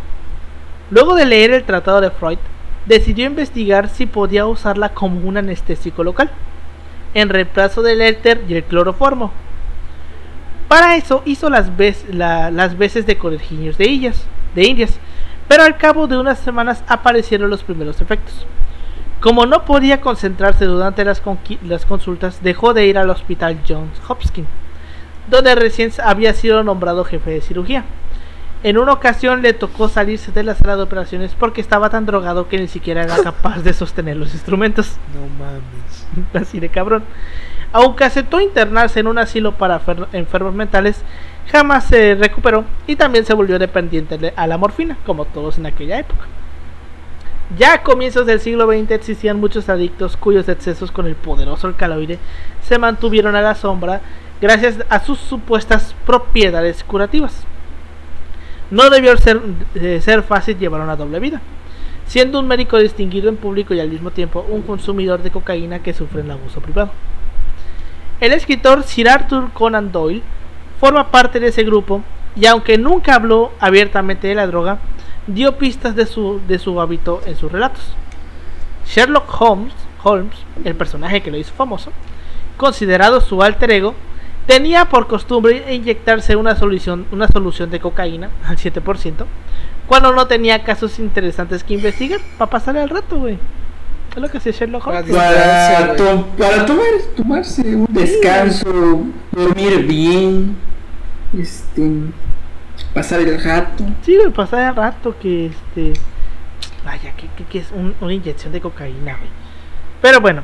Luego 0.90 1.14
de 1.14 1.26
leer 1.26 1.52
el 1.52 1.64
tratado 1.64 2.00
de 2.00 2.10
Freud, 2.10 2.38
decidió 2.86 3.26
investigar 3.26 3.88
si 3.88 4.06
podía 4.06 4.46
usarla 4.46 4.90
como 4.90 5.26
un 5.28 5.36
anestésico 5.36 6.04
local. 6.04 6.30
en 7.12 7.28
reemplazo 7.28 7.82
del 7.82 8.02
éter 8.02 8.44
y 8.48 8.54
el 8.54 8.62
cloroformo. 8.62 9.32
Para 10.70 10.94
eso 10.94 11.22
hizo 11.24 11.50
las, 11.50 11.68
las 12.12 12.78
veces 12.78 13.04
de 13.04 13.18
conejillos 13.18 13.76
de, 13.76 13.88
illas, 13.88 14.22
de 14.54 14.68
indias, 14.68 15.00
pero 15.48 15.64
al 15.64 15.76
cabo 15.76 16.06
de 16.06 16.16
unas 16.16 16.38
semanas 16.38 16.84
aparecieron 16.86 17.50
los 17.50 17.64
primeros 17.64 18.00
efectos. 18.00 18.46
Como 19.18 19.46
no 19.46 19.64
podía 19.64 20.00
concentrarse 20.00 20.66
durante 20.66 21.04
las, 21.04 21.22
las 21.64 21.84
consultas, 21.84 22.40
dejó 22.44 22.72
de 22.72 22.86
ir 22.86 22.98
al 22.98 23.10
hospital 23.10 23.58
Johns 23.68 24.00
Hopkins, 24.06 24.46
donde 25.28 25.56
recién 25.56 25.90
había 26.04 26.34
sido 26.34 26.62
nombrado 26.62 27.02
jefe 27.02 27.30
de 27.30 27.40
cirugía. 27.40 27.84
En 28.62 28.78
una 28.78 28.92
ocasión 28.92 29.42
le 29.42 29.54
tocó 29.54 29.88
salirse 29.88 30.30
de 30.30 30.44
la 30.44 30.54
sala 30.54 30.76
de 30.76 30.82
operaciones 30.82 31.34
porque 31.36 31.60
estaba 31.60 31.90
tan 31.90 32.06
drogado 32.06 32.46
que 32.46 32.58
ni 32.60 32.68
siquiera 32.68 33.02
era 33.02 33.20
capaz 33.20 33.62
de 33.62 33.72
sostener 33.72 34.16
los 34.16 34.34
instrumentos. 34.34 34.98
No 35.14 35.44
mames. 35.44 36.06
Así 36.48 36.60
de 36.60 36.68
cabrón. 36.68 37.02
Aunque 37.72 38.04
aceptó 38.04 38.40
internarse 38.40 39.00
en 39.00 39.06
un 39.06 39.18
asilo 39.18 39.52
para 39.52 39.80
enfermos 40.12 40.54
mentales, 40.54 41.02
jamás 41.50 41.84
se 41.84 42.14
recuperó 42.14 42.64
y 42.86 42.96
también 42.96 43.24
se 43.24 43.34
volvió 43.34 43.58
dependiente 43.58 44.32
a 44.34 44.46
la 44.46 44.58
morfina, 44.58 44.96
como 45.06 45.24
todos 45.24 45.58
en 45.58 45.66
aquella 45.66 45.98
época. 45.98 46.26
Ya 47.58 47.74
a 47.74 47.82
comienzos 47.82 48.26
del 48.26 48.40
siglo 48.40 48.66
XX 48.66 48.92
existían 48.92 49.40
muchos 49.40 49.68
adictos 49.68 50.16
cuyos 50.16 50.48
excesos 50.48 50.92
con 50.92 51.06
el 51.06 51.16
poderoso 51.16 51.66
alcaloide 51.66 52.18
se 52.62 52.78
mantuvieron 52.78 53.34
a 53.34 53.42
la 53.42 53.56
sombra 53.56 54.00
gracias 54.40 54.76
a 54.88 55.00
sus 55.00 55.18
supuestas 55.18 55.94
propiedades 56.06 56.84
curativas. 56.84 57.44
No 58.70 58.88
debió 58.88 59.16
ser, 59.16 59.40
eh, 59.74 60.22
fácil 60.26 60.58
llevar 60.58 60.80
una 60.80 60.94
doble 60.94 61.18
vida, 61.18 61.40
siendo 62.06 62.38
un 62.38 62.46
médico 62.46 62.78
distinguido 62.78 63.28
en 63.28 63.36
público 63.36 63.74
y 63.74 63.80
al 63.80 63.90
mismo 63.90 64.12
tiempo 64.12 64.46
un 64.48 64.62
consumidor 64.62 65.20
de 65.22 65.32
cocaína 65.32 65.80
que 65.80 65.92
sufre 65.92 66.20
el 66.20 66.30
abuso 66.30 66.60
privado. 66.60 66.92
El 68.20 68.32
escritor 68.32 68.82
Sir 68.82 69.08
Arthur 69.08 69.50
Conan 69.52 69.92
Doyle 69.92 70.22
forma 70.78 71.10
parte 71.10 71.40
de 71.40 71.48
ese 71.48 71.64
grupo 71.64 72.02
y 72.36 72.46
aunque 72.46 72.78
nunca 72.78 73.14
habló 73.14 73.52
abiertamente 73.60 74.28
de 74.28 74.34
la 74.34 74.46
droga, 74.46 74.78
dio 75.26 75.58
pistas 75.58 75.96
de 75.96 76.06
su, 76.06 76.40
de 76.46 76.58
su 76.58 76.80
hábito 76.80 77.22
en 77.26 77.36
sus 77.36 77.50
relatos. 77.50 77.94
Sherlock 78.86 79.40
Holmes, 79.40 79.74
Holmes, 80.02 80.36
el 80.64 80.74
personaje 80.74 81.22
que 81.22 81.30
lo 81.30 81.38
hizo 81.38 81.52
famoso, 81.54 81.92
considerado 82.56 83.20
su 83.20 83.42
alter 83.42 83.70
ego, 83.70 83.94
Tenía 84.50 84.86
por 84.86 85.06
costumbre 85.06 85.72
inyectarse 85.72 86.34
una 86.34 86.56
solución, 86.56 87.06
una 87.12 87.28
solución 87.28 87.70
de 87.70 87.78
cocaína 87.78 88.30
al 88.44 88.56
7% 88.56 89.24
cuando 89.86 90.12
no 90.12 90.26
tenía 90.26 90.64
casos 90.64 90.98
interesantes 90.98 91.62
que 91.62 91.74
investigar 91.74 92.20
para 92.36 92.50
pasarle 92.50 92.80
al 92.80 92.88
rato, 92.88 93.16
güey. 93.16 93.38
Es 94.14 94.16
lo 94.16 94.28
que 94.28 94.38
hacía 94.38 94.52
Sherlock 94.52 94.86
Holmes. 94.86 95.14
Para, 95.14 95.94
para 96.36 96.66
tomar, 96.66 96.84
tomarse 97.16 97.76
un 97.76 97.86
descanso, 97.88 99.04
dormir 99.30 99.86
bien, 99.86 100.56
este, 101.38 101.90
pasar 102.92 103.20
el 103.20 103.42
rato. 103.42 103.84
Sí, 104.02 104.18
pasar 104.34 104.70
el 104.70 104.76
rato 104.76 105.14
que 105.20 105.46
este, 105.46 105.92
vaya, 106.84 107.12
que, 107.12 107.28
que, 107.44 107.58
es 107.58 107.68
una 108.00 108.12
inyección 108.12 108.52
de 108.52 108.60
cocaína, 108.60 109.16
güey. 109.16 109.30
Pero 110.02 110.20
bueno, 110.20 110.42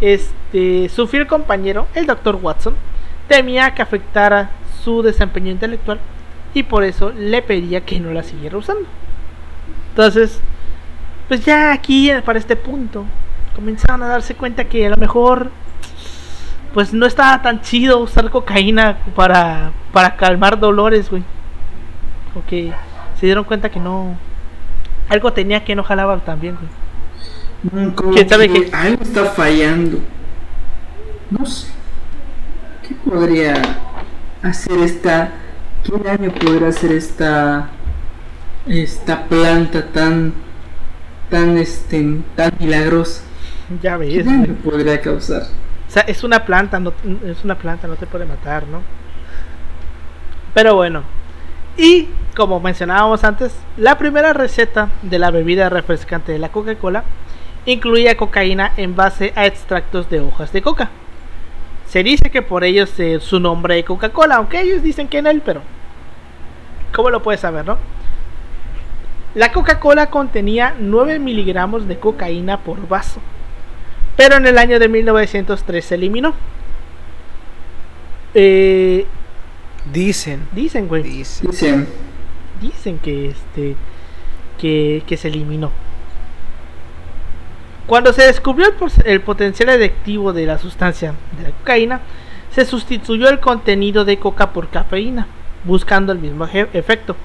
este, 0.00 0.88
su 0.88 1.06
fiel 1.06 1.26
compañero, 1.26 1.88
el 1.94 2.06
doctor 2.06 2.38
Watson, 2.40 2.74
temía 3.28 3.74
que 3.74 3.82
afectara 3.82 4.50
su 4.82 5.02
desempeño 5.02 5.50
intelectual 5.50 6.00
y 6.54 6.62
por 6.62 6.84
eso 6.84 7.10
le 7.10 7.42
pedía 7.42 7.84
que 7.84 8.00
no 8.00 8.12
la 8.12 8.22
siguiera 8.22 8.56
usando. 8.56 8.88
Entonces, 9.90 10.40
pues 11.28 11.44
ya 11.44 11.72
aquí 11.72 12.10
para 12.24 12.38
este 12.38 12.56
punto 12.56 13.04
comenzaron 13.54 14.02
a 14.02 14.08
darse 14.08 14.34
cuenta 14.34 14.64
que 14.64 14.86
a 14.86 14.90
lo 14.90 14.96
mejor 14.96 15.50
pues 16.72 16.92
no 16.92 17.06
estaba 17.06 17.42
tan 17.42 17.60
chido 17.60 17.98
usar 17.98 18.30
cocaína 18.30 18.98
para, 19.14 19.72
para 19.92 20.16
calmar 20.16 20.58
dolores, 20.58 21.10
güey. 21.10 21.22
O 22.34 22.46
que 22.46 22.72
se 23.18 23.26
dieron 23.26 23.44
cuenta 23.44 23.70
que 23.70 23.80
no 23.80 24.16
algo 25.08 25.32
tenía 25.32 25.64
que 25.64 25.74
no 25.74 25.82
jalaba 25.82 26.18
también, 26.18 26.56
güey. 26.56 27.92
¿Quién 28.12 28.28
sabe 28.28 28.48
que 28.48 28.70
algo 28.72 29.02
está 29.02 29.24
fallando? 29.26 29.98
No 31.30 31.44
sé. 31.44 31.68
¿Qué 32.86 32.94
podría 32.94 33.54
hacer 34.42 34.78
esta... 34.78 35.32
¿Qué 35.84 35.92
daño 35.98 36.30
podrá 36.32 36.68
hacer 36.68 36.92
esta... 36.92 37.70
Esta 38.66 39.24
planta 39.24 39.86
tan... 39.86 40.32
Tan 41.30 41.58
este... 41.58 42.20
Tan 42.36 42.52
milagrosa? 42.58 43.22
Ya 43.82 43.96
ves. 43.96 44.14
¿Qué 44.14 44.22
daño 44.22 44.54
podría 44.64 45.00
causar? 45.00 45.42
O 45.88 45.90
sea, 45.90 46.02
es 46.02 46.24
una 46.24 46.44
planta, 46.44 46.78
no, 46.80 46.92
es 47.24 47.44
una 47.44 47.56
planta, 47.56 47.86
no 47.86 47.96
te 47.96 48.06
puede 48.06 48.26
matar, 48.26 48.66
¿no? 48.66 48.82
Pero 50.54 50.74
bueno. 50.74 51.02
Y 51.76 52.08
como 52.36 52.60
mencionábamos 52.60 53.24
antes, 53.24 53.54
la 53.76 53.98
primera 53.98 54.32
receta 54.32 54.90
de 55.02 55.18
la 55.18 55.30
bebida 55.30 55.68
refrescante 55.68 56.32
de 56.32 56.38
la 56.38 56.50
Coca-Cola 56.50 57.04
incluía 57.66 58.16
cocaína 58.16 58.72
en 58.76 58.96
base 58.96 59.32
a 59.36 59.46
extractos 59.46 60.08
de 60.10 60.20
hojas 60.20 60.52
de 60.52 60.62
coca. 60.62 60.90
Se 61.86 62.02
dice 62.02 62.30
que 62.30 62.42
por 62.42 62.64
ellos 62.64 62.98
es 62.98 63.22
su 63.22 63.40
nombre 63.40 63.76
de 63.76 63.84
Coca-Cola, 63.84 64.36
aunque 64.36 64.60
ellos 64.60 64.82
dicen 64.82 65.08
que 65.08 65.18
en 65.18 65.26
él, 65.26 65.42
pero 65.44 65.62
¿cómo 66.92 67.10
lo 67.10 67.22
puedes 67.22 67.40
saber, 67.40 67.64
no? 67.64 67.78
La 69.34 69.52
Coca-Cola 69.52 70.10
contenía 70.10 70.74
9 70.78 71.18
miligramos 71.18 71.86
de 71.86 71.98
cocaína 71.98 72.60
por 72.60 72.88
vaso, 72.88 73.20
pero 74.16 74.36
en 74.36 74.46
el 74.46 74.58
año 74.58 74.78
de 74.78 74.88
1903 74.88 75.84
se 75.84 75.94
eliminó. 75.94 76.34
Eh, 78.34 79.06
dicen. 79.92 80.46
Dicen, 80.52 80.88
güey. 80.88 81.02
Dicen. 81.02 81.86
Dicen 82.60 82.98
que 82.98 83.28
este 83.28 83.76
que, 84.58 85.02
que 85.06 85.16
se 85.16 85.28
eliminó. 85.28 85.70
Cuando 87.86 88.12
se 88.12 88.26
descubrió 88.26 88.66
el, 89.06 89.20
potencial 89.22 89.70
adictivo 89.70 90.34
de 90.34 90.44
la 90.44 90.58
sustancia 90.58 91.14
de 91.38 91.44
la 91.44 91.50
cocaína, 91.52 92.02
se 92.50 92.66
sustituyó 92.66 93.30
el 93.30 93.40
contenido 93.40 94.04
de 94.04 94.18
coca 94.18 94.52
por 94.52 94.68
cafeína, 94.68 95.26
buscando 95.64 96.12
el 96.12 96.18
mismo 96.18 96.44
efecto. 96.44 97.16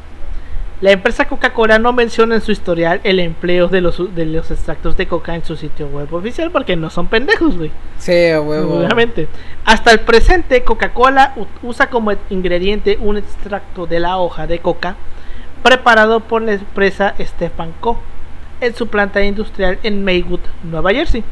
La 0.83 0.91
empresa 0.91 1.29
Coca-Cola 1.29 1.79
no 1.79 1.93
menciona 1.93 2.35
en 2.35 2.41
su 2.41 2.51
historial 2.51 2.99
el 3.05 3.21
empleo 3.21 3.69
de 3.69 3.79
los, 3.79 4.13
de 4.13 4.25
los 4.25 4.51
extractos 4.51 4.97
de 4.97 5.07
coca 5.07 5.33
en 5.33 5.45
su 5.45 5.55
sitio 5.55 5.87
web 5.87 6.13
oficial 6.13 6.51
porque 6.51 6.75
no 6.75 6.89
son 6.89 7.07
pendejos, 7.07 7.57
güey. 7.57 7.71
Sí, 7.99 8.11
huevo. 8.11 8.79
Obviamente. 8.79 9.29
Hasta 9.63 9.93
el 9.93 10.01
presente, 10.01 10.65
Coca-Cola 10.65 11.35
usa 11.61 11.89
como 11.89 12.11
ingrediente 12.29 12.97
un 12.99 13.15
extracto 13.15 13.87
de 13.87 14.01
la 14.01 14.17
hoja 14.17 14.45
de 14.45 14.59
coca 14.59 14.97
preparado 15.63 16.19
por 16.19 16.41
la 16.41 16.55
empresa 16.55 17.15
Stefan 17.17 17.71
Co 17.79 18.01
en 18.59 18.75
su 18.75 18.87
planta 18.87 19.23
industrial 19.23 19.79
en 19.83 20.03
Maywood, 20.03 20.41
Nueva 20.65 20.91
Jersey, 20.91 21.23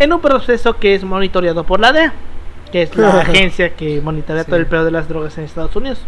en 0.00 0.12
un 0.12 0.20
proceso 0.20 0.78
que 0.78 0.96
es 0.96 1.04
monitoreado 1.04 1.62
por 1.62 1.78
la 1.78 1.92
DEA, 1.92 2.12
que 2.72 2.82
es 2.82 2.96
la 2.96 3.20
agencia 3.20 3.70
que 3.76 4.00
monitorea 4.00 4.42
todo 4.42 4.56
el 4.56 4.66
pedo 4.66 4.84
de 4.84 4.90
las 4.90 5.08
drogas 5.08 5.38
en 5.38 5.44
Estados 5.44 5.76
Unidos. 5.76 6.04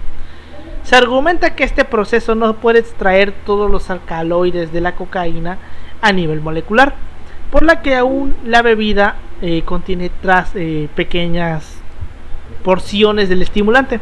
Se 0.85 0.97
argumenta 0.97 1.55
que 1.55 1.65
este 1.65 1.85
proceso 1.85 2.35
no 2.35 2.55
puede 2.55 2.81
extraer 2.81 3.33
todos 3.47 3.71
los 3.71 3.89
alcaloides 3.91 4.73
de 4.73 4.81
la 4.81 4.95
cocaína 4.95 5.59
a 6.01 6.13
nivel 6.13 6.41
molecular, 6.41 6.95
por 7.51 7.63
la 7.63 7.83
que 7.83 7.95
aún 7.95 8.35
la 8.45 8.63
bebida 8.63 9.17
eh, 9.41 9.63
contiene 9.63 10.11
tras 10.23 10.53
eh, 10.55 10.89
pequeñas 10.95 11.77
porciones 12.65 13.29
del 13.29 13.43
estimulante. 13.43 14.01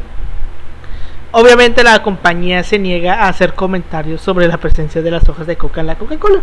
Obviamente 1.33 1.83
la 1.83 2.01
compañía 2.03 2.63
se 2.63 2.77
niega 2.77 3.23
a 3.23 3.29
hacer 3.29 3.53
comentarios 3.53 4.21
sobre 4.21 4.47
la 4.47 4.57
presencia 4.57 5.01
de 5.01 5.11
las 5.11 5.27
hojas 5.29 5.47
de 5.47 5.55
coca 5.55 5.81
en 5.81 5.87
la 5.87 5.95
Coca-Cola. 5.95 6.41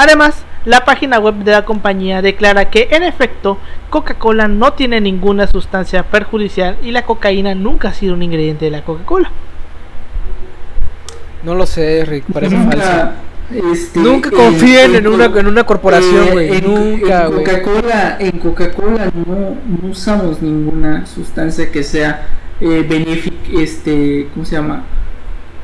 Además, 0.00 0.46
la 0.64 0.86
página 0.86 1.18
web 1.18 1.34
de 1.44 1.50
la 1.50 1.66
compañía 1.66 2.22
declara 2.22 2.70
que 2.70 2.88
en 2.92 3.02
efecto 3.02 3.58
Coca-Cola 3.90 4.48
no 4.48 4.72
tiene 4.72 4.98
ninguna 4.98 5.46
sustancia 5.46 6.04
perjudicial 6.04 6.78
y 6.82 6.90
la 6.90 7.02
cocaína 7.02 7.54
nunca 7.54 7.90
ha 7.90 7.92
sido 7.92 8.14
un 8.14 8.22
ingrediente 8.22 8.64
de 8.64 8.70
la 8.70 8.82
Coca-Cola. 8.82 9.30
No 11.42 11.54
lo 11.54 11.66
sé, 11.66 12.06
Rick, 12.06 12.24
parece 12.32 12.56
falso. 12.56 13.10
Este, 13.74 14.00
nunca 14.00 14.30
confíen 14.30 14.94
en, 14.94 15.06
una, 15.06 15.26
en 15.26 15.46
una 15.46 15.64
corporación, 15.64 16.28
eh, 16.28 16.32
güey. 16.32 16.62
nunca, 16.62 17.26
en 17.26 17.32
Coca-Cola, 17.32 18.16
en 18.20 18.38
Coca-Cola 18.38 19.12
no, 19.14 19.56
no 19.82 19.90
usamos 19.90 20.40
ninguna 20.40 21.04
sustancia 21.04 21.70
que 21.70 21.82
sea 21.82 22.26
eh, 22.58 23.30
este, 23.52 24.28
¿cómo 24.32 24.46
se 24.46 24.56
llama? 24.56 24.82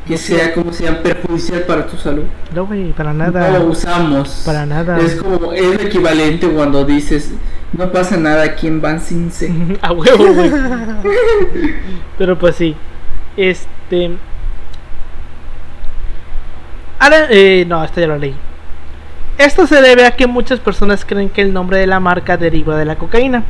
Que 0.07 0.17
sea, 0.17 0.55
como 0.55 0.73
se 0.73 0.85
llama, 0.85 0.99
perjudicial 0.99 1.63
para 1.63 1.87
tu 1.87 1.97
salud. 1.97 2.23
No, 2.55 2.67
güey, 2.67 2.93
para 2.93 3.13
nada. 3.13 3.51
No 3.51 3.59
lo 3.59 3.67
usamos. 3.67 4.43
Para 4.47 4.65
nada. 4.65 4.99
Es 5.01 5.17
como, 5.17 5.53
es 5.53 5.63
el 5.63 5.87
equivalente 5.87 6.49
cuando 6.49 6.85
dices, 6.85 7.33
no 7.73 7.91
pasa 7.91 8.17
nada 8.17 8.45
aquí 8.45 8.69
en 8.69 8.81
Bansinse. 8.81 9.53
A 9.83 9.93
huevo, 9.93 10.33
güey. 10.33 10.51
Pero 12.19 12.39
pues 12.39 12.57
sí. 12.57 12.77
Este. 13.37 14.13
Ahora, 16.99 17.27
eh, 17.31 17.65
no, 17.67 17.85
esto 17.85 18.01
ya 18.01 18.07
lo 18.07 18.19
leí. 18.19 18.35
Esto 19.39 19.67
se 19.67 19.83
debe 19.83 20.07
a 20.07 20.17
que 20.17 20.27
muchas 20.27 20.61
personas 20.61 21.05
creen 21.05 21.29
que 21.29 21.43
el 21.43 21.53
nombre 21.53 21.79
de 21.79 21.87
la 21.87 22.01
marca 22.01 22.39
deriva 22.39 22.79
de 22.79 22.87
la 22.87 22.97
cocaína, 22.97 23.45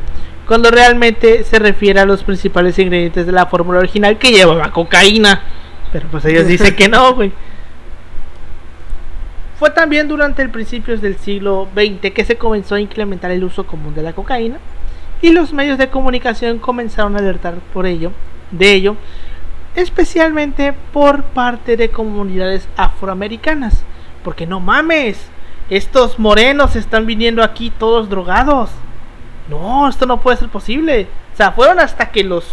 cuando 0.49 0.71
realmente 0.71 1.45
se 1.45 1.61
refiere 1.61 2.01
a 2.01 2.07
los 2.07 2.25
principales 2.25 2.77
ingredientes 2.79 3.25
de 3.25 3.33
la 3.33 3.47
fórmula 3.47 3.79
original 3.79 4.19
que 4.19 4.33
llevaba 4.33 4.73
cocaína. 4.73 5.43
Pero 5.97 6.09
pues 6.11 6.27
ellos 6.27 6.47
dicen 6.47 6.77
que 6.77 6.91
no, 6.91 7.15
güey. 7.15 7.33
Fue 9.59 9.71
también 9.71 10.09
durante 10.09 10.43
el 10.43 10.51
principios 10.51 11.01
del 11.01 11.17
siglo 11.17 11.69
XX 11.75 12.13
que 12.13 12.27
se 12.27 12.37
comenzó 12.37 12.75
a 12.75 12.81
implementar 12.81 13.31
el 13.31 13.43
uso 13.43 13.67
común 13.67 13.95
de 13.95 14.03
la 14.03 14.13
cocaína 14.13 14.59
y 15.23 15.31
los 15.31 15.55
medios 15.55 15.79
de 15.79 15.89
comunicación 15.89 16.59
comenzaron 16.59 17.17
a 17.17 17.21
alertar 17.21 17.55
por 17.73 17.87
ello, 17.87 18.13
de 18.51 18.75
ello, 18.75 18.97
especialmente 19.75 20.75
por 20.93 21.23
parte 21.23 21.79
de 21.79 21.89
comunidades 21.89 22.69
afroamericanas, 22.77 23.83
porque 24.23 24.47
no 24.47 24.61
mames, 24.61 25.31
estos 25.71 26.19
morenos 26.19 26.77
están 26.77 27.07
viniendo 27.07 27.43
aquí 27.43 27.71
todos 27.71 28.11
drogados. 28.11 28.69
No, 29.49 29.89
esto 29.89 30.05
no 30.05 30.21
puede 30.21 30.37
ser 30.37 30.51
posible. 30.51 31.09
O 31.33 31.37
sea, 31.39 31.53
fueron 31.53 31.81
hasta 31.81 32.11
que 32.11 32.23
los 32.23 32.45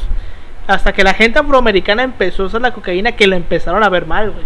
hasta 0.68 0.94
que 0.94 1.04
la 1.04 1.14
gente 1.14 1.40
afroamericana 1.40 2.04
empezó 2.04 2.44
a 2.44 2.46
usar 2.48 2.62
la 2.62 2.74
cocaína 2.74 3.14
que 3.14 3.28
lo 3.28 3.36
empezaron 3.36 3.84
a 3.84 3.90
ver 3.90 4.06
mal, 4.06 4.32
güey. 4.32 4.46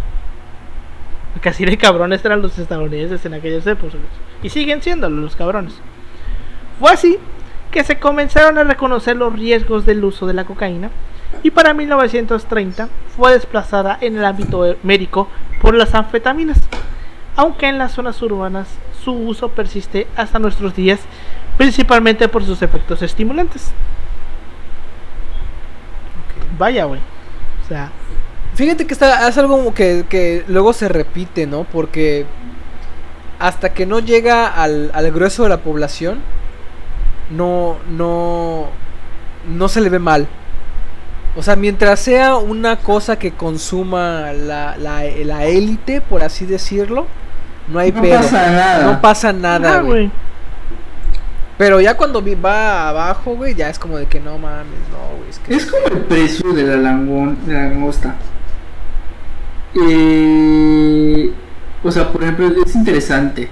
Casi 1.41 1.65
de 1.65 1.77
cabrones 1.77 2.25
eran 2.25 2.41
los 2.41 2.57
estadounidenses 2.57 3.23
en 3.25 3.35
aquellos 3.35 3.67
épocas. 3.67 3.99
Y 4.41 4.49
siguen 4.49 4.81
siendo 4.81 5.09
los 5.09 5.35
cabrones. 5.35 5.79
Fue 6.79 6.91
así 6.91 7.17
que 7.71 7.83
se 7.83 7.99
comenzaron 7.99 8.57
a 8.57 8.63
reconocer 8.63 9.15
los 9.17 9.33
riesgos 9.33 9.85
del 9.85 10.03
uso 10.03 10.25
de 10.25 10.33
la 10.33 10.45
cocaína 10.45 10.89
y 11.43 11.51
para 11.51 11.73
1930 11.73 12.89
fue 13.15 13.33
desplazada 13.33 13.97
en 14.01 14.17
el 14.17 14.25
ámbito 14.25 14.75
médico 14.83 15.27
por 15.61 15.75
las 15.75 15.93
anfetaminas, 15.93 16.59
aunque 17.35 17.67
en 17.67 17.77
las 17.77 17.91
zonas 17.91 18.21
urbanas 18.21 18.67
su 19.03 19.11
uso 19.13 19.49
persiste 19.49 20.07
hasta 20.15 20.39
nuestros 20.39 20.75
días, 20.75 21.01
principalmente 21.57 22.27
por 22.27 22.43
sus 22.43 22.61
efectos 22.61 23.01
estimulantes. 23.01 23.71
Vaya, 26.57 26.85
güey. 26.85 26.99
O 27.63 27.67
sea, 27.67 27.91
Fíjate 28.55 28.87
que 28.87 28.93
está, 28.93 29.27
es 29.27 29.37
algo 29.37 29.71
que, 29.73 30.05
que 30.09 30.43
luego 30.47 30.73
se 30.73 30.87
repite, 30.89 31.45
¿no? 31.45 31.63
Porque 31.65 32.25
hasta 33.39 33.73
que 33.73 33.85
no 33.85 33.99
llega 33.99 34.47
al, 34.47 34.89
al 34.95 35.11
grueso 35.11 35.43
de 35.43 35.49
la 35.49 35.57
población, 35.57 36.19
no, 37.29 37.77
no, 37.89 38.65
no 39.47 39.67
se 39.67 39.81
le 39.81 39.89
ve 39.89 39.99
mal. 39.99 40.27
O 41.35 41.43
sea, 41.43 41.55
mientras 41.55 41.99
sea 41.99 42.35
una 42.37 42.77
cosa 42.77 43.19
que 43.19 43.31
consuma 43.31 44.31
la, 44.33 44.75
la, 44.77 45.03
la 45.23 45.45
élite, 45.45 46.01
por 46.01 46.23
así 46.23 46.47
decirlo, 46.47 47.05
no 47.67 47.77
hay 47.77 47.91
No 47.91 48.01
pedo. 48.01 48.17
pasa 48.21 48.51
nada. 48.51 48.83
No 48.85 49.01
pasa 49.01 49.33
nada, 49.33 49.81
güey. 49.81 50.09
Pero 51.57 51.81
ya 51.81 51.95
cuando 51.97 52.21
vi- 52.21 52.35
va 52.35 52.89
abajo, 52.89 53.35
güey, 53.35 53.55
ya 53.55 53.69
es 53.69 53.79
como 53.79 53.97
de 53.97 54.05
que 54.05 54.19
no 54.19 54.37
mames, 54.37 54.79
no, 54.91 55.17
güey. 55.17 55.29
Es 55.29 55.39
que... 55.39 55.55
Es 55.55 55.65
como 55.65 55.87
el 55.87 56.03
precio 56.03 56.53
de 56.53 56.63
la, 56.63 56.77
langón, 56.77 57.37
de 57.45 57.53
la 57.53 57.63
langosta. 57.69 58.15
Eh, 59.75 61.31
o 61.83 61.91
sea, 61.91 62.11
por 62.11 62.23
ejemplo, 62.23 62.47
es 62.65 62.75
interesante 62.75 63.49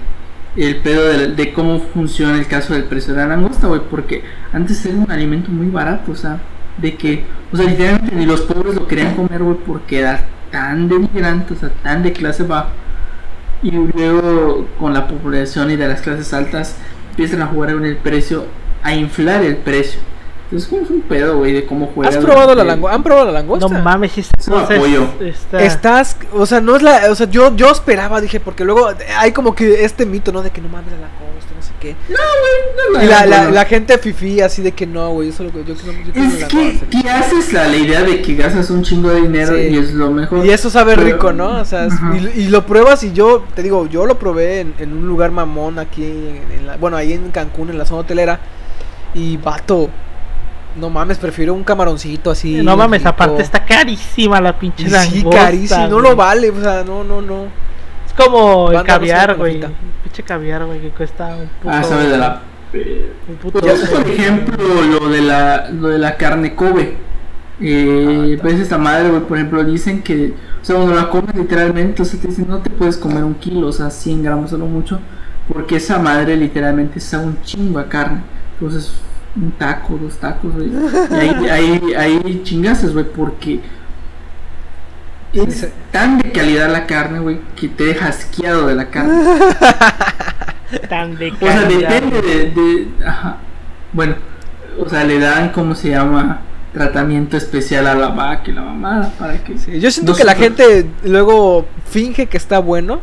el 0.56 0.76
pedo 0.76 1.06
de, 1.08 1.28
de 1.28 1.52
cómo 1.52 1.80
funciona 1.80 2.38
el 2.38 2.46
caso 2.46 2.72
del 2.72 2.84
precio 2.84 3.12
de 3.14 3.20
la 3.20 3.26
langosta, 3.28 3.66
güey, 3.66 3.80
porque 3.90 4.22
antes 4.52 4.84
era 4.86 4.96
un 4.96 5.10
alimento 5.10 5.50
muy 5.50 5.66
barato, 5.68 6.12
o 6.12 6.16
sea, 6.16 6.38
de 6.78 6.94
que, 6.96 7.24
o 7.52 7.56
sea, 7.56 7.66
literalmente 7.66 8.14
ni 8.14 8.24
los 8.26 8.40
pobres 8.42 8.74
lo 8.74 8.86
querían 8.86 9.14
comer, 9.14 9.42
güey, 9.42 9.56
porque 9.66 9.98
era 9.98 10.24
tan 10.50 10.88
denigrante, 10.88 11.54
o 11.54 11.56
sea, 11.56 11.70
tan 11.82 12.02
de 12.02 12.12
clase 12.12 12.44
baja. 12.44 12.68
Y 13.62 13.70
luego 13.70 14.66
con 14.78 14.92
la 14.92 15.08
población 15.08 15.70
y 15.70 15.76
de 15.76 15.88
las 15.88 16.02
clases 16.02 16.32
altas 16.34 16.76
empiezan 17.16 17.40
a 17.40 17.46
jugar 17.46 17.72
con 17.72 17.86
el 17.86 17.96
precio, 17.96 18.44
a 18.82 18.94
inflar 18.94 19.42
el 19.42 19.56
precio. 19.56 19.98
Es 20.52 20.68
un 20.70 21.02
pedo, 21.08 21.38
güey, 21.38 21.52
de 21.52 21.66
cómo 21.66 21.90
juega. 21.94 22.10
¿Has 22.10 22.16
probado 22.24 22.54
la 22.54 22.62
langosta? 22.64 22.94
¿Han 22.94 23.02
probado 23.02 23.26
la 23.26 23.32
langosta? 23.32 23.66
No 23.68 23.82
mames, 23.82 24.16
Es 24.16 24.28
un 24.46 24.52
cosa 24.54 24.74
es- 24.74 24.78
apoyo. 24.78 25.06
está- 25.20 25.62
Estás, 25.62 26.16
o 26.32 26.46
sea, 26.46 26.60
no 26.60 26.76
es 26.76 26.82
la, 26.82 27.10
o 27.10 27.14
sea, 27.14 27.28
yo, 27.28 27.54
yo 27.56 27.70
esperaba, 27.70 28.20
dije, 28.20 28.38
porque 28.38 28.64
luego 28.64 28.88
hay 29.18 29.32
como 29.32 29.54
que 29.54 29.84
este 29.84 30.06
mito, 30.06 30.30
¿no? 30.32 30.42
De 30.42 30.50
que 30.50 30.60
no 30.60 30.68
mames 30.68 30.92
la 30.92 30.98
langosta, 30.98 31.52
no 31.56 31.62
sé 31.62 31.72
qué. 31.80 31.96
No, 32.08 33.02
Y 33.02 33.06
la, 33.06 33.26
la, 33.26 33.36
bueno. 33.38 33.50
la 33.52 33.64
gente 33.64 33.98
fifí 33.98 34.40
así 34.40 34.62
de 34.62 34.70
que 34.72 34.86
no, 34.86 35.10
güey, 35.10 35.30
eso 35.30 35.42
es 35.44 35.52
lo 35.52 35.60
que 35.60 35.68
yo 35.68 35.74
quiero, 35.74 35.98
yo 36.04 36.12
quiero 36.12 36.28
Es 36.28 36.40
la 36.42 36.48
que. 36.48 36.80
¿qué 36.90 37.10
haces 37.10 37.52
la, 37.52 37.66
la 37.66 37.76
idea 37.76 38.02
de 38.04 38.22
que 38.22 38.34
gastas 38.36 38.70
un 38.70 38.82
chingo 38.84 39.08
de 39.10 39.22
dinero 39.22 39.54
Sí. 39.56 39.62
y 39.70 39.78
es 39.78 39.92
lo 39.94 40.10
mejor? 40.12 40.46
Y 40.46 40.50
eso 40.50 40.70
sabe 40.70 40.94
Pero- 40.94 41.06
rico, 41.06 41.32
¿no? 41.32 41.60
O 41.60 41.64
sea, 41.64 41.88
y, 42.14 42.42
y 42.42 42.48
lo 42.48 42.64
pruebas 42.66 43.02
y 43.02 43.12
yo, 43.12 43.44
te 43.54 43.62
digo, 43.64 43.86
yo 43.88 44.06
lo 44.06 44.16
probé 44.18 44.60
en, 44.60 44.74
en 44.78 44.92
un 44.92 45.06
lugar 45.08 45.32
mamón 45.32 45.78
aquí, 45.80 46.04
en, 46.04 46.42
en 46.60 46.66
la, 46.68 46.76
bueno, 46.76 46.96
ahí 46.96 47.12
en 47.14 47.30
Cancún, 47.32 47.70
en 47.70 47.78
la 47.78 47.84
zona 47.84 48.02
hotelera. 48.02 48.38
Y 49.14 49.38
vato, 49.38 49.88
no 50.76 50.90
mames, 50.90 51.18
prefiero 51.18 51.54
un 51.54 51.64
camaroncito 51.64 52.30
así. 52.30 52.62
no 52.62 52.76
mames, 52.76 53.00
rico. 53.00 53.10
aparte 53.10 53.42
está 53.42 53.64
carísima 53.64 54.40
la 54.40 54.58
pinche 54.58 54.84
Sí, 54.84 54.90
langosta, 54.90 55.44
carísimo, 55.44 55.86
no 55.88 56.00
lo 56.00 56.16
vale, 56.16 56.50
o 56.50 56.60
sea, 56.60 56.84
no, 56.84 57.04
no, 57.04 57.22
no. 57.22 57.44
Es 58.06 58.12
como 58.16 58.70
el 58.70 58.82
caviar, 58.84 59.36
güey. 59.36 59.56
está. 59.56 59.70
Pinche 60.04 60.22
caviar, 60.22 60.64
güey, 60.64 60.80
que 60.80 60.90
cuesta 60.90 61.36
un 61.36 61.48
puto. 61.62 61.70
Ah, 61.74 61.82
sabes 61.82 62.10
de 62.10 62.18
la... 62.18 62.42
un 63.28 63.36
puto 63.36 63.60
Pues, 63.60 63.88
por 63.88 64.06
ejemplo, 64.08 64.82
lo 64.82 65.08
de 65.08 65.22
la, 65.22 65.70
lo 65.70 65.88
de 65.88 65.98
la 65.98 66.16
carne 66.16 66.54
Kobe. 66.54 66.96
Eh, 67.60 68.36
Ah, 68.38 68.42
pues 68.42 68.60
esta 68.60 68.78
madre, 68.78 69.08
güey, 69.08 69.22
por 69.22 69.36
ejemplo, 69.38 69.64
dicen 69.64 70.02
que, 70.02 70.34
o 70.60 70.64
sea, 70.64 70.76
cuando 70.76 70.94
la 70.94 71.08
comes 71.08 71.34
literalmente, 71.34 72.02
o 72.02 72.04
sea, 72.04 72.20
te 72.20 72.28
dicen, 72.28 72.46
no 72.48 72.58
te 72.58 72.70
puedes 72.70 72.96
comer 72.96 73.24
un 73.24 73.34
kilo, 73.34 73.68
o 73.68 73.72
sea, 73.72 73.90
100 73.90 74.22
gramos 74.22 74.52
o 74.52 74.58
lo 74.58 74.66
mucho, 74.66 75.00
porque 75.52 75.76
esa 75.76 75.98
madre 75.98 76.36
literalmente 76.36 77.00
sabe 77.00 77.26
un 77.26 77.40
chingo 77.42 77.78
a 77.78 77.88
carne. 77.88 78.20
Entonces, 78.54 78.92
un 79.36 79.52
taco, 79.52 79.98
dos 80.00 80.16
tacos, 80.18 80.54
güey. 80.54 80.68
Y 80.70 81.14
ahí, 81.14 81.48
ahí, 81.50 81.94
ahí 81.94 82.40
chingases, 82.44 82.92
güey, 82.92 83.04
porque 83.04 83.60
es 85.32 85.44
Sí, 85.54 85.60
sí. 85.60 85.66
tan 85.92 86.18
de 86.18 86.32
calidad 86.32 86.70
la 86.70 86.86
carne, 86.86 87.18
güey, 87.20 87.40
que 87.54 87.68
te 87.68 87.84
deja 87.84 88.06
asqueado 88.08 88.66
de 88.66 88.74
la 88.74 88.88
carne. 88.90 89.14
tan 90.88 91.16
de 91.16 91.30
O 91.32 91.36
sea, 91.36 91.62
calidad. 91.62 91.88
depende 91.90 92.22
de, 92.22 92.44
de- 92.50 93.06
Ajá. 93.06 93.36
Bueno, 93.92 94.14
o 94.78 94.88
sea, 94.88 95.04
le 95.04 95.18
dan, 95.18 95.50
¿cómo 95.50 95.74
se 95.74 95.90
llama? 95.90 96.40
Tratamiento 96.72 97.36
especial 97.36 97.86
a 97.86 97.94
la 97.94 98.08
vaca 98.08 98.42
y 98.50 98.52
la 98.52 98.62
mamada 98.62 99.10
para 99.18 99.38
que... 99.42 99.56
Sí, 99.58 99.80
yo 99.80 99.90
siento 99.90 100.12
no 100.12 100.18
que 100.18 100.24
la 100.24 100.34
gente 100.34 100.86
luego 101.04 101.66
finge 101.88 102.26
que 102.26 102.36
está 102.36 102.58
bueno 102.58 103.00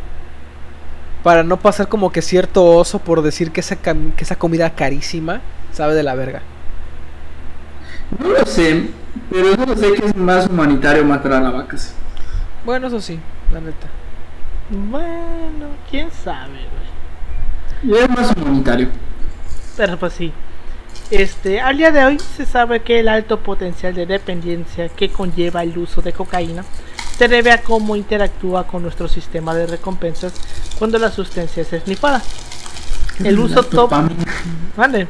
para 1.24 1.42
no 1.42 1.56
pasar 1.58 1.88
como 1.88 2.12
que 2.12 2.22
cierto 2.22 2.64
oso 2.64 2.98
por 3.00 3.22
decir 3.22 3.50
que 3.50 3.60
esa, 3.60 3.80
cam- 3.82 4.14
que 4.14 4.22
esa 4.22 4.36
comida 4.36 4.70
carísima 4.70 5.40
sabe 5.74 5.94
de 5.94 6.02
la 6.02 6.14
verga. 6.14 6.42
No 8.18 8.28
lo 8.28 8.46
sé, 8.46 8.90
pero 9.30 9.54
yo 9.54 9.76
sé 9.76 9.92
que 9.92 10.06
es 10.06 10.16
más 10.16 10.46
humanitario 10.46 11.04
matar 11.04 11.34
a 11.34 11.40
la 11.40 11.50
vaca. 11.50 11.76
sí. 11.76 11.92
Bueno, 12.64 12.86
eso 12.86 13.00
sí, 13.00 13.18
la 13.52 13.60
neta. 13.60 13.88
Bueno, 14.70 15.66
quién 15.90 16.10
sabe, 16.10 16.60
güey. 17.82 17.92
Y 17.92 18.02
es 18.02 18.08
más 18.08 18.34
humanitario. 18.34 18.88
Pero 19.76 19.98
pues 19.98 20.14
sí. 20.14 20.32
Este, 21.10 21.60
al 21.60 21.76
día 21.76 21.92
de 21.92 22.04
hoy 22.04 22.18
se 22.18 22.46
sabe 22.46 22.80
que 22.80 23.00
el 23.00 23.08
alto 23.08 23.40
potencial 23.40 23.94
de 23.94 24.06
dependencia 24.06 24.88
que 24.88 25.10
conlleva 25.10 25.62
el 25.62 25.76
uso 25.76 26.00
de 26.00 26.14
cocaína 26.14 26.64
se 27.18 27.28
debe 27.28 27.52
a 27.52 27.62
cómo 27.62 27.94
interactúa 27.94 28.66
con 28.66 28.82
nuestro 28.82 29.06
sistema 29.06 29.54
de 29.54 29.66
recompensas 29.66 30.32
cuando 30.78 30.98
la 30.98 31.10
sustancia 31.10 31.62
es 31.62 31.72
esnifada. 31.72 32.22
El 33.22 33.38
uso 33.38 33.62
dopamina, 33.62 34.24
Mande. 34.76 35.06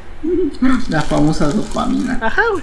La 0.89 1.01
famosa 1.03 1.47
dopamina. 1.49 2.19
Ajá, 2.21 2.43
güey. 2.53 2.63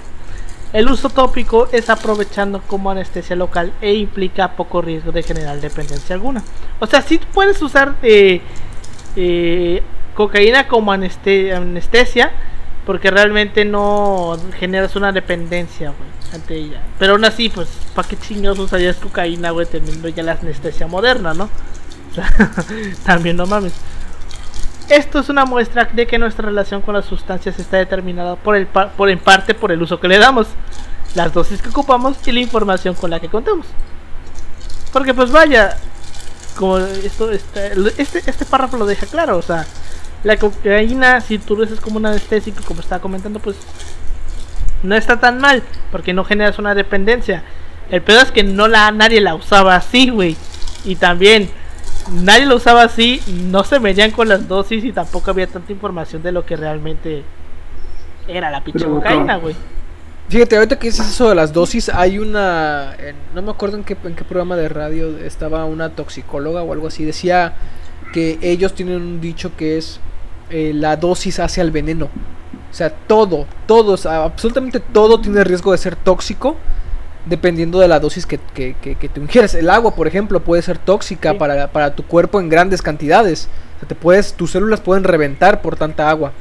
El 0.72 0.88
uso 0.88 1.10
tópico 1.10 1.68
es 1.70 1.90
aprovechando 1.90 2.62
como 2.62 2.90
anestesia 2.90 3.36
local 3.36 3.72
e 3.82 3.92
implica 3.94 4.52
poco 4.56 4.80
riesgo 4.80 5.12
de 5.12 5.22
generar 5.22 5.60
dependencia 5.60 6.14
alguna. 6.14 6.42
O 6.80 6.86
sea, 6.86 7.02
sí 7.02 7.20
puedes 7.34 7.60
usar 7.60 7.96
eh, 8.02 8.40
eh, 9.16 9.82
cocaína 10.14 10.68
como 10.68 10.92
aneste- 10.92 11.54
anestesia 11.54 12.30
porque 12.86 13.10
realmente 13.10 13.64
no 13.64 14.36
generas 14.58 14.96
una 14.96 15.12
dependencia, 15.12 15.88
güey, 15.90 16.10
ante 16.34 16.56
ella. 16.56 16.80
Pero 16.98 17.12
aún 17.12 17.24
así, 17.24 17.48
pues, 17.48 17.68
¿para 17.94 18.08
qué 18.08 18.16
chingados 18.16 18.58
usarías 18.58 18.96
cocaína, 18.96 19.50
güey, 19.50 19.66
teniendo 19.66 20.08
ya 20.08 20.22
la 20.22 20.32
anestesia 20.32 20.86
moderna, 20.86 21.34
no? 21.34 21.44
O 21.44 22.14
sea, 22.14 22.28
también 23.04 23.36
no 23.36 23.46
mames. 23.46 23.74
Esto 24.92 25.20
es 25.20 25.30
una 25.30 25.46
muestra 25.46 25.88
de 25.90 26.06
que 26.06 26.18
nuestra 26.18 26.44
relación 26.44 26.82
con 26.82 26.94
las 26.94 27.06
sustancias 27.06 27.58
está 27.58 27.78
determinada 27.78 28.36
por, 28.36 28.56
el 28.56 28.66
pa- 28.66 28.90
por 28.90 29.08
en 29.08 29.18
parte 29.18 29.54
por 29.54 29.72
el 29.72 29.80
uso 29.80 29.98
que 29.98 30.06
le 30.06 30.18
damos, 30.18 30.48
las 31.14 31.32
dosis 31.32 31.62
que 31.62 31.70
ocupamos 31.70 32.16
y 32.26 32.32
la 32.32 32.40
información 32.40 32.94
con 32.94 33.08
la 33.08 33.18
que 33.18 33.30
contamos. 33.30 33.64
Porque 34.92 35.14
pues 35.14 35.30
vaya, 35.32 35.78
como 36.56 36.76
esto 36.76 37.32
está- 37.32 37.68
este, 37.96 38.22
este 38.26 38.44
párrafo 38.44 38.76
lo 38.76 38.84
deja 38.84 39.06
claro, 39.06 39.38
o 39.38 39.42
sea, 39.42 39.64
la 40.24 40.36
cocaína 40.36 41.22
si 41.22 41.38
tú 41.38 41.56
lo 41.56 41.64
usas 41.64 41.80
como 41.80 41.96
un 41.96 42.04
anestésico, 42.04 42.62
como 42.62 42.80
estaba 42.82 43.00
comentando, 43.00 43.38
pues 43.40 43.56
no 44.82 44.94
está 44.94 45.18
tan 45.18 45.38
mal, 45.40 45.62
porque 45.90 46.12
no 46.12 46.22
generas 46.22 46.58
una 46.58 46.74
dependencia. 46.74 47.42
El 47.90 48.02
pedo 48.02 48.20
es 48.20 48.30
que 48.30 48.42
no 48.42 48.68
la 48.68 48.90
nadie 48.90 49.22
la 49.22 49.34
usaba 49.34 49.74
así, 49.74 50.10
güey. 50.10 50.36
Y 50.84 50.96
también 50.96 51.50
nadie 52.10 52.46
lo 52.46 52.56
usaba 52.56 52.82
así, 52.82 53.20
no 53.28 53.64
se 53.64 53.80
medían 53.80 54.10
con 54.10 54.28
las 54.28 54.48
dosis 54.48 54.84
y 54.84 54.92
tampoco 54.92 55.30
había 55.30 55.46
tanta 55.46 55.72
información 55.72 56.22
de 56.22 56.32
lo 56.32 56.44
que 56.44 56.56
realmente 56.56 57.22
era 58.28 58.50
la 58.50 58.62
pinche 58.62 58.84
cocaína, 58.84 59.34
no. 59.34 59.40
güey. 59.40 59.56
Fíjate, 60.28 60.56
ahorita 60.56 60.78
que 60.78 60.86
dices 60.88 61.08
eso 61.08 61.28
de 61.28 61.34
las 61.34 61.52
dosis, 61.52 61.88
hay 61.90 62.18
una. 62.18 62.94
en- 62.98 63.16
no 63.34 63.42
me 63.42 63.50
acuerdo 63.50 63.76
en 63.76 63.84
qué, 63.84 63.96
en 64.04 64.14
qué 64.14 64.24
programa 64.24 64.56
de 64.56 64.68
radio 64.68 65.18
estaba 65.18 65.64
una 65.64 65.90
toxicóloga 65.90 66.62
o 66.62 66.72
algo 66.72 66.86
así. 66.86 67.04
Decía 67.04 67.54
que 68.12 68.38
ellos 68.40 68.72
tienen 68.74 68.96
un 68.96 69.20
dicho 69.20 69.54
que 69.56 69.76
es: 69.76 70.00
eh, 70.48 70.72
la 70.74 70.96
dosis 70.96 71.38
hace 71.38 71.60
al 71.60 71.70
veneno. 71.70 72.06
O 72.70 72.74
sea, 72.74 72.88
todo, 72.90 73.46
todo, 73.66 73.92
o 73.92 73.96
sea, 73.98 74.24
absolutamente 74.24 74.80
todo 74.80 75.20
tiene 75.20 75.44
riesgo 75.44 75.72
de 75.72 75.78
ser 75.78 75.96
tóxico. 75.96 76.56
Dependiendo 77.26 77.78
de 77.78 77.86
la 77.88 78.00
dosis 78.00 78.26
que, 78.26 78.38
que, 78.54 78.74
que, 78.80 78.96
ingieres. 79.16 79.54
El 79.54 79.70
agua, 79.70 79.94
por 79.94 80.06
ejemplo, 80.08 80.40
puede 80.40 80.60
ser 80.62 80.78
tóxica 80.78 81.32
Sí. 81.32 81.38
para, 81.38 81.68
para 81.70 81.94
tu 81.94 82.02
cuerpo 82.04 82.40
en 82.40 82.48
grandes 82.48 82.82
cantidades. 82.82 83.48
O 83.76 83.80
sea, 83.80 83.88
te 83.88 83.94
puedes, 83.94 84.32
tus 84.34 84.50
células 84.50 84.80
pueden 84.80 85.04
reventar 85.04 85.62
por 85.62 85.76
tanta 85.76 86.10
agua. 86.10 86.32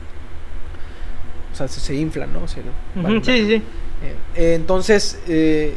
O 1.53 1.55
sea, 1.55 1.67
se, 1.67 1.79
se 1.79 1.93
inflan, 1.95 2.33
¿no? 2.33 2.47
Se- 2.47 2.61
vale, 2.95 3.23
sí, 3.23 3.31
sí, 3.37 3.47
sí. 3.47 3.63
eh, 4.35 4.55
entonces, 4.55 5.19
eh, 5.27 5.75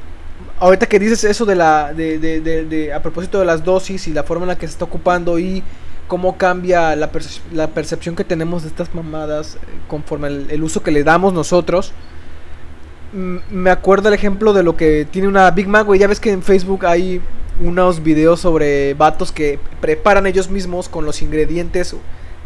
ahorita 0.60 0.86
que 0.86 0.98
dices 0.98 1.22
eso 1.24 1.44
de 1.44 1.56
la, 1.56 1.92
de, 1.92 2.18
de- 2.18 2.40
de- 2.40 2.64
de- 2.64 2.92
a 2.94 3.02
propósito 3.02 3.38
de 3.40 3.44
las 3.44 3.62
dosis 3.64 4.06
y 4.08 4.12
la 4.12 4.22
forma 4.22 4.44
en 4.44 4.48
la 4.48 4.56
que 4.58 4.66
se 4.66 4.72
está 4.72 4.84
ocupando 4.86 5.38
y 5.38 5.62
cómo 6.06 6.38
cambia 6.38 6.94
la, 6.96 7.10
la 7.52 7.66
percepción 7.68 8.14
que 8.14 8.24
tenemos 8.24 8.62
de 8.62 8.68
estas 8.68 8.94
mamadas 8.94 9.56
eh, 9.56 9.58
conforme 9.88 10.28
el, 10.28 10.46
el 10.50 10.62
uso 10.62 10.82
que 10.82 10.90
le 10.92 11.02
damos 11.04 11.32
nosotros. 11.34 11.92
Me 13.50 13.70
acuerdo 13.70 14.08
el 14.08 14.14
ejemplo 14.14 14.52
de 14.52 14.62
lo 14.62 14.76
que 14.76 15.06
tiene 15.10 15.28
una 15.28 15.50
Big 15.50 15.68
Mac, 15.68 15.86
güey. 15.86 16.00
Ya 16.00 16.06
ves 16.08 16.20
que 16.20 16.30
en 16.32 16.42
Facebook 16.42 16.84
hay 16.86 17.20
unos 17.60 18.02
videos 18.02 18.40
sobre 18.40 18.94
vatos 18.94 19.30
que 19.30 19.60
preparan 19.80 20.26
ellos 20.26 20.50
mismos 20.50 20.88
con 20.88 21.04
los 21.04 21.22
ingredientes 21.22 21.94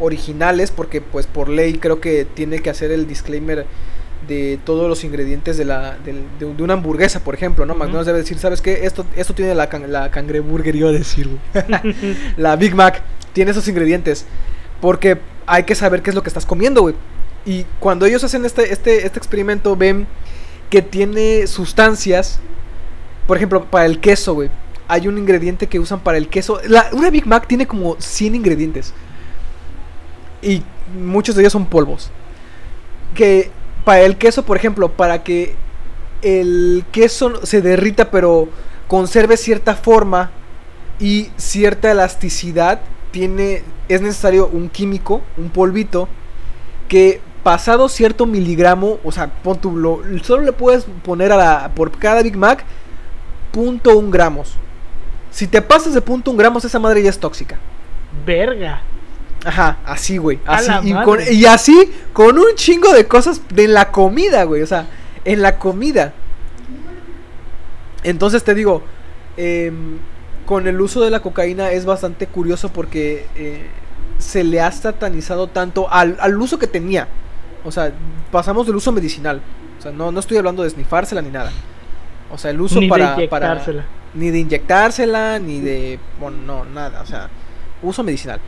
originales, 0.00 0.70
porque 0.70 1.00
pues 1.00 1.26
por 1.26 1.48
ley 1.48 1.78
creo 1.78 2.00
que 2.00 2.24
tiene 2.26 2.60
que 2.60 2.70
hacer 2.70 2.92
el 2.92 3.06
disclaimer 3.06 3.64
de 4.28 4.58
todos 4.64 4.88
los 4.88 5.04
ingredientes 5.04 5.56
de 5.56 5.64
la 5.64 5.96
de, 6.04 6.14
de 6.38 6.62
una 6.62 6.74
hamburguesa, 6.74 7.20
por 7.20 7.34
ejemplo, 7.34 7.64
¿no? 7.64 7.72
Ujú. 7.72 7.78
McDonald's 7.80 8.06
debe 8.06 8.18
decir, 8.18 8.38
¿sabes 8.38 8.60
qué? 8.60 8.84
Esto 8.84 9.06
esto 9.16 9.32
tiene 9.34 9.54
la 9.54 9.68
can- 9.68 9.90
la 9.90 10.10
cangreburger 10.10 10.76
iba 10.76 10.90
a 10.90 10.92
decir, 10.92 11.28
güey. 11.28 11.64
la 12.36 12.56
Big 12.56 12.74
Mac 12.74 13.02
tiene 13.32 13.52
esos 13.52 13.66
ingredientes 13.68 14.26
porque 14.80 15.18
hay 15.46 15.62
que 15.62 15.74
saber 15.74 16.02
qué 16.02 16.10
es 16.10 16.14
lo 16.16 16.22
que 16.22 16.28
estás 16.28 16.44
comiendo, 16.46 16.82
güey. 16.82 16.94
Y 17.46 17.64
cuando 17.80 18.04
ellos 18.04 18.22
hacen 18.24 18.44
este 18.44 18.72
este 18.72 19.06
este 19.06 19.18
experimento 19.18 19.74
ven 19.76 20.06
que 20.70 20.82
tiene 20.82 21.46
sustancias, 21.46 22.40
por 23.26 23.36
ejemplo, 23.36 23.64
para 23.64 23.86
el 23.86 24.00
queso, 24.00 24.34
güey. 24.34 24.50
Hay 24.86 25.06
un 25.08 25.18
ingrediente 25.18 25.66
que 25.66 25.78
usan 25.78 26.00
para 26.00 26.18
el 26.18 26.28
queso. 26.28 26.60
La- 26.66 26.88
una 26.92 27.10
Big 27.10 27.26
Mac 27.26 27.46
tiene 27.46 27.66
como 27.66 27.96
100 27.98 28.34
ingredientes. 28.34 28.94
Y 30.42 30.62
muchos 30.98 31.34
de 31.34 31.42
ellos 31.42 31.52
son 31.52 31.66
polvos. 31.66 32.10
Que 33.14 33.50
para 33.84 34.00
el 34.00 34.16
queso, 34.16 34.44
por 34.44 34.56
ejemplo, 34.56 34.92
para 34.92 35.22
que 35.22 35.54
el 36.22 36.84
queso 36.90 37.44
se 37.46 37.62
derrita 37.62 38.10
pero 38.10 38.48
conserve 38.86 39.36
cierta 39.36 39.74
forma 39.74 40.30
y 40.98 41.30
cierta 41.36 41.90
elasticidad, 41.90 42.80
tiene 43.10 43.62
es 43.88 44.02
necesario 44.02 44.48
un 44.48 44.68
químico, 44.68 45.22
un 45.36 45.50
polvito 45.50 46.08
que 46.88 47.20
pasado 47.42 47.88
cierto 47.88 48.26
miligramo, 48.26 48.98
o 49.04 49.12
sea, 49.12 49.28
pon 49.42 49.58
tu, 49.60 49.76
lo- 49.76 50.02
solo 50.22 50.42
le 50.42 50.52
puedes 50.52 50.84
poner 51.04 51.32
a 51.32 51.36
la, 51.36 51.70
por 51.74 51.90
cada 51.98 52.22
Big 52.22 52.36
Mac 52.36 52.64
punto 53.52 53.96
un 53.96 54.10
gramos. 54.10 54.54
Si 55.30 55.46
te 55.46 55.62
pasas 55.62 55.94
de 55.94 56.00
punto 56.00 56.30
un 56.30 56.36
gramos, 56.36 56.64
esa 56.64 56.78
madre 56.78 57.02
ya 57.02 57.10
es 57.10 57.18
tóxica. 57.18 57.58
Verga. 58.26 58.80
Ajá, 59.44 59.78
así, 59.86 60.16
güey. 60.18 60.38
Así, 60.44 60.70
y, 60.84 60.92
con- 61.04 61.20
y 61.30 61.46
así, 61.46 61.92
con 62.12 62.38
un 62.38 62.54
chingo 62.56 62.92
de 62.92 63.06
cosas 63.06 63.40
de 63.50 63.68
la 63.68 63.90
comida, 63.90 64.44
güey. 64.44 64.62
O 64.62 64.66
sea, 64.66 64.86
en 65.24 65.42
la 65.42 65.58
comida. 65.58 66.12
Entonces 68.02 68.44
te 68.44 68.54
digo, 68.54 68.82
em, 69.36 69.98
con 70.46 70.66
el 70.66 70.80
uso 70.80 71.00
de 71.00 71.10
la 71.10 71.20
cocaína 71.20 71.70
es 71.72 71.84
bastante 71.84 72.26
curioso 72.26 72.70
porque 72.72 73.26
eh, 73.36 73.66
se 74.18 74.44
le 74.44 74.60
ha 74.60 74.72
satanizado 74.72 75.48
tanto 75.48 75.90
al, 75.92 76.16
al 76.20 76.40
uso 76.40 76.58
que 76.58 76.66
tenía. 76.66 77.08
O 77.64 77.72
sea, 77.72 77.92
pasamos 78.30 78.66
del 78.66 78.76
uso 78.76 78.92
medicinal. 78.92 79.40
O 79.78 79.82
sea, 79.82 79.92
no, 79.92 80.10
no 80.10 80.20
estoy 80.20 80.36
hablando 80.36 80.62
de 80.62 80.70
snifársela 80.70 81.22
ni 81.22 81.30
nada. 81.30 81.50
O 82.30 82.38
sea, 82.38 82.50
el 82.50 82.60
uso 82.60 82.80
Ni 82.80 82.88
para, 82.88 83.14
de 83.16 83.28
para 83.28 83.62
ni 84.14 84.30
de 84.30 84.38
inyectársela, 84.38 85.38
ni 85.38 85.60
de. 85.60 85.98
Bueno, 86.20 86.38
no, 86.46 86.64
nada. 86.64 87.02
O 87.02 87.06
sea, 87.06 87.28
uso 87.82 88.02
medicinal. 88.02 88.40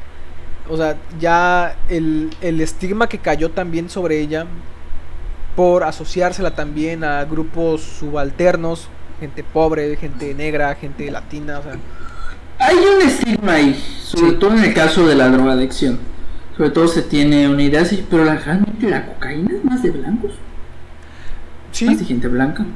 O 0.68 0.76
sea, 0.76 0.96
ya 1.18 1.76
el, 1.88 2.30
el 2.40 2.60
estigma 2.60 3.08
que 3.08 3.18
cayó 3.18 3.50
también 3.50 3.88
sobre 3.90 4.20
ella 4.20 4.46
por 5.56 5.82
asociársela 5.84 6.54
también 6.54 7.02
a 7.04 7.24
grupos 7.24 7.82
subalternos, 7.82 8.88
gente 9.18 9.42
pobre, 9.42 9.96
gente 9.96 10.32
negra, 10.34 10.74
gente 10.76 11.10
latina, 11.10 11.58
o 11.58 11.62
sea. 11.62 11.76
Hay 12.58 12.76
un 12.76 13.02
estigma 13.02 13.54
ahí, 13.54 13.74
sobre 14.02 14.30
Sí. 14.32 14.36
todo 14.36 14.52
en 14.56 14.64
el 14.64 14.74
caso 14.74 15.06
de 15.06 15.14
la 15.14 15.28
drogadicción. 15.28 15.98
Sobre 16.60 16.72
todo 16.72 16.88
se 16.88 17.00
tiene 17.00 17.48
una 17.48 17.62
idea 17.62 17.80
así, 17.80 18.04
pero 18.10 18.22
la, 18.22 18.36
realmente 18.36 18.90
la 18.90 19.06
cocaína 19.06 19.48
es 19.56 19.64
más 19.64 19.82
de 19.82 19.92
blancos, 19.92 20.32
más 21.86 21.98
de 21.98 22.04
gente 22.04 22.28
blanca. 22.28 22.66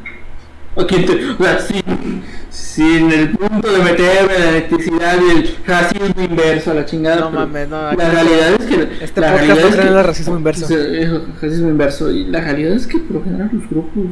O, 0.74 0.86
que 0.86 1.00
te- 1.00 1.26
o 1.32 1.36
sea, 1.36 1.58
sin, 1.60 2.22
sin 2.48 3.12
el 3.12 3.28
punto 3.36 3.70
de 3.70 3.80
meterme 3.84 4.38
la 4.38 4.48
electricidad 4.48 5.18
y 5.20 5.30
el 5.36 5.56
racismo 5.66 6.06
inverso 6.24 6.70
a 6.70 6.74
la 6.74 6.86
chingada. 6.86 7.16
No 7.20 7.30
pero 7.30 7.40
mames, 7.46 7.68
no, 7.68 7.92
La 7.92 8.10
realidad 8.10 8.48
es 8.58 8.64
que. 8.64 9.04
Este 9.04 9.20
la 9.20 9.32
podcast 9.32 9.48
realidad 9.48 9.68
es 9.68 9.76
que- 9.76 9.88
el 9.88 10.04
racismo 10.04 10.36
inverso. 10.38 10.66
eh, 10.70 11.20
racismo 11.42 11.68
inverso. 11.68 12.10
Y 12.10 12.24
la 12.24 12.40
realidad 12.40 12.72
es 12.72 12.86
que 12.86 12.96
por 13.00 13.16
lo 13.16 13.22
general 13.24 13.50
los 13.52 13.68
grupos 13.68 14.06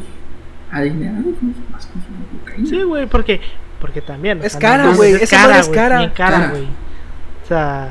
adinerados 0.71 1.25
son 1.41 1.55
los 1.59 1.71
más 1.71 1.87
consumen 1.87 2.27
cocaína. 2.41 2.69
Sí, 2.69 2.83
güey, 2.83 3.07
porque, 3.07 3.41
porque 3.81 4.03
también. 4.03 4.39
Es 4.43 4.55
cara, 4.55 4.93
güey, 4.95 5.15
es 5.15 5.31
güey, 5.31 5.75
cara. 5.75 5.99
bien 6.01 6.11
cara, 6.11 6.37
Cara. 6.37 6.51
güey. 6.51 6.65
O 6.65 7.49
sea, 7.49 7.89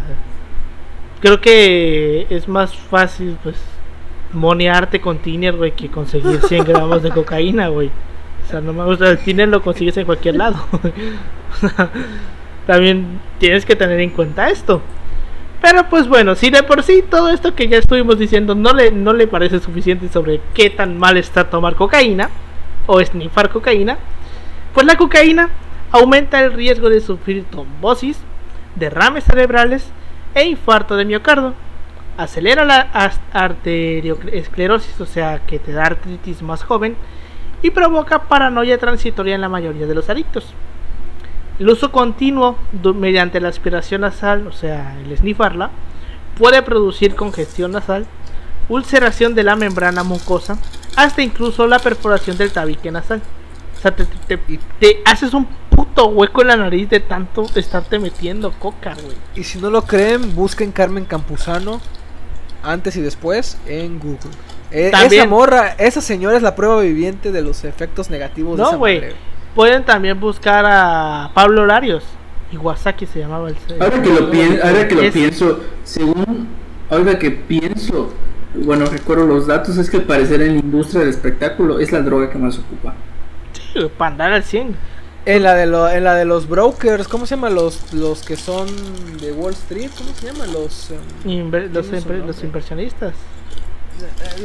creo 1.22 1.40
que 1.40 2.28
es 2.30 2.48
más 2.48 2.76
fácil, 2.76 3.38
pues, 3.44 3.56
monearte 4.34 5.00
con 5.00 5.20
tiner, 5.20 5.56
güey, 5.56 5.72
que 5.72 5.90
conseguir 5.90 6.42
100 6.42 6.66
gramos 6.66 7.04
de 7.04 7.12
cocaína, 7.12 7.68
güey. 7.70 7.90
O 8.44 8.50
sea, 8.50 8.62
no 8.62 8.74
me 8.74 8.84
gusta, 8.84 9.10
el 9.10 9.20
tiner 9.20 9.48
lo 9.48 9.62
consigues 9.62 9.96
en 9.98 10.06
cualquier 10.06 10.36
lado. 10.36 10.58
También 12.68 13.20
tienes 13.40 13.66
que 13.66 13.76
tener 13.76 14.00
en 14.00 14.10
cuenta 14.10 14.50
esto. 14.50 14.82
Pero 15.62 15.88
pues 15.90 16.08
bueno, 16.08 16.34
si 16.34 16.50
de 16.50 16.64
por 16.64 16.82
sí 16.82 17.04
todo 17.08 17.30
esto 17.30 17.54
que 17.54 17.68
ya 17.68 17.78
estuvimos 17.78 18.18
diciendo 18.18 18.56
no 18.56 18.74
le, 18.74 18.92
no 18.92 19.14
le 19.14 19.28
parece 19.28 19.60
suficiente 19.60 20.10
sobre 20.10 20.42
qué 20.56 20.72
tan 20.72 20.98
mal 20.98 21.18
está 21.18 21.52
tomar 21.52 21.76
cocaína 21.76 22.30
o 22.88 23.00
esnifar 23.00 23.50
cocaína, 23.50 23.98
pues 24.74 24.88
la 24.88 24.96
cocaína 24.96 25.50
aumenta 25.92 26.42
el 26.42 26.54
riesgo 26.54 26.90
de 26.90 27.00
sufrir 27.00 27.44
trombosis, 27.44 28.18
derrames 28.76 29.24
cerebrales 29.24 29.92
e 30.36 30.46
infarto 30.46 30.96
de 30.96 31.06
miocardio. 31.06 31.54
Acelera 32.18 32.66
la 32.66 32.82
arteriosclerosis, 33.34 35.00
o 35.02 35.06
sea 35.06 35.40
que 35.40 35.60
te 35.60 35.72
da 35.72 35.86
artritis 35.86 36.42
más 36.42 36.64
joven, 36.64 36.96
y 37.62 37.72
provoca 37.72 38.24
paranoia 38.24 38.78
transitoria 38.78 39.36
en 39.36 39.42
la 39.42 39.50
mayoría 39.50 39.88
de 39.88 39.96
los 39.96 40.10
adictos. 40.10 40.54
El 41.60 41.70
uso 41.70 41.92
continuo 41.92 42.58
mediante 42.96 43.40
la 43.40 43.50
aspiración 43.50 44.02
nasal, 44.02 44.48
o 44.48 44.52
sea, 44.52 44.98
el 45.04 45.12
esnifarla, 45.12 45.70
puede 46.38 46.62
producir 46.64 47.16
congestión 47.16 47.72
nasal, 47.72 48.06
ulceración 48.68 49.36
de 49.36 49.44
la 49.44 49.56
membrana 49.56 50.04
mucosa, 50.04 50.58
hasta 50.96 51.22
incluso 51.22 51.68
la 51.68 51.80
perforación 51.80 52.38
del 52.38 52.52
tabique 52.52 52.92
nasal. 52.92 53.22
Te 54.80 55.02
haces 55.06 55.34
un 55.34 55.48
puto 55.72 56.06
hueco 56.08 56.42
en 56.42 56.48
la 56.50 56.58
nariz 56.58 56.90
de 56.90 57.00
tanto 57.00 57.46
estarte 57.56 57.98
metiendo 57.98 58.52
coca, 58.52 58.94
güey. 58.94 59.16
Y 59.36 59.44
si 59.44 59.58
no 59.60 59.72
lo 59.72 59.82
creen, 59.84 60.36
busquen 60.36 60.72
Carmen 60.72 61.06
Campuzano 61.06 61.82
antes 62.64 62.96
y 62.98 63.02
después 63.02 63.58
en 63.66 63.98
Google. 64.00 64.30
Eh, 64.70 64.90
También- 64.92 65.22
esa 65.24 65.30
morra, 65.30 65.70
esa 65.80 66.02
señora 66.02 66.38
es 66.38 66.44
la 66.44 66.56
prueba 66.56 66.80
viviente 66.82 67.32
de 67.32 67.42
los 67.42 67.64
efectos 67.64 68.10
negativos 68.10 68.58
de 68.58 68.64
No, 68.64 68.70
esa 68.70 68.78
güey. 68.78 69.02
Pueden 69.56 69.84
también 69.84 70.20
buscar 70.20 70.66
a 70.66 71.32
Pablo 71.34 71.64
Horarios. 71.64 72.04
Iwasaki 72.54 73.06
se 73.06 73.20
llamaba 73.20 73.50
el. 73.50 73.56
Ahora 73.82 74.02
que 74.02 74.10
lo, 74.10 74.30
pien- 74.32 74.60
ahora 74.64 74.88
que 74.88 74.96
lo 74.96 75.02
Es- 75.02 75.14
pienso, 75.14 75.60
según, 75.84 76.48
ahora 76.90 77.18
que 77.18 77.32
pienso, 77.32 78.14
bueno, 78.56 78.86
recuerdo 78.86 79.26
los 79.26 79.48
datos, 79.48 79.78
es 79.78 79.90
que 79.90 79.98
al 79.98 80.04
parecer 80.04 80.42
en 80.42 80.54
la 80.56 80.60
industria 80.60 81.02
del 81.02 81.10
espectáculo 81.10 81.80
es 81.80 81.92
la 81.92 82.02
droga 82.02 82.30
que 82.30 82.38
más 82.38 82.58
ocupa. 82.60 82.94
Sí, 83.74 83.80
para 83.98 84.12
andar 84.12 84.34
al 84.34 84.44
100. 84.44 84.76
En 85.26 85.44
la 85.44 85.54
de 85.54 85.68
lo- 85.68 85.88
en 85.90 86.04
la 86.04 86.16
de 86.16 86.26
los 86.26 86.48
brokers, 86.50 87.08
¿cómo 87.08 87.26
se 87.28 87.36
llaman 87.36 87.54
los 87.54 87.94
los 87.94 88.22
que 88.24 88.36
son 88.36 88.68
de 89.20 89.32
Wall 89.32 89.54
Street? 89.54 89.92
¿Cómo 89.98 90.10
se 90.20 90.26
llaman 90.32 90.52
los 90.52 90.90
em, 90.92 91.52
Inver- 91.52 91.70
los, 91.72 91.86
los 92.26 92.44
inversionistas. 92.44 93.14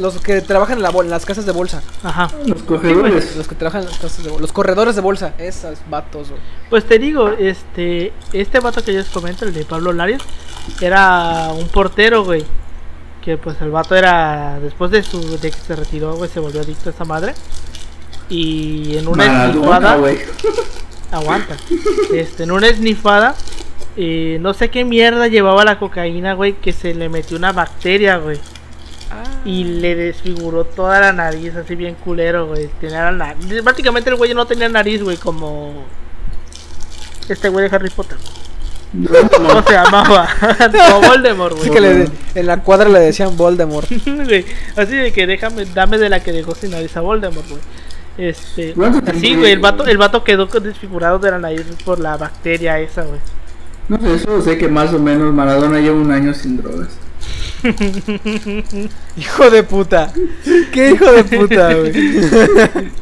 los 0.00 0.20
que 0.20 0.42
trabajan 0.42 0.76
en, 0.76 0.82
la 0.82 0.90
en 0.90 1.08
las 1.08 1.24
casas 1.24 1.46
de 1.46 1.52
bolsa. 1.52 1.82
Ajá. 2.02 2.28
Los 2.46 2.62
cogedores. 2.62 3.36
Los 3.36 3.48
que 3.48 3.54
trabajan 3.54 3.82
en 3.84 3.88
las 3.88 3.98
casas 3.98 4.18
de 4.22 4.28
bolsa. 4.28 4.42
Los 4.42 4.52
corredores 4.52 4.94
de 4.96 5.00
bolsa. 5.00 5.32
Esos 5.38 5.78
vatos, 5.88 6.28
güey. 6.28 6.40
Pues 6.68 6.84
te 6.84 6.98
digo, 6.98 7.30
este, 7.30 8.12
este 8.34 8.60
vato 8.60 8.84
que 8.84 8.92
yo 8.92 8.98
les 8.98 9.08
comento, 9.08 9.46
el 9.46 9.54
de 9.54 9.64
Pablo 9.64 9.94
Larios, 9.94 10.20
era 10.82 11.52
un 11.56 11.68
portero, 11.68 12.22
güey. 12.24 12.44
Que 13.22 13.38
pues 13.38 13.56
el 13.62 13.70
vato 13.70 13.96
era, 13.96 14.60
después 14.60 14.90
de 14.90 15.02
su, 15.02 15.38
de 15.38 15.50
que 15.50 15.58
se 15.58 15.74
retiró, 15.74 16.14
güey, 16.16 16.28
se 16.30 16.38
volvió 16.38 16.60
adicto 16.60 16.90
a 16.90 16.92
esta 16.92 17.04
madre. 17.06 17.32
Y 18.28 18.96
en 18.98 19.06
una 19.08 19.24
Maradona, 19.26 20.08
esnifada, 20.08 20.26
aguanta, 21.12 21.56
este, 22.12 22.42
en 22.42 22.50
una 22.50 22.66
esnifada, 22.68 23.34
eh, 23.96 24.38
no 24.40 24.52
sé 24.54 24.68
qué 24.68 24.84
mierda 24.84 25.28
llevaba 25.28 25.64
la 25.64 25.78
cocaína, 25.78 26.34
güey, 26.34 26.54
que 26.54 26.72
se 26.72 26.94
le 26.94 27.08
metió 27.08 27.36
una 27.36 27.52
bacteria, 27.52 28.16
güey. 28.18 28.38
Y 29.44 29.62
le 29.62 29.94
desfiguró 29.94 30.64
toda 30.64 30.98
la 31.00 31.12
nariz, 31.12 31.54
así 31.54 31.76
bien 31.76 31.94
culero, 31.94 32.48
güey. 32.48 32.68
Tenía 32.80 33.04
la 33.04 33.12
nariz. 33.12 33.62
Prácticamente 33.62 34.10
el 34.10 34.16
güey 34.16 34.34
no 34.34 34.44
tenía 34.46 34.68
nariz, 34.68 35.00
güey, 35.04 35.16
como. 35.16 35.84
Este 37.28 37.48
güey 37.48 37.68
de 37.68 37.74
Harry 37.76 37.90
Potter. 37.90 38.18
¿Cómo 39.36 39.62
se 39.62 39.72
llamaba? 39.72 40.28
como 40.90 41.08
Voldemort, 41.08 41.56
güey. 41.56 41.70
que 41.70 41.80
le- 41.80 42.08
en 42.34 42.46
la 42.46 42.62
cuadra 42.62 42.88
le 42.88 42.98
decían 42.98 43.36
Voldemort. 43.36 43.86
Así 44.76 44.96
de 44.96 45.12
que 45.12 45.26
déjame, 45.28 45.64
dame 45.66 45.98
de 45.98 46.08
la 46.08 46.20
que 46.20 46.32
dejó 46.32 46.54
sin 46.56 46.72
nariz 46.72 46.96
a 46.96 47.00
Voldemort, 47.00 47.48
güey. 47.48 47.60
Este, 48.18 48.72
¿Cuánto 48.72 49.10
así, 49.10 49.34
güey, 49.36 49.52
el 49.52 49.58
vato, 49.60 49.84
el 49.86 49.98
vato 49.98 50.24
quedó 50.24 50.46
desfigurado 50.46 51.18
de 51.18 51.30
la 51.30 51.38
nariz 51.38 51.66
por 51.84 51.98
la 51.98 52.16
bacteria 52.16 52.78
esa, 52.80 53.02
güey. 53.02 53.20
No 53.88 53.98
sé, 54.00 54.18
solo 54.20 54.40
sé 54.42 54.56
que 54.58 54.68
más 54.68 54.92
o 54.94 54.98
menos 54.98 55.32
Maradona 55.34 55.78
lleva 55.80 55.96
un 55.96 56.10
año 56.10 56.32
sin 56.34 56.56
drogas. 56.56 56.88
Hijo 59.16 59.50
de 59.50 59.62
puta. 59.62 60.12
¿Qué 60.72 60.90
hijo 60.92 61.12
de 61.12 61.24
puta, 61.24 61.74
güey? 61.74 61.92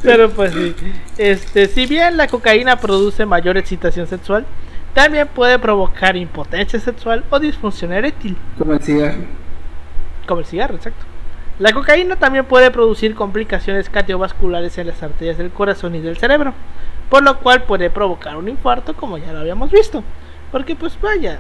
Pero 0.03 0.31
pues 0.31 0.53
sí. 0.53 0.75
Este, 1.19 1.69
si 1.69 1.87
bien 1.87 2.17
la 2.17 2.29
cocaína 2.29 2.79
produce 2.81 3.27
mayor 3.27 3.57
excitación 3.57 4.07
sexual, 4.07 4.47
también 4.95 5.29
puede 5.29 5.59
provocar 5.59 6.17
impotencia 6.17 6.79
sexual 6.81 7.25
o 7.31 7.41
disfunción 7.41 7.93
eréctil, 7.93 8.37
Como 8.59 8.75
el 8.75 8.81
cigarro. 8.81 9.25
como 10.27 10.41
el 10.41 10.47
cigarro, 10.47 10.77
exacto. 10.77 11.05
La 11.59 11.73
cocaína 11.73 12.17
también 12.17 12.45
puede 12.45 12.71
producir 12.71 13.15
complicaciones 13.15 13.89
cardiovasculares 13.89 14.77
en 14.79 14.89
las 14.89 15.03
arterias 15.03 15.39
del 15.39 15.51
corazón 15.51 15.95
y 15.95 16.01
del 16.01 16.17
cerebro, 16.17 16.53
por 17.09 17.23
lo 17.23 17.39
cual 17.39 17.63
puede 17.63 17.91
provocar 17.91 18.37
un 18.37 18.49
infarto, 18.49 18.95
como 18.95 19.19
ya 19.19 19.33
lo 19.33 19.41
habíamos 19.41 19.71
visto. 19.71 20.03
Porque 20.51 20.75
pues 20.75 21.01
vaya, 21.01 21.39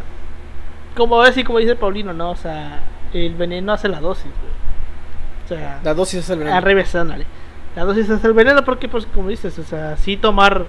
como 0.96 1.20
así 1.20 1.42
como 1.42 1.58
dice 1.58 1.74
Paulino, 1.74 2.12
no, 2.12 2.30
o 2.30 2.36
sea, 2.36 2.80
el 3.12 3.34
veneno 3.34 3.72
hace 3.72 3.88
la 3.88 4.00
dosis. 4.00 4.30
O 5.44 5.48
sea, 5.48 5.80
La 5.82 5.94
dosis 5.94 6.20
es 6.20 6.30
el 6.30 6.38
veneno. 6.38 6.56
al 6.56 6.62
revés, 6.62 6.94
ándale. 6.94 7.26
La 7.76 7.84
dosis 7.84 8.08
es 8.08 8.24
el 8.24 8.32
veneno 8.32 8.64
porque, 8.64 8.88
pues, 8.88 9.06
como 9.06 9.28
dices, 9.28 9.58
o 9.58 9.64
sea, 9.64 9.96
si 9.96 10.16
tomar 10.16 10.64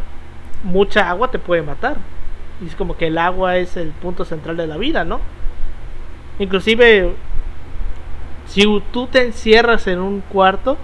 mucha 0.63 1.09
agua 1.09 1.29
te 1.29 1.39
puede 1.39 1.61
matar. 1.61 1.97
Y 2.61 2.67
es 2.67 2.75
como 2.75 2.97
que 2.97 3.07
el 3.07 3.17
agua 3.17 3.57
es 3.57 3.77
el 3.77 3.89
punto 3.89 4.25
central 4.25 4.57
de 4.57 4.67
la 4.67 4.77
vida, 4.77 5.03
¿no? 5.03 5.19
Inclusive, 6.39 7.13
si 8.47 8.63
tú 8.91 9.07
te 9.07 9.25
encierras 9.25 9.87
en 9.87 9.99
un 9.99 10.21
cuarto, 10.21 10.77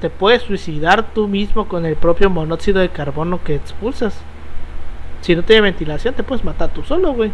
te 0.00 0.10
puedes 0.10 0.42
suicidar 0.42 1.14
tú 1.14 1.28
mismo 1.28 1.68
con 1.68 1.86
el 1.86 1.96
propio 1.96 2.28
monóxido 2.30 2.80
de 2.80 2.90
carbono 2.90 3.42
que 3.42 3.54
expulsas. 3.54 4.20
Si 5.20 5.34
no 5.34 5.42
tiene 5.42 5.62
ventilación, 5.62 6.14
te 6.14 6.22
puedes 6.22 6.44
matar 6.44 6.70
tú 6.70 6.82
solo, 6.82 7.14
güey. 7.14 7.32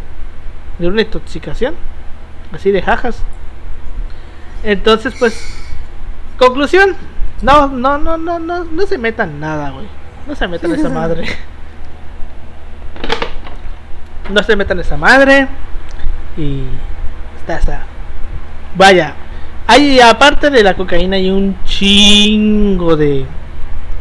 De 0.78 0.86
una 0.86 1.02
intoxicación. 1.02 1.74
Así 2.52 2.70
de 2.70 2.82
jajas. 2.82 3.24
Entonces, 4.62 5.14
pues, 5.18 5.58
conclusión. 6.38 6.94
No, 7.42 7.68
no, 7.68 7.98
no, 7.98 8.16
no, 8.16 8.38
no, 8.38 8.64
no 8.64 8.86
se 8.86 8.98
metan 8.98 9.40
nada, 9.40 9.70
güey. 9.70 9.86
No 10.28 10.34
se 10.34 10.46
metan 10.46 10.72
esa 10.72 10.88
madre. 10.88 11.26
No 14.30 14.44
se 14.44 14.54
metan 14.54 14.78
esa 14.78 14.96
madre. 14.96 15.48
Y 16.36 16.62
está 17.40 17.56
esa. 17.56 17.82
Vaya. 18.76 19.16
Hay, 19.72 20.00
aparte 20.00 20.50
de 20.50 20.64
la 20.64 20.74
cocaína, 20.74 21.14
hay 21.14 21.30
un 21.30 21.56
chingo 21.64 22.96
de, 22.96 23.24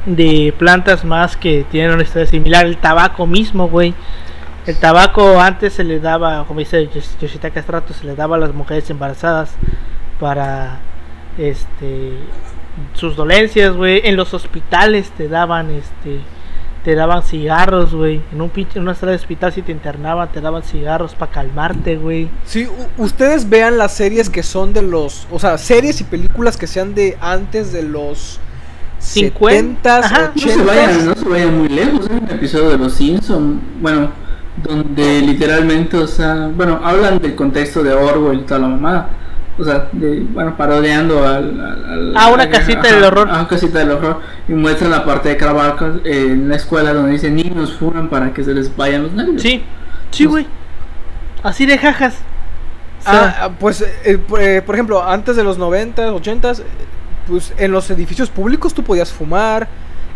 de 0.07 0.51
plantas 0.57 1.05
más 1.05 1.37
que 1.37 1.63
tienen 1.69 1.91
una 1.91 2.01
historia 2.01 2.25
similar. 2.25 2.65
El 2.65 2.77
tabaco 2.77 3.27
mismo, 3.27 3.67
güey. 3.67 3.93
El 4.65 4.77
tabaco 4.77 5.39
antes 5.39 5.73
se 5.73 5.83
le 5.83 5.99
daba, 5.99 6.43
como 6.45 6.59
dice 6.59 6.89
Yosh- 6.89 7.19
Yoshitaka 7.21 7.61
Strato, 7.61 7.93
se 7.93 8.05
le 8.05 8.15
daba 8.15 8.37
a 8.37 8.39
las 8.39 8.53
mujeres 8.55 8.89
embarazadas 8.89 9.51
para 10.19 10.79
este 11.37 12.13
sus 12.93 13.15
dolencias, 13.15 13.75
güey. 13.75 14.01
En 14.05 14.15
los 14.15 14.33
hospitales 14.33 15.11
te 15.11 15.27
daban 15.27 15.69
este 15.69 16.19
te 16.83 16.95
daban 16.95 17.23
cigarros, 17.23 17.93
güey. 17.93 18.21
En 18.31 18.41
un 18.41 18.49
pinche 18.49 18.77
en 18.79 18.83
una 18.83 18.95
sala 18.95 19.11
de 19.11 19.17
hospital 19.17 19.51
si 19.53 19.61
te 19.61 19.71
internaban 19.71 20.29
te 20.31 20.39
daban 20.41 20.63
cigarros 20.63 21.13
para 21.15 21.31
calmarte, 21.31 21.97
güey. 21.97 22.29
U- 22.65 23.03
ustedes 23.03 23.49
vean 23.49 23.77
las 23.77 23.93
series 23.93 24.29
que 24.29 24.43
son 24.43 24.71
de 24.73 24.81
los. 24.81 25.27
O 25.31 25.39
sea, 25.39 25.57
series 25.57 25.99
y 26.01 26.03
películas 26.05 26.55
que 26.57 26.67
sean 26.67 26.95
de 26.95 27.17
antes 27.21 27.71
de 27.73 27.83
los. 27.83 28.39
50, 28.99 30.01
70s, 30.01 30.03
ajá. 30.03 30.31
No 30.35 30.41
se 30.41 30.57
80s. 30.59 30.65
vayan, 30.65 31.05
no 31.05 31.15
se 31.15 31.29
vayan 31.29 31.57
muy 31.57 31.69
lejos. 31.69 32.07
Hay 32.09 32.17
un 32.17 32.29
episodio 32.29 32.69
de 32.71 32.77
Los 32.77 32.93
Simpson, 32.93 33.61
bueno, 33.81 34.11
donde 34.61 35.21
literalmente, 35.21 35.95
o 35.97 36.05
sea, 36.07 36.49
bueno, 36.53 36.81
hablan 36.83 37.19
del 37.19 37.33
contexto 37.35 37.81
de 37.81 37.93
Orwell 37.93 38.39
y 38.39 38.43
toda 38.43 38.59
la 38.59 38.67
mamada. 38.67 39.09
O 39.59 39.63
sea, 39.63 39.89
de, 39.91 40.21
bueno, 40.31 40.55
parodiando 40.55 41.27
al, 41.27 41.59
al- 41.59 41.85
al- 41.85 42.13
Ah, 42.15 42.29
una 42.33 42.43
al- 42.43 42.49
casita 42.49 42.83
del 42.93 43.03
horror. 43.03 43.29
A 43.29 43.33
una 43.39 43.47
casita 43.47 43.79
del 43.79 43.91
horror. 43.91 44.21
Y 44.47 44.53
muestran 44.53 44.91
la 44.91 45.03
parte 45.03 45.29
de 45.29 45.37
Caravaca 45.37 45.93
en 46.05 46.47
la 46.47 46.55
escuela 46.55 46.93
donde 46.93 47.11
dice 47.11 47.29
niños 47.29 47.73
fuman 47.73 48.07
para 48.09 48.33
que 48.33 48.43
se 48.43 48.53
les 48.53 48.75
vayan 48.75 49.03
los 49.03 49.11
nervios. 49.13 49.41
Sí, 49.41 49.63
sí, 50.11 50.25
güey. 50.25 50.47
Así 51.43 51.65
de 51.65 51.77
jajas. 51.77 52.15
O 52.99 53.03
sea, 53.03 53.13
Ah, 53.23 53.35
ah, 53.45 53.49
pues, 53.59 53.81
eh, 54.05 54.17
por, 54.17 54.41
eh, 54.41 54.61
por 54.61 54.75
ejemplo, 54.75 55.03
antes 55.07 55.35
de 55.35 55.43
los 55.43 55.57
90s, 55.57 56.09
80s, 56.13 56.59
eh, 56.59 56.63
pues 57.27 57.53
en 57.57 57.71
los 57.71 57.89
edificios 57.91 58.29
públicos 58.29 58.73
tú 58.73 58.83
podías 58.83 59.11
fumar, 59.11 59.67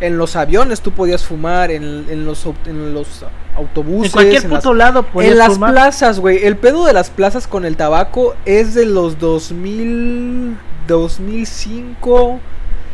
en 0.01 0.17
los 0.17 0.35
aviones 0.35 0.81
tú 0.81 0.91
podías 0.91 1.23
fumar, 1.23 1.71
en, 1.71 2.05
en 2.09 2.25
los, 2.25 2.45
en 2.65 2.93
los 2.93 3.25
autobuses, 3.56 4.08
en 4.08 4.12
cualquier 4.14 4.43
en 4.45 4.49
las- 4.51 4.64
puto 4.64 4.74
lado 4.74 5.04
podías 5.04 5.32
en 5.34 5.38
las 5.38 5.54
fumar. 5.54 5.72
plazas, 5.72 6.20
güey. 6.20 6.43
El 6.45 6.58
pedo 6.58 6.86
de 6.86 6.93
las 6.93 7.10
plazas 7.10 7.47
con 7.47 7.66
el 7.66 7.78
tabaco 7.78 8.36
es 8.45 8.74
de 8.74 8.86
los 8.86 9.20
2000, 9.20 10.58
2005, 10.88 12.39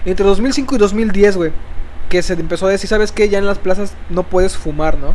entre 0.06 0.26
2005 0.26 0.76
y 0.76 0.78
2010, 0.78 1.38
güey. 1.38 1.52
Que 2.10 2.22
se 2.24 2.34
empezó 2.34 2.66
a 2.68 2.70
decir, 2.70 2.90
¿sabes 2.90 3.12
qué? 3.12 3.30
Ya 3.30 3.38
en 3.38 3.46
las 3.46 3.60
plazas 3.60 3.94
no 4.10 4.24
puedes 4.24 4.58
fumar, 4.58 4.98
¿no? 4.98 5.14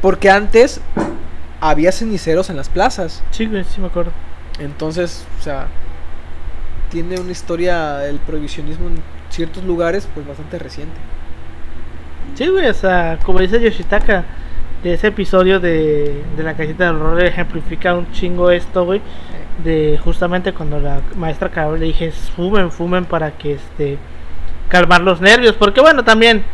Porque 0.00 0.30
antes 0.30 0.80
había 1.60 1.92
ceniceros 1.92 2.48
en 2.50 2.56
las 2.56 2.68
plazas. 2.68 3.22
Sí, 3.32 3.46
güey, 3.46 3.64
sí 3.64 3.80
me 3.80 3.88
acuerdo. 3.88 4.12
Entonces, 4.60 5.24
o 5.40 5.42
sea, 5.42 5.66
tiene 6.90 7.18
una 7.20 7.32
historia 7.32 8.06
el 8.06 8.18
prohibicionismo 8.18 8.86
en 8.88 9.02
ciertos 9.30 9.64
lugares, 9.64 10.08
pues 10.14 10.26
bastante 10.26 10.58
reciente. 10.58 10.94
Sí, 12.36 12.46
güey, 12.48 12.68
o 12.68 12.74
sea, 12.74 13.18
como 13.24 13.40
dice 13.40 13.60
Yoshitaka, 13.60 14.24
de 14.82 14.94
ese 14.94 15.08
episodio 15.08 15.60
de, 15.60 16.22
de 16.36 16.42
la 16.42 16.54
cajita 16.54 16.86
del 16.86 16.96
horror 16.96 17.22
ejemplifica 17.24 17.94
un 17.94 18.10
chingo 18.12 18.50
esto, 18.50 18.84
güey. 18.84 19.00
De 19.64 20.00
justamente 20.02 20.52
cuando 20.54 20.80
la 20.80 21.00
maestra 21.16 21.50
Carol 21.50 21.78
le 21.78 21.86
dije, 21.86 22.10
fumen, 22.12 22.70
fumen 22.70 23.04
para 23.04 23.32
que 23.32 23.54
este 23.54 23.98
calmar 24.68 25.02
los 25.02 25.20
nervios. 25.20 25.54
Porque 25.54 25.82
bueno, 25.82 26.02
también 26.02 26.44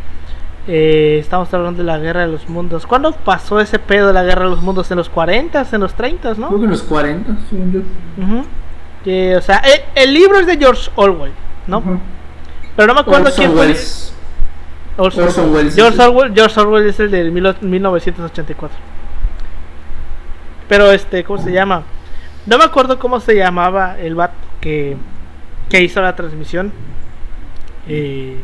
eh, 0.67 1.17
estamos 1.21 1.53
hablando 1.53 1.77
de 1.83 1.85
la 1.85 1.97
guerra 1.99 2.21
de 2.21 2.27
los 2.27 2.49
mundos. 2.49 2.85
¿Cuándo 2.85 3.13
pasó 3.13 3.61
ese 3.61 3.79
pedo 3.79 4.07
de 4.07 4.13
la 4.13 4.23
guerra 4.23 4.43
de 4.43 4.49
los 4.49 4.61
mundos? 4.61 4.91
¿En 4.91 4.97
los 4.97 5.09
40, 5.09 5.65
en 5.71 5.81
los 5.81 5.93
30, 5.93 6.33
Creo 6.33 6.49
no? 6.49 6.57
que 6.57 6.65
en 6.65 6.69
los 6.69 6.83
40, 6.83 7.37
según 7.49 7.71
yo. 7.71 7.79
O 9.37 9.41
sea, 9.41 9.61
eh, 9.65 9.85
el 9.95 10.13
libro 10.13 10.39
es 10.39 10.47
de 10.47 10.57
George 10.57 10.91
Orwell, 10.95 11.31
¿no? 11.67 11.81
Pero 12.75 12.87
no 12.87 12.93
me 12.93 12.99
acuerdo 12.99 13.27
Orson 13.27 13.37
quién 13.37 13.51
fue. 13.51 13.61
Welles. 13.61 14.13
Orson, 14.97 15.23
Orson 15.25 15.53
Welles, 15.53 15.75
George. 15.75 16.01
Orwell, 16.01 16.33
George 16.33 16.59
Orwell 16.59 16.87
es 16.87 16.99
el 16.99 17.11
de 17.11 17.29
mil- 17.31 17.55
1984. 17.61 18.77
Pero 20.67 20.91
este, 20.91 21.23
¿cómo 21.23 21.41
se 21.41 21.51
llama? 21.51 21.83
No 22.45 22.57
me 22.57 22.63
acuerdo 22.63 22.99
cómo 22.99 23.19
se 23.19 23.35
llamaba 23.35 23.97
el 23.99 24.15
vato 24.15 24.33
que, 24.59 24.97
que 25.69 25.81
hizo 25.81 26.01
la 26.01 26.15
transmisión. 26.15 26.71
Eh, 27.87 28.37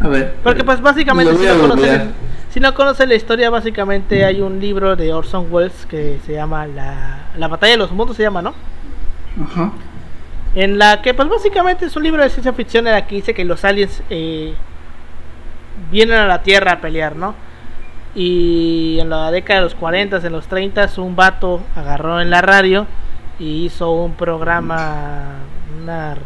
A 0.00 0.08
ver. 0.08 0.34
porque 0.42 0.64
pues 0.64 0.80
básicamente 0.80 1.34
si 1.36 1.44
no, 1.44 1.58
conocen, 1.60 2.12
si 2.50 2.60
no 2.60 2.74
conocen 2.74 3.08
la 3.10 3.14
historia, 3.14 3.50
básicamente 3.50 4.24
hay 4.24 4.40
un 4.40 4.58
libro 4.60 4.96
de 4.96 5.12
Orson 5.12 5.48
Welles 5.50 5.86
que 5.86 6.18
se 6.24 6.32
llama 6.32 6.66
La, 6.66 7.26
la 7.36 7.48
batalla 7.48 7.72
de 7.72 7.78
los 7.78 7.92
mundos, 7.92 8.16
se 8.16 8.22
llama, 8.22 8.40
¿no? 8.42 8.54
Ajá. 9.44 9.72
En 10.54 10.78
la 10.78 11.02
que, 11.02 11.12
pues 11.12 11.28
básicamente 11.28 11.84
es 11.84 11.94
un 11.96 12.02
libro 12.04 12.22
de 12.22 12.30
ciencia 12.30 12.54
ficción 12.54 12.86
en 12.86 12.94
la 12.94 13.06
que 13.06 13.16
dice 13.16 13.34
que 13.34 13.44
los 13.44 13.62
aliens 13.66 14.02
eh, 14.08 14.54
vienen 15.90 16.18
a 16.18 16.26
la 16.26 16.42
Tierra 16.42 16.72
a 16.72 16.80
pelear, 16.80 17.16
¿no? 17.16 17.34
Y 18.14 18.98
en 19.00 19.10
la 19.10 19.30
década 19.30 19.60
de 19.60 19.64
los 19.64 19.74
40, 19.74 20.18
en 20.18 20.32
los 20.32 20.46
30, 20.46 20.88
un 20.98 21.16
vato 21.16 21.60
agarró 21.74 22.20
en 22.20 22.30
la 22.30 22.40
radio 22.40 22.86
y 23.38 23.66
hizo 23.66 23.90
un 23.90 24.14
programa, 24.14 25.34
una 25.82 26.16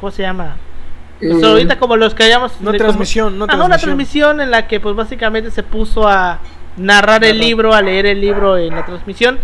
¿cómo 0.00 0.10
se 0.10 0.22
llama? 0.22 0.56
Pues 1.20 1.42
Eh, 1.42 1.46
ahorita 1.46 1.78
como 1.78 1.96
los 1.96 2.14
que 2.14 2.24
hayamos... 2.24 2.52
Una 2.60 2.72
transmisión, 2.72 3.32
como, 3.32 3.44
una 3.44 3.52
Ajá, 3.52 3.64
una 3.64 3.76
transmisión. 3.76 4.36
transmisión 4.36 4.40
en 4.40 4.50
la 4.50 4.66
que 4.66 4.80
pues 4.80 4.96
básicamente 4.96 5.50
se 5.50 5.62
puso 5.62 6.08
a 6.08 6.38
narrar 6.76 7.24
el 7.24 7.38
libro, 7.38 7.74
a 7.74 7.82
leer 7.82 8.06
el 8.06 8.20
libro 8.20 8.56
en 8.56 8.74
la 8.74 8.86
transmisión. 8.86 9.38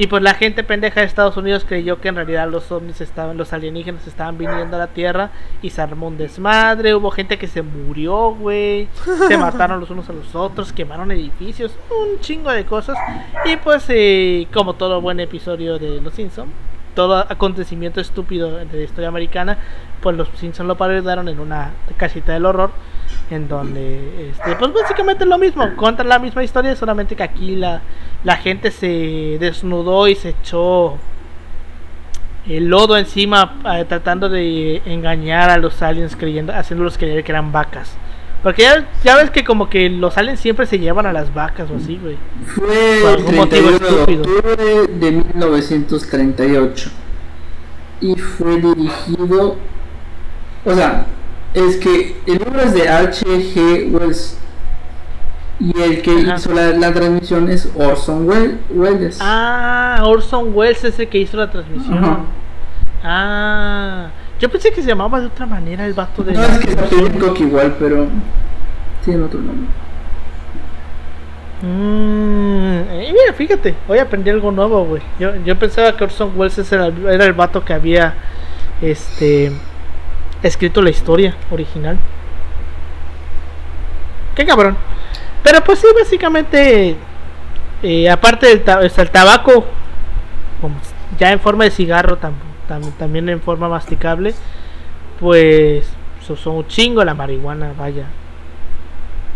Y 0.00 0.06
pues 0.06 0.22
la 0.22 0.34
gente 0.34 0.62
pendeja 0.62 1.00
de 1.00 1.06
Estados 1.06 1.36
Unidos 1.36 1.64
creyó 1.66 2.00
que 2.00 2.06
en 2.06 2.14
realidad 2.14 2.48
los 2.48 2.70
ovnis 2.70 3.00
estaban, 3.00 3.36
los 3.36 3.52
alienígenas 3.52 4.06
estaban 4.06 4.38
viniendo 4.38 4.76
a 4.76 4.78
la 4.78 4.86
Tierra 4.86 5.32
y 5.60 5.70
se 5.70 5.82
armó 5.82 6.06
un 6.06 6.16
desmadre, 6.16 6.94
hubo 6.94 7.10
gente 7.10 7.36
que 7.36 7.48
se 7.48 7.62
murió, 7.62 8.30
güey, 8.30 8.88
se 9.26 9.36
mataron 9.38 9.80
los 9.80 9.90
unos 9.90 10.08
a 10.08 10.12
los 10.12 10.36
otros, 10.36 10.72
quemaron 10.72 11.10
edificios, 11.10 11.76
un 11.90 12.20
chingo 12.20 12.52
de 12.52 12.64
cosas. 12.64 12.96
Y 13.44 13.56
pues 13.56 13.86
eh, 13.88 14.46
como 14.52 14.74
todo 14.74 15.00
buen 15.00 15.18
episodio 15.18 15.80
de 15.80 16.00
Los 16.00 16.14
Simpsons, 16.14 16.52
todo 16.94 17.16
acontecimiento 17.16 18.00
estúpido 18.00 18.52
de 18.52 18.66
la 18.66 18.84
historia 18.84 19.08
americana, 19.08 19.58
pues 20.00 20.16
los 20.16 20.28
Simpsons 20.36 20.68
lo 20.68 20.76
parodiaron 20.76 21.28
en 21.28 21.40
una 21.40 21.72
casita 21.96 22.32
del 22.32 22.46
horror, 22.46 22.70
en 23.30 23.48
donde, 23.48 24.30
este, 24.30 24.54
pues 24.56 24.72
básicamente 24.72 25.24
es 25.24 25.30
lo 25.30 25.38
mismo, 25.38 25.64
cuentan 25.76 26.08
la 26.08 26.18
misma 26.18 26.44
historia, 26.44 26.74
solamente 26.76 27.16
que 27.16 27.22
aquí 27.22 27.56
la, 27.56 27.82
la 28.24 28.36
gente 28.36 28.70
se 28.70 29.36
desnudó 29.38 30.08
y 30.08 30.14
se 30.14 30.30
echó 30.30 30.96
el 32.48 32.66
lodo 32.68 32.96
encima, 32.96 33.56
eh, 33.74 33.84
tratando 33.86 34.28
de 34.28 34.82
engañar 34.86 35.50
a 35.50 35.58
los 35.58 35.82
aliens, 35.82 36.16
creyendo, 36.16 36.52
haciéndolos 36.54 36.96
creer 36.96 37.22
que 37.22 37.32
eran 37.32 37.52
vacas. 37.52 37.96
Porque 38.42 38.62
ya, 38.62 38.88
ya 39.02 39.16
ves 39.16 39.30
que 39.30 39.44
como 39.44 39.68
que 39.68 39.90
los 39.90 40.16
aliens 40.16 40.40
siempre 40.40 40.64
se 40.66 40.78
llevan 40.78 41.06
a 41.06 41.12
las 41.12 41.34
vacas 41.34 41.68
o 41.70 41.76
así, 41.76 41.98
güey. 42.00 42.16
Fue 42.46 43.00
Por 43.02 43.10
el 43.10 43.16
algún 43.16 43.34
motivo 43.36 43.68
31 43.70 43.78
de 43.78 43.86
estúpido. 43.86 44.22
octubre 44.22 44.86
de 44.86 45.12
1938 45.12 46.90
y 48.00 48.14
fue 48.14 48.60
dirigido, 48.60 49.56
o 50.64 50.74
sea, 50.74 51.06
es 51.52 51.76
que 51.76 52.16
el 52.26 52.38
libro 52.38 52.60
es 52.60 52.74
de 52.74 52.88
H.G. 52.88 53.90
Wells 53.90 54.38
y 55.60 55.80
el 55.80 56.02
que 56.02 56.12
Ajá. 56.22 56.34
hizo 56.36 56.52
la, 56.54 56.68
la 56.70 56.92
transmisión 56.92 57.48
es 57.50 57.70
Orson 57.74 58.26
Wel- 58.28 58.58
Welles. 58.70 59.18
Ah, 59.20 60.02
Orson 60.04 60.52
Welles 60.54 60.84
es 60.84 60.98
el 60.98 61.08
que 61.08 61.18
hizo 61.18 61.36
la 61.36 61.50
transmisión. 61.50 61.98
Ajá. 62.04 62.18
Ah, 63.02 64.06
yo 64.40 64.48
pensé 64.50 64.70
que 64.72 64.82
se 64.82 64.88
llamaba 64.88 65.20
de 65.20 65.26
otra 65.26 65.46
manera 65.46 65.84
el 65.86 65.94
vato 65.94 66.22
de 66.22 66.32
no 66.32 66.42
es 66.42 66.58
que 66.58 66.72
apellida 66.72 67.18
Cook 67.18 67.40
igual, 67.40 67.76
pero 67.78 68.06
tiene 69.04 69.24
otro 69.24 69.40
nombre. 69.40 69.66
Mm, 71.60 72.82
eh, 72.90 73.12
mira, 73.12 73.32
fíjate, 73.32 73.74
hoy 73.88 73.98
aprendí 73.98 74.30
algo 74.30 74.52
nuevo, 74.52 74.84
güey. 74.84 75.02
Yo, 75.18 75.34
yo 75.44 75.58
pensaba 75.58 75.96
que 75.96 76.04
Orson 76.04 76.32
Welles 76.36 76.72
era, 76.72 76.86
era 76.86 77.24
el 77.24 77.32
vato 77.32 77.64
que 77.64 77.72
había 77.72 78.14
este 78.80 79.50
escrito 80.42 80.80
la 80.82 80.90
historia 80.90 81.34
original. 81.50 81.98
Qué 84.36 84.46
cabrón. 84.46 84.76
Pero 85.42 85.62
pues 85.64 85.78
sí, 85.78 85.86
básicamente, 85.98 86.96
eh, 87.82 88.10
aparte 88.10 88.46
del 88.46 88.62
ta- 88.64 88.80
o 88.80 88.88
sea, 88.88 89.04
el 89.04 89.10
tabaco, 89.10 89.64
ya 91.18 91.32
en 91.32 91.40
forma 91.40 91.64
de 91.64 91.70
cigarro, 91.70 92.18
tam- 92.18 92.32
tam- 92.68 92.92
también 92.98 93.28
en 93.28 93.40
forma 93.40 93.68
masticable, 93.68 94.34
pues 95.20 95.88
se 96.26 96.32
usó 96.32 96.50
un 96.52 96.66
chingo 96.66 97.04
la 97.04 97.14
marihuana, 97.14 97.72
vaya. 97.78 98.04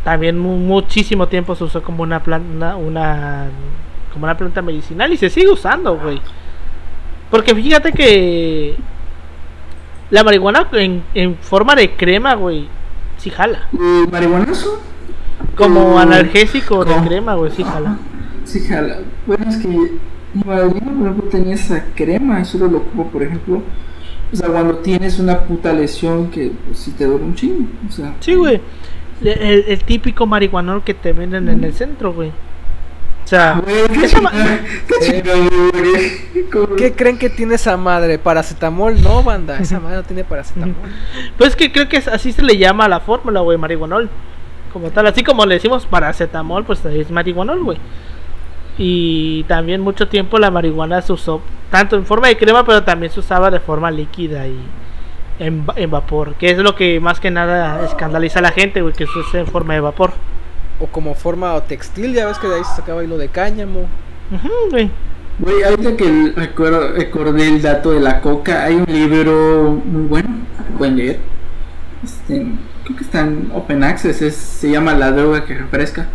También 0.04 0.38
mu- 0.38 0.58
muchísimo 0.58 1.28
tiempo 1.28 1.54
se 1.54 1.64
usó 1.64 1.82
como 1.82 2.02
una 2.02 2.22
planta, 2.22 2.76
una, 2.76 3.46
como 4.12 4.24
una 4.24 4.36
planta 4.36 4.60
medicinal 4.60 5.12
y 5.12 5.16
se 5.16 5.30
sigue 5.30 5.48
usando, 5.50 5.96
güey. 5.96 6.20
Porque 7.30 7.54
fíjate 7.54 7.92
que 7.92 8.76
la 10.10 10.22
marihuana 10.24 10.68
en, 10.72 11.02
en 11.14 11.36
forma 11.36 11.74
de 11.74 11.94
crema, 11.96 12.34
güey, 12.34 12.68
sí 13.16 13.30
jala. 13.30 13.68
¿Y 13.72 14.10
marihuanazo? 14.10 14.80
Como 15.56 15.98
analgésico 15.98 16.84
de 16.84 16.94
crema, 17.06 17.34
güey, 17.34 17.50
sí 17.52 17.64
jala. 17.64 17.98
Sí, 18.44 18.60
jala. 18.60 18.98
Bueno, 19.26 19.48
es 19.48 19.56
que 19.56 19.68
mi 19.68 20.42
madrina, 20.44 20.92
por 20.92 21.06
ejemplo, 21.06 21.28
tenía 21.30 21.54
esa 21.54 21.84
crema 21.94 22.40
y 22.40 22.44
solo 22.44 22.68
lo 22.68 22.78
ocupo, 22.78 23.08
por 23.08 23.22
ejemplo, 23.22 23.62
o 24.32 24.36
sea, 24.36 24.48
cuando 24.48 24.76
tienes 24.78 25.18
una 25.18 25.40
puta 25.40 25.72
lesión 25.72 26.30
que 26.30 26.52
pues, 26.66 26.78
sí 26.78 26.92
te 26.92 27.04
duele 27.04 27.24
un 27.24 27.34
chingo, 27.34 27.66
o 27.86 27.92
sea. 27.92 28.14
Sí, 28.20 28.34
güey. 28.34 28.60
El, 29.22 29.84
típico 29.84 30.26
marihuanol 30.26 30.82
que 30.82 30.94
te 30.94 31.12
venden 31.12 31.48
en 31.48 31.62
el 31.62 31.74
centro, 31.74 32.12
güey. 32.12 32.30
O 33.24 33.28
sea, 33.28 33.62
Güey, 33.64 34.00
qué 34.00 34.06
esa 34.06 34.20
ma- 34.20 34.30
chingada, 34.30 34.60
qué 34.88 34.94
chingada, 35.12 35.38
güey. 35.38 36.50
¿Cómo? 36.50 36.76
¿Qué 36.76 36.92
creen 36.92 37.18
que 37.18 37.30
tiene 37.30 37.54
esa 37.54 37.76
madre? 37.76 38.18
Paracetamol, 38.18 39.00
no, 39.00 39.22
banda. 39.22 39.58
Esa 39.58 39.78
madre 39.78 39.98
no 39.98 40.02
tiene 40.02 40.24
paracetamol. 40.24 40.74
Pues 41.38 41.50
es 41.50 41.56
que 41.56 41.70
creo 41.70 41.88
que 41.88 41.98
así 41.98 42.32
se 42.32 42.42
le 42.42 42.56
llama 42.58 42.86
a 42.86 42.88
la 42.88 43.00
fórmula, 43.00 43.40
güey, 43.40 43.58
marihuanol. 43.58 44.10
Como 44.72 44.90
tal, 44.90 45.06
así 45.06 45.22
como 45.22 45.44
le 45.44 45.54
decimos 45.54 45.86
paracetamol, 45.86 46.64
pues 46.64 46.84
es 46.84 47.10
marihuanol, 47.10 47.62
güey. 47.62 47.78
Y 48.78 49.44
también 49.44 49.80
mucho 49.80 50.08
tiempo 50.08 50.38
la 50.38 50.50
marihuana 50.50 51.02
se 51.02 51.12
usó 51.12 51.42
tanto 51.70 51.96
en 51.96 52.06
forma 52.06 52.28
de 52.28 52.36
crema, 52.36 52.64
pero 52.64 52.82
también 52.82 53.12
se 53.12 53.20
usaba 53.20 53.50
de 53.50 53.60
forma 53.60 53.90
líquida 53.90 54.46
y 54.46 54.56
en, 55.38 55.64
en 55.76 55.90
vapor, 55.90 56.34
que 56.34 56.50
es 56.50 56.58
lo 56.58 56.74
que 56.74 57.00
más 57.00 57.20
que 57.20 57.30
nada 57.30 57.84
escandaliza 57.84 58.38
a 58.38 58.42
la 58.42 58.52
gente, 58.52 58.82
güey, 58.82 58.94
que 58.94 59.06
se 59.06 59.18
use 59.18 59.40
en 59.40 59.46
forma 59.46 59.74
de 59.74 59.80
vapor. 59.80 60.12
O 60.80 60.86
como 60.86 61.14
forma 61.14 61.60
textil, 61.62 62.14
ya 62.14 62.26
ves 62.26 62.38
que 62.38 62.48
de 62.48 62.56
ahí 62.56 62.64
se 62.64 62.76
sacaba 62.76 63.04
hilo 63.04 63.18
de 63.18 63.28
cáñamo. 63.28 63.80
Ujú, 64.30 64.70
güey. 64.70 64.90
Güey, 65.38 65.62
ahorita 65.62 65.96
que 65.96 66.32
recuerdo, 66.36 66.92
recordé 66.92 67.48
el 67.48 67.62
dato 67.62 67.92
de 67.92 68.00
la 68.00 68.20
coca, 68.20 68.64
hay 68.64 68.74
un 68.76 68.84
libro 68.86 69.80
muy 69.84 70.02
bueno, 70.02 70.28
pueden 70.76 70.96
leer. 70.96 71.18
Este, 72.04 72.46
creo 72.84 72.96
que 72.96 73.04
está 73.04 73.20
en 73.20 73.50
Open 73.54 73.84
Access, 73.84 74.22
es- 74.22 74.34
se 74.36 74.70
llama 74.70 74.94
La 74.94 75.12
droga 75.12 75.44
que 75.44 75.54
refresca. 75.54 76.06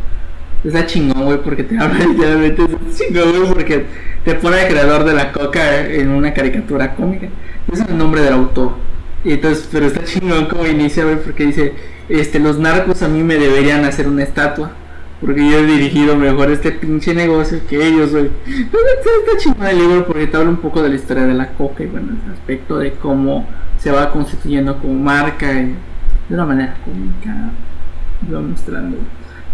Está 0.63 0.86
chingón, 0.86 1.26
güey, 1.26 1.41
porque 1.41 1.63
te 1.63 1.78
habla 1.80 1.99
literalmente, 2.05 2.63
es 2.63 2.97
chingón, 2.97 3.32
güey, 3.32 3.53
porque 3.53 3.86
te 4.26 4.34
pone 4.36 4.61
el 4.61 4.68
creador 4.68 5.03
de 5.05 5.13
la 5.13 5.32
coca 5.32 5.86
en 5.88 6.09
una 6.09 6.34
caricatura 6.34 6.95
cómica. 6.95 7.28
Es 7.72 7.80
el 7.82 7.97
nombre 7.97 8.22
del 8.22 8.34
autor. 8.34 8.72
Y 9.24 9.34
entonces, 9.34 9.68
pero 9.72 9.88
está 9.88 10.03
chingón 10.03 10.45
como 10.45 10.65
inicia, 10.65 11.03
güey, 11.03 11.18
porque 11.22 11.45
dice, 11.45 11.74
este, 12.09 12.39
los 12.39 12.57
narcos 12.59 13.01
a 13.03 13.07
mí 13.07 13.24
me 13.24 13.36
deberían 13.36 13.86
hacer 13.86 14.07
una 14.07 14.24
estatua. 14.24 14.72
Porque 15.20 15.49
yo 15.49 15.57
he 15.57 15.65
dirigido 15.65 16.15
mejor 16.15 16.51
este 16.51 16.72
pinche 16.72 17.15
negocio 17.15 17.59
que 17.68 17.84
ellos, 17.88 18.11
güey. 18.11 18.30
Está, 18.45 19.38
chingón 19.39 19.65
el 19.65 19.78
libro 19.80 20.05
porque 20.05 20.28
te 20.28 20.38
habla 20.38 20.49
un 20.51 20.57
poco 20.57 20.84
de 20.84 20.89
la 20.89 20.95
historia 20.95 21.24
de 21.24 21.34
la 21.34 21.49
coca 21.53 21.84
y 21.84 21.88
bueno, 21.88 22.09
ese 22.22 22.32
aspecto 22.34 22.78
de 22.78 22.91
cómo 22.93 23.47
se 23.80 23.89
va 23.91 24.11
constituyendo 24.11 24.78
como 24.80 24.93
marca 24.93 25.51
y 25.53 25.74
de 26.30 26.36
una 26.36 26.45
manera 26.45 26.75
cómica. 26.86 27.51
Va 28.34 28.39
mostrando 28.41 28.97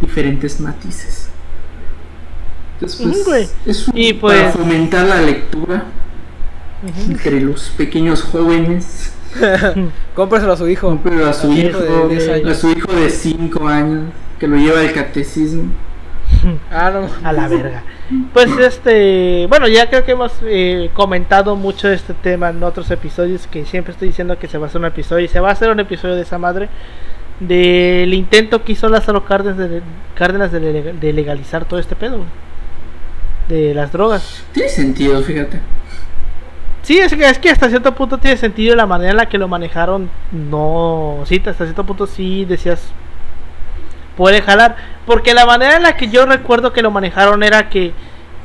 diferentes 0.01 0.59
matices. 0.59 1.29
Entonces, 2.75 3.21
pues, 3.25 3.53
es 3.65 3.87
un- 3.87 3.97
Y, 3.97 4.13
pues- 4.13 4.39
para 4.39 4.51
fomentar 4.51 5.05
la 5.07 5.21
lectura 5.21 5.83
entre 7.07 7.39
los 7.41 7.69
pequeños 7.71 8.21
jóvenes. 8.23 9.13
Cómpraselo 10.15 10.53
a 10.53 10.57
su 10.57 10.67
hijo. 10.67 10.99
Pero 11.03 11.27
a 11.27 11.33
su 11.33 11.51
A 11.51 11.55
hijo, 11.55 11.79
hijo 11.83 12.07
de 12.07 12.15
10 12.15 12.29
a 12.29 12.33
años. 12.33 12.57
su 12.57 12.69
hijo 12.71 12.91
de 12.93 13.09
5 13.09 13.67
años, 13.67 14.03
que 14.39 14.47
lo 14.47 14.57
lleva 14.57 14.79
al 14.81 14.91
catecismo. 14.93 15.63
Ah, 16.71 16.91
no. 16.91 17.07
A 17.27 17.31
la 17.31 17.47
verga. 17.47 17.83
Pues 18.33 18.49
este, 18.59 19.45
bueno, 19.47 19.67
ya 19.67 19.89
creo 19.89 20.03
que 20.03 20.11
hemos 20.11 20.33
eh, 20.43 20.89
comentado 20.93 21.55
mucho 21.55 21.89
este 21.89 22.13
tema 22.13 22.49
en 22.49 22.63
otros 22.63 22.89
episodios, 22.91 23.47
que 23.47 23.65
siempre 23.65 23.93
estoy 23.93 24.09
diciendo 24.09 24.37
que 24.37 24.47
se 24.47 24.57
va 24.57 24.65
a 24.65 24.69
hacer 24.69 24.81
un 24.81 24.87
episodio 24.87 25.25
y 25.25 25.27
se 25.27 25.39
va 25.39 25.49
a 25.49 25.53
hacer 25.53 25.69
un 25.69 25.79
episodio 25.79 26.15
de 26.15 26.21
esa 26.21 26.37
madre 26.37 26.69
del 27.39 28.13
intento 28.13 28.63
que 28.63 28.73
hizo 28.73 28.89
Lázaro 28.89 29.25
Cárdenas 29.25 29.57
de, 29.57 29.81
Cárdenas 30.15 30.51
de, 30.51 30.93
de 30.93 31.13
legalizar 31.13 31.65
todo 31.65 31.79
este 31.79 31.95
pedo 31.95 32.23
de 33.47 33.73
las 33.73 33.91
drogas. 33.91 34.43
Tiene 34.53 34.69
sentido, 34.69 35.21
fíjate. 35.21 35.59
Sí, 36.83 36.99
es 36.99 37.13
que, 37.13 37.25
es 37.25 37.39
que 37.39 37.49
hasta 37.49 37.69
cierto 37.69 37.95
punto 37.95 38.17
tiene 38.17 38.35
sentido 38.37 38.75
la 38.75 38.85
manera 38.85 39.11
en 39.11 39.17
la 39.17 39.29
que 39.29 39.37
lo 39.37 39.47
manejaron. 39.47 40.09
No, 40.31 41.23
sí, 41.25 41.37
hasta 41.37 41.63
cierto 41.65 41.85
punto 41.85 42.07
sí 42.07 42.45
decías 42.45 42.81
puede 44.17 44.41
jalar, 44.41 44.75
porque 45.05 45.33
la 45.33 45.45
manera 45.45 45.77
en 45.77 45.83
la 45.83 45.97
que 45.97 46.09
yo 46.09 46.25
recuerdo 46.25 46.73
que 46.73 46.81
lo 46.81 46.91
manejaron 46.91 47.43
era 47.43 47.69
que 47.69 47.93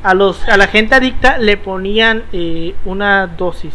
a 0.02 0.14
los 0.14 0.46
a 0.48 0.56
la 0.56 0.68
gente 0.68 0.94
adicta 0.94 1.38
le 1.38 1.56
ponían 1.56 2.24
eh, 2.32 2.74
una 2.84 3.26
dosis. 3.26 3.74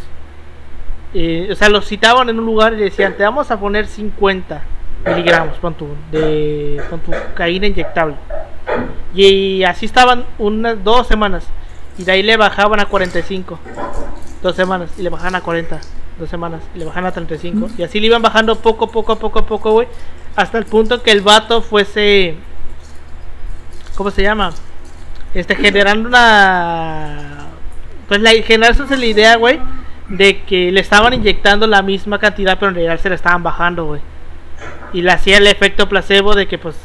Eh, 1.13 1.49
o 1.51 1.55
sea, 1.55 1.69
los 1.69 1.85
citaban 1.85 2.29
en 2.29 2.39
un 2.39 2.45
lugar 2.45 2.73
y 2.73 2.77
le 2.77 2.83
decían, 2.85 3.13
te 3.15 3.23
vamos 3.23 3.51
a 3.51 3.59
poner 3.59 3.85
50 3.85 4.61
miligramos, 5.05 5.57
pon 5.57 5.75
tu, 5.75 5.87
de 6.11 6.81
pon 6.89 6.99
tu 7.01 7.11
inyectable. 7.45 8.15
Y 9.13 9.63
así 9.63 9.85
estaban 9.85 10.25
unas 10.39 10.83
dos 10.83 11.07
semanas. 11.07 11.45
Y 11.97 12.03
de 12.05 12.13
ahí 12.13 12.23
le 12.23 12.37
bajaban 12.37 12.79
a 12.79 12.85
45 12.85 13.59
dos 14.43 14.55
semanas 14.55 14.91
y 14.97 15.01
le 15.01 15.09
bajaban 15.09 15.35
a 15.35 15.41
40, 15.41 15.79
dos 16.19 16.29
semanas 16.29 16.61
y 16.75 16.79
le 16.79 16.85
bajaban 16.85 17.07
a 17.07 17.11
35 17.13 17.69
y 17.77 17.83
así 17.83 17.99
le 17.99 18.07
iban 18.07 18.21
bajando 18.21 18.57
poco, 18.57 18.87
poco, 18.91 19.15
poco, 19.15 19.45
poco, 19.45 19.71
güey, 19.71 19.87
hasta 20.35 20.57
el 20.57 20.65
punto 20.65 21.03
que 21.03 21.11
el 21.11 21.21
vato 21.21 21.61
fuese, 21.61 22.35
¿cómo 23.95 24.11
se 24.11 24.23
llama? 24.23 24.51
Este, 25.33 25.55
generando 25.55 26.09
una, 26.09 27.47
pues 28.07 28.21
la, 28.21 28.31
generarse 28.43 28.97
la 28.97 29.05
idea, 29.05 29.35
güey, 29.35 29.59
de 30.09 30.41
que 30.41 30.71
le 30.71 30.79
estaban 30.79 31.13
inyectando 31.13 31.67
la 31.67 31.81
misma 31.81 32.19
cantidad, 32.19 32.57
pero 32.59 32.69
en 32.69 32.75
realidad 32.75 32.99
se 32.99 33.09
la 33.09 33.15
estaban 33.15 33.43
bajando, 33.43 33.85
güey. 33.85 34.01
Y 34.93 35.01
le 35.01 35.11
hacía 35.11 35.37
el 35.37 35.47
efecto 35.47 35.89
placebo 35.89 36.35
de 36.35 36.47
que, 36.47 36.57
pues, 36.57 36.75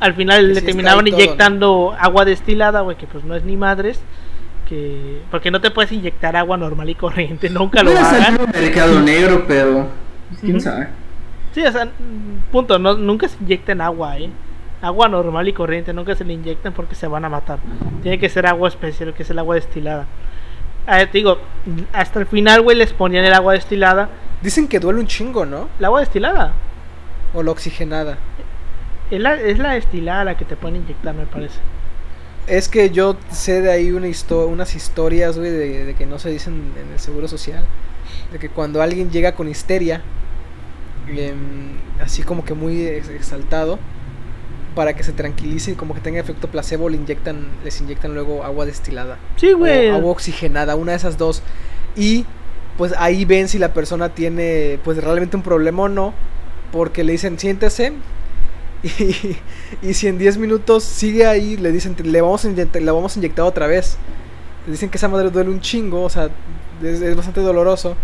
al 0.00 0.14
final 0.14 0.40
Que 0.48 0.54
le 0.54 0.60
sí 0.60 0.66
terminaban 0.66 1.04
todo, 1.04 1.14
inyectando 1.14 1.96
agua 1.98 2.24
destilada, 2.24 2.80
güey, 2.80 2.96
que 2.96 3.06
pues 3.06 3.24
no 3.24 3.34
es 3.34 3.44
ni 3.44 3.56
madres. 3.56 4.00
Que... 4.68 5.22
Porque 5.30 5.50
no 5.50 5.60
te 5.60 5.70
puedes 5.70 5.92
inyectar 5.92 6.36
agua 6.36 6.56
normal 6.56 6.88
y 6.88 6.94
corriente, 6.94 7.48
nunca 7.50 7.82
lo 7.82 7.96
hagan. 7.96 8.38
mercado 8.52 9.00
negro, 9.00 9.44
pero. 9.46 9.88
¿Quién 10.40 10.60
sabe? 10.60 10.88
Sí, 11.56 11.64
o 11.64 11.72
sea, 11.72 11.88
punto, 12.52 12.78
no, 12.78 12.98
nunca 12.98 13.26
se 13.28 13.38
inyecten 13.42 13.80
agua, 13.80 14.18
¿eh? 14.18 14.28
Agua 14.82 15.08
normal 15.08 15.48
y 15.48 15.54
corriente, 15.54 15.90
nunca 15.94 16.14
se 16.14 16.22
le 16.22 16.34
inyecten 16.34 16.74
porque 16.74 16.94
se 16.94 17.06
van 17.06 17.24
a 17.24 17.30
matar. 17.30 17.60
Tiene 18.02 18.18
que 18.18 18.28
ser 18.28 18.46
agua 18.46 18.68
especial, 18.68 19.14
que 19.14 19.22
es 19.22 19.30
el 19.30 19.38
agua 19.38 19.54
destilada. 19.54 20.04
Te 20.86 21.08
digo, 21.14 21.38
hasta 21.94 22.20
el 22.20 22.26
final, 22.26 22.60
güey, 22.60 22.76
les 22.76 22.92
ponían 22.92 23.24
el 23.24 23.32
agua 23.32 23.54
destilada. 23.54 24.10
Dicen 24.42 24.68
que 24.68 24.80
duele 24.80 25.00
un 25.00 25.06
chingo, 25.06 25.46
¿no? 25.46 25.70
El 25.78 25.86
agua 25.86 26.00
destilada. 26.00 26.52
O 27.32 27.42
la 27.42 27.52
oxigenada. 27.52 28.18
Es 29.10 29.18
la, 29.18 29.36
es 29.40 29.58
la 29.58 29.72
destilada 29.72 30.24
la 30.24 30.36
que 30.36 30.44
te 30.44 30.56
pueden 30.56 30.76
inyectar, 30.82 31.14
me 31.14 31.24
parece. 31.24 31.58
Es 32.46 32.68
que 32.68 32.90
yo 32.90 33.16
sé 33.30 33.62
de 33.62 33.72
ahí 33.72 33.92
una 33.92 34.08
histo- 34.08 34.46
unas 34.46 34.74
historias, 34.74 35.38
güey, 35.38 35.52
de, 35.52 35.86
de 35.86 35.94
que 35.94 36.04
no 36.04 36.18
se 36.18 36.28
dicen 36.28 36.74
en 36.78 36.92
el 36.92 36.98
seguro 36.98 37.28
social. 37.28 37.64
De 38.30 38.38
que 38.38 38.50
cuando 38.50 38.82
alguien 38.82 39.10
llega 39.10 39.32
con 39.34 39.48
histeria, 39.48 40.02
así 42.00 42.22
como 42.22 42.44
que 42.44 42.54
muy 42.54 42.86
ex- 42.86 43.08
exaltado, 43.10 43.78
para 44.74 44.94
que 44.94 45.02
se 45.02 45.12
tranquilice 45.12 45.70
y 45.72 45.74
como 45.74 45.94
que 45.94 46.00
tenga 46.00 46.20
efecto 46.20 46.48
placebo, 46.48 46.88
le 46.88 46.96
inyectan, 46.96 47.46
les 47.64 47.80
inyectan 47.80 48.14
luego 48.14 48.44
agua 48.44 48.66
destilada. 48.66 49.16
Sí, 49.36 49.52
güey. 49.52 49.88
Agua 49.88 50.12
oxigenada, 50.12 50.76
una 50.76 50.92
de 50.92 50.98
esas 50.98 51.16
dos. 51.16 51.42
Y 51.96 52.26
pues 52.76 52.92
ahí 52.98 53.24
ven 53.24 53.48
si 53.48 53.58
la 53.58 53.72
persona 53.72 54.10
tiene 54.10 54.78
pues 54.84 55.02
realmente 55.02 55.36
un 55.36 55.42
problema 55.42 55.84
o 55.84 55.88
no. 55.88 56.12
Porque 56.72 57.04
le 57.04 57.12
dicen 57.12 57.38
siéntese. 57.38 57.92
Y, 58.82 59.36
y 59.82 59.94
si 59.94 60.06
en 60.06 60.18
10 60.18 60.36
minutos 60.38 60.84
sigue 60.84 61.26
ahí, 61.26 61.56
le 61.56 61.72
dicen 61.72 61.96
le 62.04 62.20
vamos 62.20 62.44
a 62.44 62.48
inyectar, 62.50 62.80
le 62.82 62.90
vamos 62.90 63.16
a 63.16 63.18
inyectar 63.18 63.44
otra 63.44 63.66
vez. 63.66 63.96
Le 64.66 64.72
dicen 64.72 64.90
que 64.90 64.98
esa 64.98 65.08
madre 65.08 65.30
duele 65.30 65.50
un 65.50 65.60
chingo, 65.60 66.02
o 66.02 66.10
sea, 66.10 66.28
es, 66.82 67.00
es 67.00 67.16
bastante 67.16 67.40
doloroso. 67.40 67.96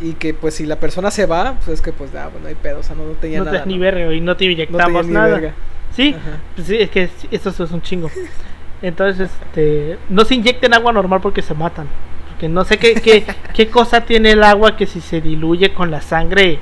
Y 0.00 0.14
que 0.14 0.34
pues 0.34 0.54
si 0.54 0.66
la 0.66 0.80
persona 0.80 1.10
se 1.10 1.26
va, 1.26 1.54
pues 1.64 1.68
es 1.68 1.80
que 1.80 1.92
pues 1.92 2.14
ah, 2.14 2.28
bueno, 2.32 2.48
hay 2.48 2.54
pedo, 2.54 2.80
o 2.80 2.82
sea, 2.82 2.96
no, 2.96 3.04
no 3.04 3.12
tenía 3.12 3.38
no 3.38 3.44
te 3.46 3.52
nada. 3.52 3.64
ni 3.66 3.74
¿no? 3.74 3.80
verga, 3.80 4.12
y 4.12 4.20
no 4.20 4.36
te 4.36 4.44
No 4.46 4.50
inyectamos 4.52 5.06
ni 5.06 5.12
nada. 5.12 5.28
verga. 5.28 5.54
Sí, 5.94 6.14
pues 6.54 6.66
sí, 6.66 6.76
es 6.76 6.90
que 6.90 7.08
sí, 7.08 7.28
eso 7.30 7.50
es 7.50 7.70
un 7.70 7.82
chingo. 7.82 8.10
Entonces, 8.82 9.30
este, 9.30 9.98
no 10.08 10.24
se 10.24 10.34
inyecten 10.34 10.74
agua 10.74 10.92
normal 10.92 11.20
porque 11.20 11.40
se 11.42 11.54
matan. 11.54 11.86
Porque 12.28 12.48
no 12.48 12.64
sé 12.64 12.78
qué, 12.78 12.94
qué, 12.94 13.24
qué 13.54 13.68
cosa 13.70 14.00
tiene 14.02 14.32
el 14.32 14.42
agua 14.42 14.76
que 14.76 14.86
si 14.86 15.00
se 15.00 15.20
diluye 15.20 15.72
con 15.72 15.90
la 15.90 16.00
sangre 16.00 16.58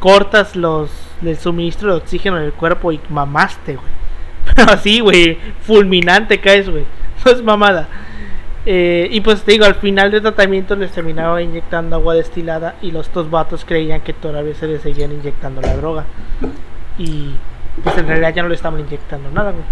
cortas 0.00 0.56
los 0.56 0.90
el 1.24 1.36
suministro 1.36 1.92
de 1.92 1.98
oxígeno 1.98 2.38
en 2.38 2.44
el 2.44 2.52
cuerpo 2.52 2.92
y 2.92 3.00
mamaste, 3.10 3.76
güey. 3.76 3.92
Pero 4.56 4.72
así, 4.72 5.00
güey, 5.00 5.38
fulminante 5.62 6.40
caes, 6.40 6.68
güey. 6.68 6.84
No 7.24 7.32
es 7.32 7.42
mamada. 7.42 7.86
Eh, 8.72 9.08
y 9.10 9.20
pues 9.20 9.42
te 9.42 9.50
digo, 9.50 9.64
al 9.64 9.74
final 9.74 10.12
del 10.12 10.22
tratamiento 10.22 10.76
les 10.76 10.92
terminaba 10.92 11.42
inyectando 11.42 11.96
agua 11.96 12.14
destilada 12.14 12.76
y 12.80 12.92
los 12.92 13.12
dos 13.12 13.28
vatos 13.28 13.64
creían 13.64 14.00
que 14.00 14.12
todavía 14.12 14.54
se 14.54 14.68
les 14.68 14.80
seguían 14.80 15.10
inyectando 15.10 15.60
la 15.60 15.74
droga. 15.76 16.04
Y 16.96 17.34
pues 17.82 17.98
en 17.98 18.06
realidad 18.06 18.32
ya 18.32 18.44
no 18.44 18.48
le 18.48 18.54
estaban 18.54 18.78
inyectando 18.78 19.28
nada, 19.32 19.50
güey. 19.50 19.64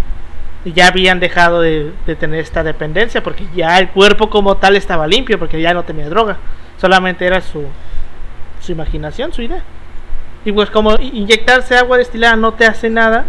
Y 0.65 0.73
ya 0.73 0.87
habían 0.87 1.21
dejado 1.21 1.61
de, 1.61 1.93
de 2.05 2.15
tener 2.17 2.41
esta 2.41 2.61
dependencia 2.61 3.23
porque 3.23 3.47
ya 3.55 3.79
el 3.79 3.87
cuerpo 3.87 4.29
como 4.29 4.57
tal 4.57 4.75
estaba 4.75 5.07
limpio 5.07 5.39
porque 5.39 5.61
ya 5.61 5.73
no 5.73 5.83
tenía 5.83 6.09
droga. 6.09 6.35
Solamente 6.77 7.25
era 7.25 7.39
su, 7.39 7.63
su 8.59 8.73
imaginación, 8.73 9.31
su 9.31 9.43
idea. 9.43 9.63
Y 10.43 10.51
pues 10.51 10.69
como 10.69 10.95
inyectarse 10.99 11.77
agua 11.77 11.99
destilada 11.99 12.35
no 12.35 12.53
te 12.55 12.65
hace 12.65 12.89
nada, 12.89 13.23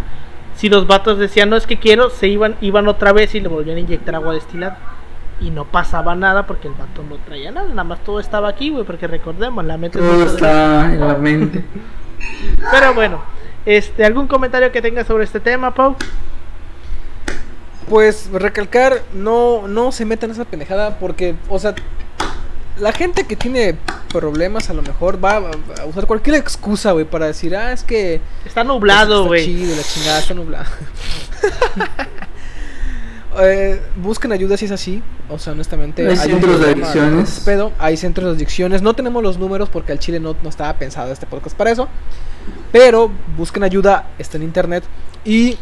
si 0.57 0.69
los 0.69 0.89
vatos 0.89 1.19
decían 1.19 1.49
no 1.49 1.55
es 1.55 1.69
que 1.69 1.79
quiero, 1.79 2.11
se 2.11 2.27
iban, 2.27 2.57
iban 2.61 2.89
otra 2.89 3.13
vez 3.13 3.37
y 3.37 3.41
le 3.41 3.47
volvían 3.47 3.77
a 3.77 3.81
inyectar 3.81 4.17
agua 4.17 4.35
destilada. 4.35 4.90
Y 5.41 5.51
no 5.51 5.65
pasaba 5.65 6.15
nada 6.15 6.47
porque 6.47 6.69
el 6.69 6.75
vato 6.75 7.03
no 7.03 7.17
traía 7.17 7.51
nada, 7.51 7.69
nada 7.69 7.85
más 7.85 8.05
todo 8.05 8.21
estaba 8.21 8.49
aquí, 8.49 8.71
güey, 8.71 8.85
porque 8.85 9.07
recordemos, 9.07 9.65
la 9.65 9.79
mente 9.79 9.99
Todo 9.99 10.25
está 10.25 10.93
en 10.93 11.01
la 11.01 11.15
mente. 11.15 11.65
Pero 12.71 12.95
bueno, 12.95 13.23
este, 13.65 14.05
¿algún 14.05 14.27
comentario 14.27 14.71
que 14.71 14.83
tengas 14.83 15.07
sobre 15.07 15.25
este 15.25 15.41
tema, 15.41 15.75
Pau? 15.75 15.97
Pues 17.89 18.31
recalcar, 18.33 19.03
no, 19.15 19.67
no 19.67 19.93
se 19.93 20.05
metan 20.05 20.31
en 20.31 20.35
esa 20.37 20.45
pendejada 20.45 20.99
porque, 20.99 21.35
o 21.49 21.59
sea, 21.59 21.75
la 22.79 22.93
gente 22.93 23.25
que 23.25 23.37
tiene 23.37 23.77
problemas 24.13 24.71
a 24.71 24.75
lo 24.75 24.83
mejor 24.83 25.23
va 25.23 25.37
a 25.37 25.85
usar 25.87 26.07
cualquier 26.07 26.37
excusa, 26.37 26.93
güey, 26.93 27.05
para 27.05 27.27
decir, 27.27 27.57
ah, 27.57 27.73
es 27.73 27.83
que... 27.85 28.21
Está 28.45 28.65
nublado, 28.65 29.21
está 29.21 29.29
güey. 29.29 29.45
chido, 29.45 29.77
la 29.77 29.83
chingada, 29.83 30.19
está 30.19 30.35
nublado. 30.35 30.67
Eh, 33.43 33.81
busquen 33.97 34.33
ayuda 34.33 34.57
si 34.57 34.67
es 34.67 34.71
así, 34.71 35.03
o 35.29 35.39
sea, 35.39 35.53
honestamente. 35.53 36.07
Hay 36.07 36.17
centros 36.17 36.61
de 36.61 36.71
adicciones. 36.71 37.43
pedo, 37.45 37.73
hay 37.79 37.97
centros 37.97 38.27
de 38.27 38.33
adicciones. 38.37 38.83
No 38.83 38.95
tenemos 38.95 39.23
los 39.23 39.39
números 39.39 39.69
porque 39.69 39.93
al 39.93 39.99
chile 39.99 40.21
no, 40.21 40.37
no 40.43 40.49
estaba 40.49 40.75
pensado 40.75 41.13
este 41.13 41.27
podcast 41.27 41.57
para 41.57 41.71
eso. 41.71 41.89
Pero 42.73 43.11
busquen 43.37 43.65
ayuda, 43.65 44.11
está 44.19 44.37
en 44.37 44.45
internet. 44.45 44.85
Y. 45.25 45.57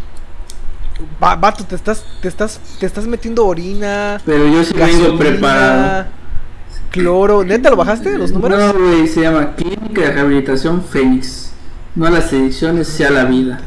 Va, 1.22 1.36
vato, 1.36 1.64
te 1.64 1.76
estás, 1.76 2.04
te 2.20 2.28
estás, 2.28 2.60
te 2.80 2.86
estás 2.86 3.06
metiendo 3.06 3.46
orina. 3.46 4.20
Pero 4.24 4.48
yo 4.48 4.64
sí 4.64 4.74
vengo 4.74 4.86
gasolina, 4.86 5.18
preparado. 5.18 6.06
Cloro. 6.90 7.44
¿Neta 7.44 7.70
lo 7.70 7.76
bajaste 7.76 8.16
los 8.18 8.32
números? 8.32 8.58
No, 8.58 8.72
güey, 8.74 9.06
se 9.06 9.20
llama 9.20 9.54
Clínica 9.54 10.02
de 10.02 10.12
Rehabilitación 10.12 10.82
Fénix. 10.82 11.52
No 11.94 12.06
a 12.06 12.10
las 12.10 12.32
ediciones, 12.32 12.88
sí 12.88 13.04
a 13.04 13.10
la 13.10 13.24
vida. 13.24 13.60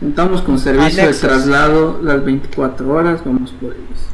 Contamos 0.00 0.42
con 0.42 0.58
servicio 0.58 1.02
Anexos. 1.02 1.22
de 1.22 1.28
traslado 1.28 2.00
las 2.02 2.24
24 2.24 2.88
horas, 2.88 3.20
vamos 3.24 3.52
por 3.52 3.72
ellos. 3.72 3.78
¿Cómo 3.88 3.96
es 3.96 4.08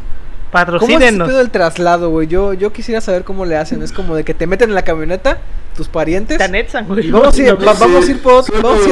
Patrocínenos. 0.50 1.34
del 1.34 1.50
traslado, 1.50 2.10
güey? 2.10 2.28
Yo, 2.28 2.52
yo 2.54 2.72
quisiera 2.72 3.00
saber 3.00 3.24
cómo 3.24 3.44
le 3.44 3.56
hacen. 3.56 3.82
Es 3.82 3.90
como 3.90 4.14
de 4.14 4.22
que 4.22 4.34
te 4.34 4.46
meten 4.46 4.68
en 4.68 4.76
la 4.76 4.82
camioneta, 4.82 5.38
tus 5.76 5.88
parientes. 5.88 6.38
Te 6.38 6.44
anexan, 6.44 6.86
güey. 6.86 7.10
Vamos 7.10 7.36
No, 7.36 7.56
vamos 7.56 8.06
a 8.06 8.10
ir 8.10 8.22
por 8.22 8.44
Solo 8.44 8.62
vamos 8.62 8.86
a 8.86 8.90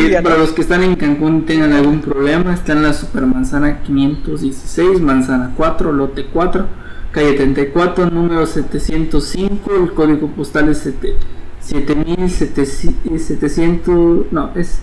ir. 0.00 0.20
Para 0.22 0.38
los 0.38 0.50
que 0.50 0.62
están 0.62 0.82
en 0.82 0.96
Cancún 0.96 1.36
y 1.38 1.42
tengan 1.42 1.72
algún 1.72 2.00
problema, 2.00 2.52
está 2.52 2.72
en 2.72 2.82
la 2.82 2.92
Supermanzana 2.92 3.80
516, 3.82 5.00
Manzana 5.00 5.52
4, 5.56 5.92
Lote 5.92 6.26
4, 6.32 6.66
calle 7.12 7.34
34, 7.34 8.10
número 8.10 8.44
705, 8.44 9.70
el 9.76 9.94
código 9.94 10.26
postal 10.28 10.68
es 10.70 10.78
7 10.78 11.14
7700, 11.60 14.32
no, 14.32 14.50
es 14.54 14.80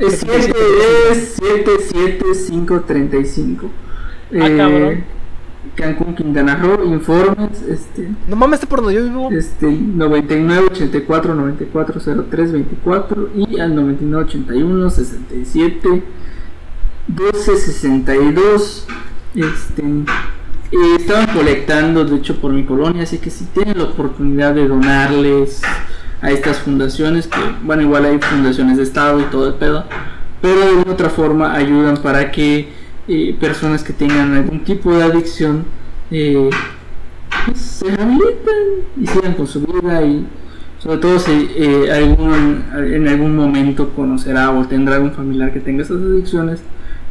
es 0.00 0.18
7 0.20 0.54
es 1.12 1.34
77535. 1.36 3.70
Ah, 4.34 4.48
cabrón. 4.56 5.04
Cancún, 5.74 6.14
Quintana 6.14 6.56
Roo, 6.56 6.84
informes, 6.84 7.62
este 7.68 8.08
No 8.26 8.34
mames, 8.36 8.60
este 8.60 8.66
por 8.66 8.80
donde 8.80 8.94
yo 8.94 9.04
vivo. 9.04 9.30
este 9.30 9.70
99 9.70 10.68
84 10.72 11.34
94 11.34 12.00
03 12.30 12.52
24 12.52 13.28
y 13.36 13.60
al 13.60 13.74
99 13.74 14.24
81 14.24 14.90
67 14.90 16.02
12 17.08 17.56
62 17.56 18.86
este 19.34 19.82
eh, 19.82 20.96
estaban 20.98 21.26
colectando 21.36 22.04
de 22.04 22.16
hecho 22.16 22.40
por 22.40 22.52
mi 22.52 22.64
colonia 22.64 23.02
así 23.02 23.18
que 23.18 23.30
si 23.30 23.44
tienen 23.46 23.78
la 23.78 23.84
oportunidad 23.84 24.54
de 24.54 24.66
donarles 24.66 25.60
a 26.22 26.30
estas 26.30 26.58
fundaciones 26.58 27.26
que 27.26 27.38
bueno 27.62 27.82
igual 27.82 28.04
hay 28.04 28.18
fundaciones 28.18 28.76
de 28.76 28.82
estado 28.82 29.20
y 29.20 29.24
todo 29.24 29.48
el 29.48 29.54
pedo 29.54 29.84
pero 30.40 30.84
de 30.84 30.90
otra 30.90 31.10
forma 31.10 31.54
ayudan 31.54 31.96
para 31.98 32.30
que 32.30 32.68
eh, 33.08 33.36
personas 33.40 33.82
que 33.82 33.92
tengan 33.92 34.34
algún 34.34 34.64
tipo 34.64 34.94
de 34.94 35.02
adicción 35.02 35.64
eh, 36.10 36.50
pues, 37.46 37.58
se 37.58 37.96
rehabiliten 37.96 38.84
y 39.00 39.06
sigan 39.06 39.34
con 39.34 39.46
su 39.46 39.60
vida 39.60 40.02
y 40.02 40.26
sobre 40.78 40.98
todo 40.98 41.18
si 41.18 41.50
eh, 41.56 41.92
algún, 41.92 42.64
en 42.74 43.08
algún 43.08 43.36
momento 43.36 43.90
conocerá 43.90 44.50
o 44.50 44.64
tendrá 44.66 44.96
algún 44.96 45.12
familiar 45.12 45.52
que 45.52 45.60
tenga 45.60 45.82
esas 45.82 46.00
adicciones 46.00 46.60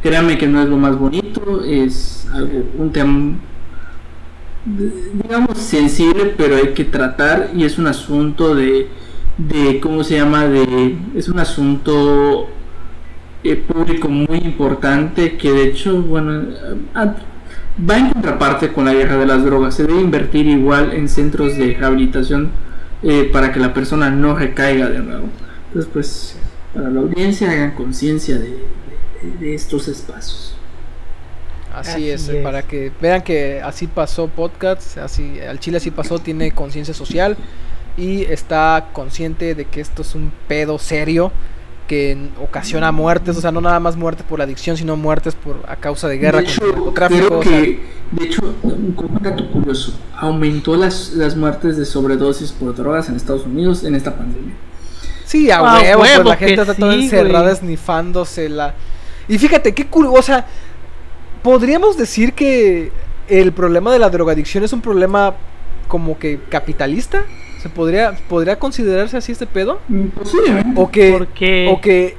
créanme 0.02 0.38
que 0.38 0.46
no 0.46 0.62
es 0.62 0.68
lo 0.68 0.76
más 0.76 0.98
bonito 0.98 1.62
es 1.64 2.26
algo 2.32 2.64
un 2.78 2.92
tema 2.92 3.34
digamos 4.64 5.58
sensible 5.58 6.34
pero 6.36 6.56
hay 6.56 6.74
que 6.74 6.84
tratar 6.84 7.50
y 7.54 7.64
es 7.64 7.78
un 7.78 7.86
asunto 7.86 8.54
de 8.54 8.88
de 9.38 9.80
cómo 9.80 10.04
se 10.04 10.16
llama 10.16 10.46
de 10.46 10.96
es 11.14 11.28
un 11.28 11.38
asunto 11.38 12.46
eh, 13.42 13.56
público 13.56 14.08
muy 14.08 14.38
importante 14.38 15.38
que 15.38 15.50
de 15.50 15.64
hecho 15.64 16.02
bueno 16.02 16.42
a- 16.94 17.14
va 17.88 17.96
en 17.98 18.10
contraparte 18.10 18.72
con 18.72 18.84
la 18.84 18.92
guerra 18.92 19.16
de 19.16 19.24
las 19.24 19.42
drogas. 19.42 19.74
Se 19.76 19.86
debe 19.86 20.00
invertir 20.02 20.44
igual 20.46 20.92
en 20.92 21.08
centros 21.08 21.56
de 21.56 21.72
rehabilitación 21.74 22.50
eh, 23.02 23.30
para 23.32 23.52
que 23.52 23.60
la 23.60 23.72
persona 23.72 24.10
no 24.10 24.36
recaiga 24.36 24.90
de 24.90 24.98
nuevo. 24.98 25.28
Entonces, 25.68 25.90
pues, 25.90 26.36
para 26.74 26.90
la 26.90 27.00
audiencia 27.00 27.50
hagan 27.50 27.70
conciencia 27.70 28.38
de- 28.38 28.58
de 29.40 29.54
estos 29.54 29.88
espacios. 29.88 30.49
Así, 31.72 31.90
Así 31.90 32.10
es, 32.10 32.28
es. 32.28 32.42
para 32.42 32.62
que 32.62 32.92
vean 33.00 33.22
que 33.22 33.60
así 33.62 33.86
pasó 33.86 34.28
podcast, 34.28 34.98
así 34.98 35.40
al 35.40 35.60
Chile 35.60 35.76
así 35.76 35.90
pasó, 35.90 36.18
tiene 36.18 36.50
conciencia 36.52 36.94
social 36.94 37.36
y 37.96 38.22
está 38.24 38.88
consciente 38.92 39.54
de 39.54 39.66
que 39.66 39.80
esto 39.80 40.02
es 40.02 40.14
un 40.14 40.32
pedo 40.48 40.78
serio 40.78 41.32
que 41.86 42.16
ocasiona 42.40 42.92
muertes, 42.92 43.36
o 43.36 43.40
sea, 43.40 43.50
no 43.50 43.60
nada 43.60 43.80
más 43.80 43.96
muertes 43.96 44.24
por 44.24 44.38
la 44.38 44.44
adicción, 44.44 44.76
sino 44.76 44.96
muertes 44.96 45.34
por 45.34 45.64
a 45.66 45.74
causa 45.74 46.06
de 46.06 46.18
guerra 46.18 46.38
de 46.38 46.44
hecho, 46.44 46.64
el 46.64 46.70
narcotráfico. 46.70 47.26
creo 47.26 47.38
o 47.40 47.42
sea, 47.42 47.50
que, 47.50 47.80
de 48.12 48.24
hecho, 48.24 48.54
un 48.62 48.92
como 48.92 49.16
un 49.16 49.22
dato 49.22 49.50
curioso, 49.50 49.98
aumentó 50.16 50.76
las, 50.76 51.14
las 51.14 51.36
muertes 51.36 51.76
de 51.76 51.84
sobredosis 51.84 52.52
por 52.52 52.76
drogas 52.76 53.08
en 53.08 53.16
Estados 53.16 53.44
Unidos 53.44 53.82
en 53.82 53.96
esta 53.96 54.16
pandemia. 54.16 54.54
Sí, 55.24 55.50
a 55.50 55.58
A 55.58 55.62
huevo, 55.80 55.98
pues 55.98 56.16
huevo 56.16 56.28
la 56.30 56.38
que 56.38 56.46
gente 56.46 56.62
está 56.62 56.74
toda 56.74 56.94
sí, 56.94 57.04
encerrada 57.04 57.42
güey. 57.42 57.54
esnifándosela. 57.54 58.74
Y 59.26 59.38
fíjate, 59.38 59.74
qué 59.74 59.86
curioso, 59.88 60.16
o 60.16 60.22
sea, 60.22 60.46
podríamos 61.42 61.96
decir 61.96 62.32
que 62.32 62.90
el 63.28 63.52
problema 63.52 63.92
de 63.92 63.98
la 63.98 64.10
drogadicción 64.10 64.64
es 64.64 64.72
un 64.72 64.80
problema 64.80 65.34
como 65.88 66.18
que 66.18 66.40
capitalista. 66.48 67.24
¿Se 67.62 67.68
podría, 67.68 68.16
podría 68.28 68.58
considerarse 68.58 69.16
así 69.18 69.32
este 69.32 69.46
pedo? 69.46 69.80
Mm, 69.88 70.06
Posiblemente. 70.08 70.80
O 70.80 70.90
que, 70.90 71.12
Porque 71.12 71.68
o 71.70 71.80
que, 71.80 72.16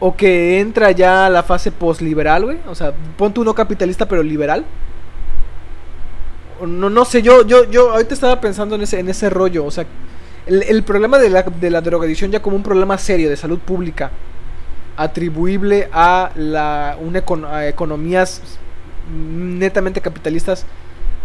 o 0.00 0.16
que 0.16 0.60
entra 0.60 0.90
ya 0.92 1.26
a 1.26 1.30
la 1.30 1.42
fase 1.42 1.70
postliberal, 1.70 2.44
güey. 2.46 2.58
O 2.66 2.74
sea, 2.74 2.92
pon 3.16 3.34
tú 3.34 3.44
no 3.44 3.54
capitalista, 3.54 4.08
pero 4.08 4.22
liberal. 4.22 4.64
O 6.60 6.66
No, 6.66 6.88
no 6.88 7.04
sé, 7.04 7.20
yo, 7.22 7.46
yo, 7.46 7.70
yo 7.70 7.90
ahorita 7.90 8.14
estaba 8.14 8.40
pensando 8.40 8.76
en 8.76 8.82
ese, 8.82 8.98
en 8.98 9.08
ese 9.08 9.28
rollo. 9.28 9.64
O 9.66 9.70
sea, 9.70 9.84
el, 10.46 10.62
el 10.62 10.82
problema 10.82 11.18
de 11.18 11.28
la, 11.30 11.42
de 11.42 11.70
la 11.70 11.82
drogadicción 11.82 12.30
ya 12.30 12.40
como 12.40 12.56
un 12.56 12.62
problema 12.62 12.96
serio 12.96 13.28
de 13.28 13.36
salud 13.36 13.58
pública, 13.58 14.10
atribuible 14.98 15.88
a 15.92 16.30
la 16.34 16.96
una 17.00 17.22
a 17.50 17.66
economías 17.66 18.42
netamente 19.10 20.00
capitalistas. 20.00 20.66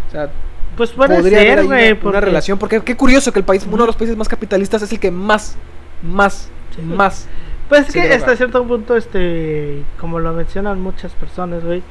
O 0.08 0.10
sea, 0.12 0.30
pues 0.76 0.90
puede 0.92 1.16
podría 1.16 1.40
ser, 1.40 1.64
güey. 1.66 1.92
una, 1.92 2.00
porque- 2.00 2.20
relación. 2.20 2.58
Porque 2.58 2.80
qué 2.82 2.96
curioso 2.96 3.32
que 3.32 3.40
el 3.40 3.44
país, 3.44 3.66
uno 3.70 3.82
de 3.82 3.86
los 3.88 3.96
países 3.96 4.16
más 4.16 4.28
capitalistas 4.28 4.80
es 4.82 4.92
el 4.92 5.00
que 5.00 5.10
más, 5.10 5.56
más, 6.02 6.48
Sí. 6.74 6.82
más. 6.82 7.28
Pues 7.68 7.88
es 7.88 7.94
que 7.94 8.00
droga. 8.00 8.16
hasta 8.16 8.36
cierto 8.36 8.64
punto, 8.66 8.96
este, 8.96 9.82
como 9.98 10.18
lo 10.20 10.32
mencionan 10.32 10.80
muchas 10.80 11.12
personas, 11.12 11.64
güey, 11.64 11.82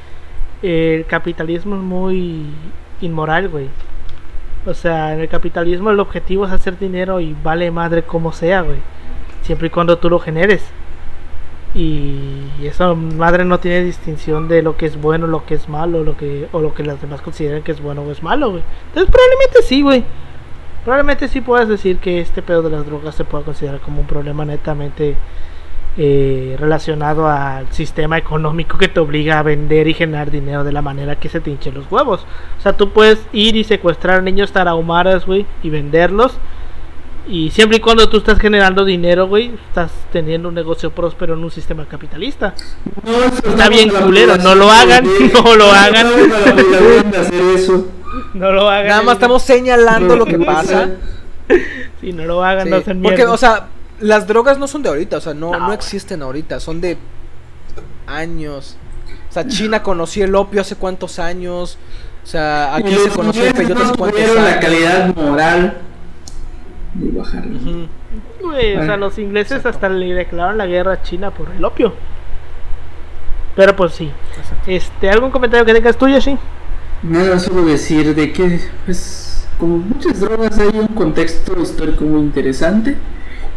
el 0.62 1.06
capitalismo 1.06 1.76
es 1.76 1.82
muy 1.82 2.46
inmoral, 3.02 3.50
güey. 3.50 3.68
O 4.66 4.74
sea, 4.74 5.14
en 5.14 5.20
el 5.20 5.28
capitalismo 5.28 5.90
el 5.90 6.00
objetivo 6.00 6.46
es 6.46 6.52
hacer 6.54 6.80
dinero 6.80 7.20
y 7.20 7.36
vale 7.44 7.70
madre 7.72 8.04
como 8.04 8.32
sea, 8.32 8.62
güey. 8.62 8.78
Siempre 9.42 9.68
y 9.68 9.70
cuando 9.72 9.98
tú 9.98 10.10
lo 10.10 10.20
generes. 10.20 10.64
Y 11.76 12.44
eso 12.64 12.96
madre 12.96 13.46
no 13.46 13.60
tiene 13.60 13.84
distinción 13.84 14.48
de 14.48 14.62
lo 14.62 14.78
que 14.78 14.86
es 14.86 15.02
bueno, 15.02 15.26
lo 15.26 15.46
que 15.46 15.56
es 15.56 15.68
malo, 15.68 16.04
lo 16.04 16.16
que 16.16 16.48
o 16.52 16.60
lo 16.60 16.74
que 16.74 16.84
las 16.84 17.02
demás 17.02 17.22
consideran 17.22 17.64
que 17.64 17.72
es 17.72 17.82
bueno 17.82 18.04
o 18.04 18.12
es 18.12 18.22
malo, 18.22 18.52
güey. 18.52 18.64
Entonces 18.90 19.12
probablemente 19.12 19.62
sí, 19.64 19.82
güey. 19.82 20.04
Probablemente 20.84 21.28
sí 21.28 21.42
puedas 21.42 21.68
decir 21.68 21.98
que 21.98 22.20
este 22.20 22.42
pedo 22.42 22.62
de 22.62 22.70
las 22.70 22.86
drogas 22.86 23.16
se 23.16 23.24
pueda 23.24 23.44
considerar 23.44 23.80
como 23.80 24.02
un 24.02 24.08
problema 24.08 24.46
netamente 24.46 25.16
eh, 25.96 26.56
relacionado 26.60 27.28
al 27.28 27.72
sistema 27.72 28.18
económico 28.18 28.80
que 28.80 28.88
te 28.88 29.00
obliga 29.00 29.38
a 29.38 29.44
vender 29.44 29.88
y 29.88 29.94
generar 29.94 30.32
dinero 30.32 30.64
de 30.64 30.72
la 30.72 30.82
manera 30.82 31.18
que 31.18 31.30
se 31.30 31.40
te 31.40 31.52
hinchen 31.52 31.76
los 31.76 31.92
huevos. 31.92 32.26
O 32.58 32.62
sea, 32.62 32.74
tú 32.76 32.90
puedes 32.90 33.26
ir 33.32 33.56
y 33.56 33.64
secuestrar 33.64 34.24
niños 34.24 34.52
tarahumaras, 34.52 35.26
güey, 35.26 35.46
y 35.62 35.70
venderlos. 35.70 36.38
Y 37.26 37.52
siempre 37.52 37.78
y 37.78 37.80
cuando 37.80 38.10
tú 38.10 38.18
estás 38.18 38.38
generando 38.38 38.84
dinero, 38.84 39.28
güey, 39.28 39.54
estás 39.70 39.92
teniendo 40.12 40.50
un 40.50 40.56
negocio 40.56 40.92
próspero 40.92 41.36
en 41.36 41.44
un 41.44 41.52
sistema 41.52 41.86
capitalista. 41.86 42.54
No, 43.06 43.24
eso 43.24 43.48
Está 43.48 43.70
bien 43.70 43.90
culero, 43.90 44.38
no 44.38 44.56
lo 44.56 44.70
hagan, 44.70 45.06
de- 45.06 45.32
no 45.34 45.56
lo 45.56 45.72
hagan. 45.72 46.08
No 48.34 48.52
lo 48.52 48.70
hagan. 48.70 48.88
Nada 48.88 49.02
más 49.04 49.14
estamos 49.16 49.42
señalando 49.44 50.16
lo 50.18 50.26
que 50.26 50.38
pasa. 50.38 50.90
Si 52.02 52.12
no 52.12 52.26
lo 52.26 52.44
hagan, 52.44 52.66
Sí, 52.66 52.70
no 52.72 52.76
hacen 52.78 53.02
Porque, 53.02 53.26
o 53.26 53.38
sea, 53.38 53.68
las 54.00 54.28
drogas 54.28 54.60
no 54.60 54.68
son 54.68 54.84
de 54.84 54.90
ahorita, 54.90 55.18
o 55.18 55.22
sea, 55.22 55.34
no, 55.34 55.58
No, 55.58 55.72
existen 55.72 56.22
ahorita, 56.22 56.60
son 56.60 56.82
de 56.82 56.98
años. 58.06 58.76
O 59.30 59.34
sea, 59.34 59.48
China 59.48 59.82
conoció 59.82 60.26
el 60.26 60.36
opio 60.36 60.62
hace 60.62 60.76
cuántos 60.76 61.20
años. 61.20 61.78
O 62.24 62.28
sea, 62.28 62.76
aquí 62.76 62.94
se 62.96 63.10
conoció 63.10 63.46
el 63.46 63.54
peyote 63.54 63.82
hace 63.84 63.96
cuántos 63.98 64.22
años. 64.22 64.36
la 64.36 64.60
calidad 64.60 65.16
moral 65.16 65.78
bajarlo. 66.96 67.60
Güey, 68.42 68.76
o 68.78 68.84
sea, 68.86 68.98
los 68.98 69.18
ingleses 69.20 69.58
exacto. 69.58 69.70
hasta 69.70 69.90
le 69.90 70.14
declararon 70.14 70.58
la 70.58 70.66
guerra 70.68 70.94
a 70.94 71.02
China 71.02 71.32
por 71.32 71.50
el 71.52 71.64
opio. 71.66 71.94
Pero 73.56 73.76
pues 73.76 73.94
sí. 73.94 74.12
Este, 74.68 75.10
¿algún 75.10 75.32
comentario 75.32 75.66
que 75.66 75.74
tengas 75.74 75.98
tuyo, 75.98 76.20
sí? 76.22 76.38
Nada, 77.04 77.38
solo 77.40 77.66
decir 77.66 78.16
de 78.16 78.32
que, 78.32 78.60
pues, 78.86 79.48
como 79.60 79.78
muchas 79.78 80.20
drogas 80.20 80.58
hay 80.58 80.80
un 80.80 80.88
contexto 80.88 81.62
histórico 81.62 82.04
muy 82.06 82.22
interesante 82.22 82.96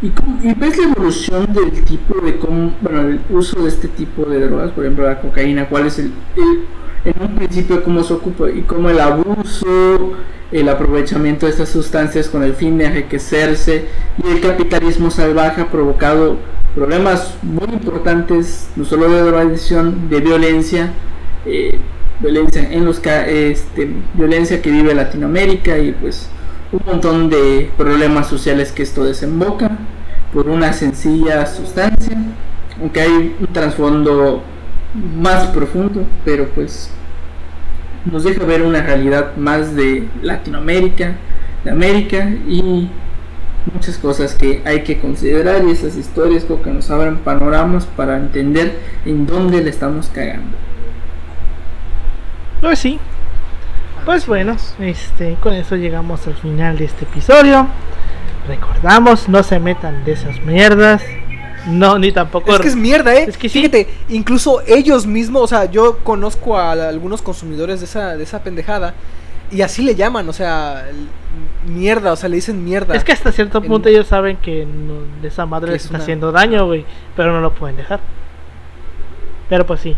y, 0.02 0.06
y 0.42 0.54
ves 0.54 0.76
la 0.78 0.84
evolución 0.88 1.46
del 1.52 1.84
tipo 1.84 2.20
de 2.20 2.36
cómo, 2.38 2.74
bueno, 2.82 3.00
el 3.02 3.20
uso 3.30 3.62
de 3.62 3.68
este 3.68 3.88
tipo 3.88 4.24
de 4.26 4.46
drogas, 4.46 4.72
por 4.72 4.84
ejemplo 4.84 5.06
la 5.06 5.20
cocaína, 5.20 5.68
cuál 5.68 5.86
es 5.86 5.98
el, 5.98 6.06
el- 6.36 6.66
en 7.06 7.22
un 7.22 7.36
principio 7.36 7.84
cómo 7.84 8.02
se 8.02 8.14
ocupa 8.14 8.50
y 8.50 8.62
cómo 8.62 8.90
el 8.90 9.00
abuso, 9.00 10.14
el 10.50 10.68
aprovechamiento 10.68 11.46
de 11.46 11.52
estas 11.52 11.68
sustancias 11.68 12.28
con 12.28 12.42
el 12.42 12.54
fin 12.54 12.78
de 12.78 12.86
enriquecerse 12.86 13.86
y 14.22 14.28
el 14.28 14.40
capitalismo 14.40 15.10
salvaje 15.10 15.62
ha 15.62 15.70
provocado 15.70 16.36
problemas 16.74 17.34
muy 17.42 17.68
importantes, 17.72 18.68
no 18.74 18.84
solo 18.84 19.08
de 19.08 20.20
violencia, 20.20 20.92
eh, 21.46 21.78
violencia 22.20 22.68
en 22.70 22.84
los 22.84 23.00
este, 23.04 23.90
violencia 24.14 24.60
que 24.60 24.70
vive 24.70 24.94
Latinoamérica 24.94 25.78
y 25.78 25.92
pues 25.92 26.28
un 26.72 26.80
montón 26.84 27.30
de 27.30 27.70
problemas 27.76 28.26
sociales 28.28 28.72
que 28.72 28.82
esto 28.82 29.04
desemboca 29.04 29.70
por 30.32 30.48
una 30.48 30.72
sencilla 30.72 31.46
sustancia, 31.46 32.16
aunque 32.80 33.00
hay 33.00 33.36
un 33.38 33.46
trasfondo 33.52 34.42
más 35.20 35.48
profundo, 35.48 36.04
pero 36.24 36.48
pues 36.54 36.90
nos 38.10 38.24
deja 38.24 38.44
ver 38.44 38.62
una 38.62 38.82
realidad 38.82 39.36
más 39.36 39.74
de 39.74 40.06
Latinoamérica, 40.22 41.14
de 41.64 41.70
América 41.70 42.30
y 42.48 42.88
muchas 43.72 43.98
cosas 43.98 44.34
que 44.34 44.62
hay 44.64 44.82
que 44.82 44.98
considerar 45.00 45.64
y 45.64 45.72
esas 45.72 45.96
historias 45.96 46.44
como 46.44 46.62
que 46.62 46.70
nos 46.70 46.90
abren 46.90 47.16
panoramas 47.18 47.84
para 47.84 48.16
entender 48.16 48.78
en 49.04 49.26
dónde 49.26 49.62
le 49.62 49.70
estamos 49.70 50.08
cagando. 50.08 50.56
Pues 52.60 52.78
sí. 52.78 52.98
Pues 54.04 54.26
bueno, 54.26 54.52
es. 54.52 54.74
este, 54.78 55.36
con 55.40 55.52
eso 55.54 55.74
llegamos 55.74 56.26
al 56.28 56.34
final 56.34 56.78
de 56.78 56.84
este 56.84 57.04
episodio. 57.04 57.66
Recordamos, 58.46 59.28
no 59.28 59.42
se 59.42 59.58
metan 59.58 60.04
de 60.04 60.12
esas 60.12 60.40
mierdas. 60.42 61.02
No, 61.66 61.98
ni 61.98 62.12
tampoco. 62.12 62.52
Es 62.54 62.60
que 62.60 62.68
es 62.68 62.76
mierda, 62.76 63.14
¿eh? 63.14 63.24
Es 63.28 63.36
que 63.36 63.48
sí. 63.48 63.58
Fíjate, 63.60 63.88
incluso 64.08 64.62
ellos 64.66 65.06
mismos, 65.06 65.42
o 65.42 65.46
sea, 65.46 65.64
yo 65.70 65.98
conozco 65.98 66.56
a 66.56 66.72
algunos 66.72 67.22
consumidores 67.22 67.80
de 67.80 67.86
esa, 67.86 68.16
de 68.16 68.22
esa 68.22 68.42
pendejada 68.42 68.94
y 69.50 69.62
así 69.62 69.82
le 69.82 69.94
llaman, 69.94 70.28
o 70.28 70.32
sea, 70.32 70.86
mierda, 71.66 72.12
o 72.12 72.16
sea, 72.16 72.28
le 72.28 72.36
dicen 72.36 72.64
mierda. 72.64 72.94
Es 72.94 73.02
que 73.04 73.12
hasta 73.12 73.32
cierto 73.32 73.58
En- 73.58 73.64
punto 73.66 73.88
ellos 73.88 74.06
saben 74.06 74.36
que 74.36 74.64
no- 74.64 75.20
de 75.22 75.28
esa 75.28 75.44
madre 75.46 75.72
les 75.72 75.82
es 75.82 75.84
está 75.86 75.96
una- 75.96 76.02
haciendo 76.04 76.32
daño, 76.32 76.66
güey. 76.66 76.84
Pero 77.16 77.32
no 77.32 77.40
lo 77.40 77.52
pueden 77.52 77.76
dejar. 77.76 78.00
Pero 79.48 79.66
pues 79.66 79.80
sí. 79.80 79.96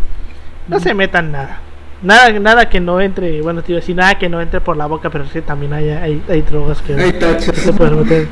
No 0.69 0.81
se 0.81 0.93
metan 0.95 1.33
nada. 1.33 1.61
Nada, 2.03 2.31
nada 2.39 2.69
que 2.69 2.79
no 2.81 3.01
entre, 3.01 3.41
bueno, 3.43 3.63
te 3.63 3.73
iba 3.73 3.79
a 3.79 3.81
decir 3.81 3.97
nada 3.97 4.19
que 4.19 4.29
no 4.29 4.41
entre 4.41 4.61
por 4.61 4.77
la 4.77 4.87
boca, 4.87 5.11
pero 5.11 5.27
sí 5.27 5.41
también 5.43 5.73
hay, 5.73 5.89
hay, 5.91 6.23
hay 6.29 6.43
drogas 6.43 6.81
que, 6.81 6.95
Hay 6.95 7.13
que 7.13 7.19
tachas. 7.19 7.57
se 7.57 7.73
pueden 7.73 7.99
meter. 8.01 8.29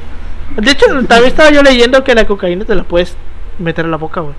De 0.57 0.71
hecho, 0.71 0.87
también 1.09 1.25
estaba 1.25 1.51
yo 1.51 1.63
leyendo 1.63 2.05
que 2.05 2.15
la 2.15 2.25
cocaína 2.27 2.65
te 2.65 2.75
la 2.77 2.85
puedes 2.85 3.17
meter 3.59 3.85
a 3.85 3.89
la 3.89 3.97
boca, 3.97 4.21
güey. 4.21 4.35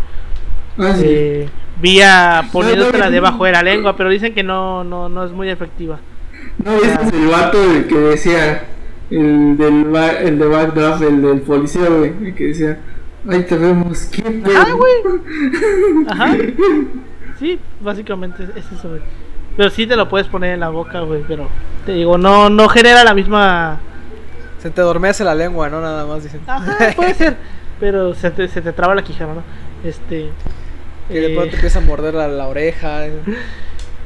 Ah, 0.80 0.94
sí. 0.96 1.04
Eh, 1.08 1.50
vía 1.82 2.44
poniéndotela 2.52 3.06
no, 3.06 3.12
debajo 3.12 3.46
de 3.46 3.52
la 3.52 3.64
lengua, 3.64 3.96
pero 3.96 4.10
dicen 4.10 4.34
que 4.34 4.44
no, 4.44 4.84
no, 4.84 5.10
no 5.10 5.24
es 5.26 5.32
muy 5.32 5.50
efectiva. 5.50 6.00
No, 6.64 6.74
ese 6.76 6.94
es 7.04 7.14
el 7.14 7.28
vato 7.28 7.60
del 7.68 7.88
que 7.88 7.96
decía, 7.96 8.66
el 9.10 9.58
del 9.58 9.86
ba- 9.86 10.12
el 10.20 10.38
de 10.40 10.46
Backdraft, 10.48 11.02
el 11.04 11.22
del 11.22 11.42
policía, 11.42 11.88
güey, 11.90 12.14
el 12.24 12.36
que 12.36 12.46
decía, 12.48 12.80
ahí 13.30 13.44
te 13.44 13.58
vemos, 13.58 14.06
qué 14.12 14.22
pedo. 14.24 14.58
Ajá, 14.58 14.72
güey. 14.74 14.94
Ajá. 16.08 16.36
Sí, 17.40 17.60
básicamente 17.82 18.44
es 18.56 18.66
eso, 18.72 18.90
güey. 18.90 19.02
Pero 19.56 19.70
sí 19.72 19.88
te 19.88 19.96
lo 19.96 20.08
puedes 20.08 20.28
poner 20.28 20.54
en 20.54 20.60
la 20.60 20.70
boca, 20.70 21.00
güey, 21.02 21.24
pero 21.28 21.48
te 21.86 21.94
digo, 21.94 22.18
no, 22.18 22.50
no 22.50 22.68
genera 22.70 23.04
la 23.04 23.14
misma... 23.16 23.80
Se 24.60 24.70
te 24.72 24.82
adormece 24.82 25.24
la 25.24 25.34
lengua, 25.36 25.70
¿no? 25.70 25.82
Nada 25.82 26.06
más 26.06 26.24
dicen. 26.24 26.42
Ajá, 26.48 26.76
puede 26.96 27.14
ser, 27.16 27.38
pero 27.80 28.14
se 28.14 28.32
te, 28.32 28.48
se 28.48 28.62
te 28.62 28.74
traba 28.74 28.96
la 28.96 29.04
quijada, 29.04 29.34
¿no? 29.36 29.44
Este... 29.88 30.30
Que 31.08 31.22
de 31.22 31.32
eh, 31.32 31.36
pronto 31.36 31.52
te 31.52 31.56
empieza 31.56 31.80
a 31.80 31.82
morder 31.82 32.14
la, 32.14 32.28
la 32.28 32.48
oreja. 32.48 33.08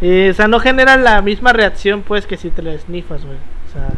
Eh, 0.04 0.30
o 0.32 0.34
sea, 0.34 0.48
no 0.48 0.60
genera 0.60 0.98
la 0.98 1.22
misma 1.22 1.54
reacción, 1.54 2.02
pues, 2.02 2.26
que 2.26 2.36
si 2.36 2.50
te 2.50 2.64
la 2.64 2.76
snifas, 2.76 3.24
güey. 3.24 3.38
O 3.38 3.72
sea, 3.72 3.90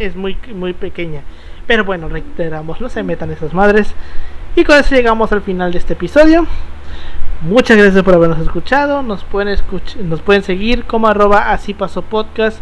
es, 0.00 0.16
muy, 0.16 0.36
muy 0.52 0.72
pequeña. 0.72 1.22
Pero 1.68 1.84
bueno, 1.84 2.08
reiteramos, 2.08 2.80
no 2.80 2.88
se 2.88 3.04
metan 3.04 3.30
esas 3.30 3.54
madres. 3.54 3.94
Y 4.56 4.64
con 4.64 4.76
eso 4.76 4.94
llegamos 4.94 5.30
al 5.30 5.42
final 5.42 5.70
de 5.70 5.78
este 5.78 5.92
episodio. 5.92 6.46
Muchas 7.42 7.76
gracias 7.76 8.02
por 8.02 8.14
habernos 8.14 8.40
escuchado. 8.40 9.02
Nos 9.02 9.22
pueden, 9.22 9.48
escuch 9.54 9.94
nos 9.96 10.20
pueden 10.20 10.42
seguir 10.42 10.84
como 10.84 11.06
arroba 11.06 11.52
así 11.52 11.74
pasó 11.74 12.02
podcast 12.02 12.58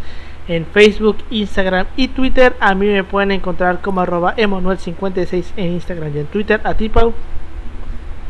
en 0.49 0.67
Facebook, 0.67 1.19
Instagram 1.31 1.87
y 1.97 2.09
Twitter. 2.09 2.57
A 2.61 2.75
mí 2.75 2.87
me 2.87 3.05
pueden 3.05 3.33
encontrar 3.33 3.81
como 3.81 4.01
arroba 4.01 4.37
Emanuel56 4.37 5.45
en 5.57 5.73
Instagram 5.73 6.15
y 6.15 6.19
en 6.21 6.27
Twitter. 6.27 6.61
A 6.65 6.75
ti, 6.75 6.89
Pau. 6.89 7.13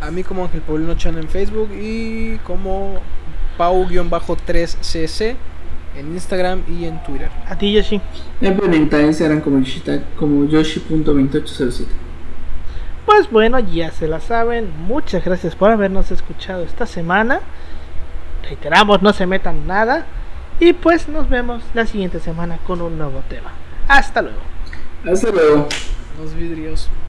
A 0.01 0.11
mí 0.11 0.23
como 0.23 0.45
Ángel 0.45 0.61
Paulino 0.61 0.95
Chan 0.95 1.17
en 1.19 1.29
Facebook 1.29 1.71
y 1.73 2.37
como 2.39 3.01
Pau-3cc 3.57 5.37
en 5.97 6.12
Instagram 6.12 6.62
y 6.69 6.85
en 6.85 7.03
Twitter. 7.03 7.31
A 7.49 7.57
ti, 7.57 7.73
Yoshi. 7.73 8.01
Me 8.41 8.53
pueden 8.53 8.75
encontrar 8.75 9.03
en 9.03 9.09
Instagram 9.09 9.41
como, 9.41 9.61
Yoshi, 9.61 9.83
como 10.19 10.45
Yoshi.2807. 10.45 11.87
Pues 13.07 13.31
bueno, 13.31 13.59
ya 13.61 13.91
se 13.91 14.09
la 14.09 14.21
saben. 14.21 14.71
Muchas 14.87 15.25
gracias 15.25 15.55
por 15.55 15.71
habernos 15.71 16.11
escuchado 16.11 16.64
esta 16.64 16.87
semana. 16.87 17.41
Reiteramos, 18.43 19.01
no 19.01 19.12
se 19.12 19.27
metan 19.27 19.67
nada. 19.67 20.05
Y 20.59 20.73
pues 20.73 21.09
nos 21.09 21.29
vemos 21.29 21.63
la 21.75 21.87
siguiente 21.87 22.21
semana 22.21 22.59
con 22.67 22.81
un 22.81 22.97
nuevo 22.97 23.23
tema. 23.29 23.53
Hasta 23.89 24.23
luego. 24.23 24.41
Hasta 25.05 25.31
luego. 25.31 25.69
Los 26.19 26.35
vidrios. 26.35 26.89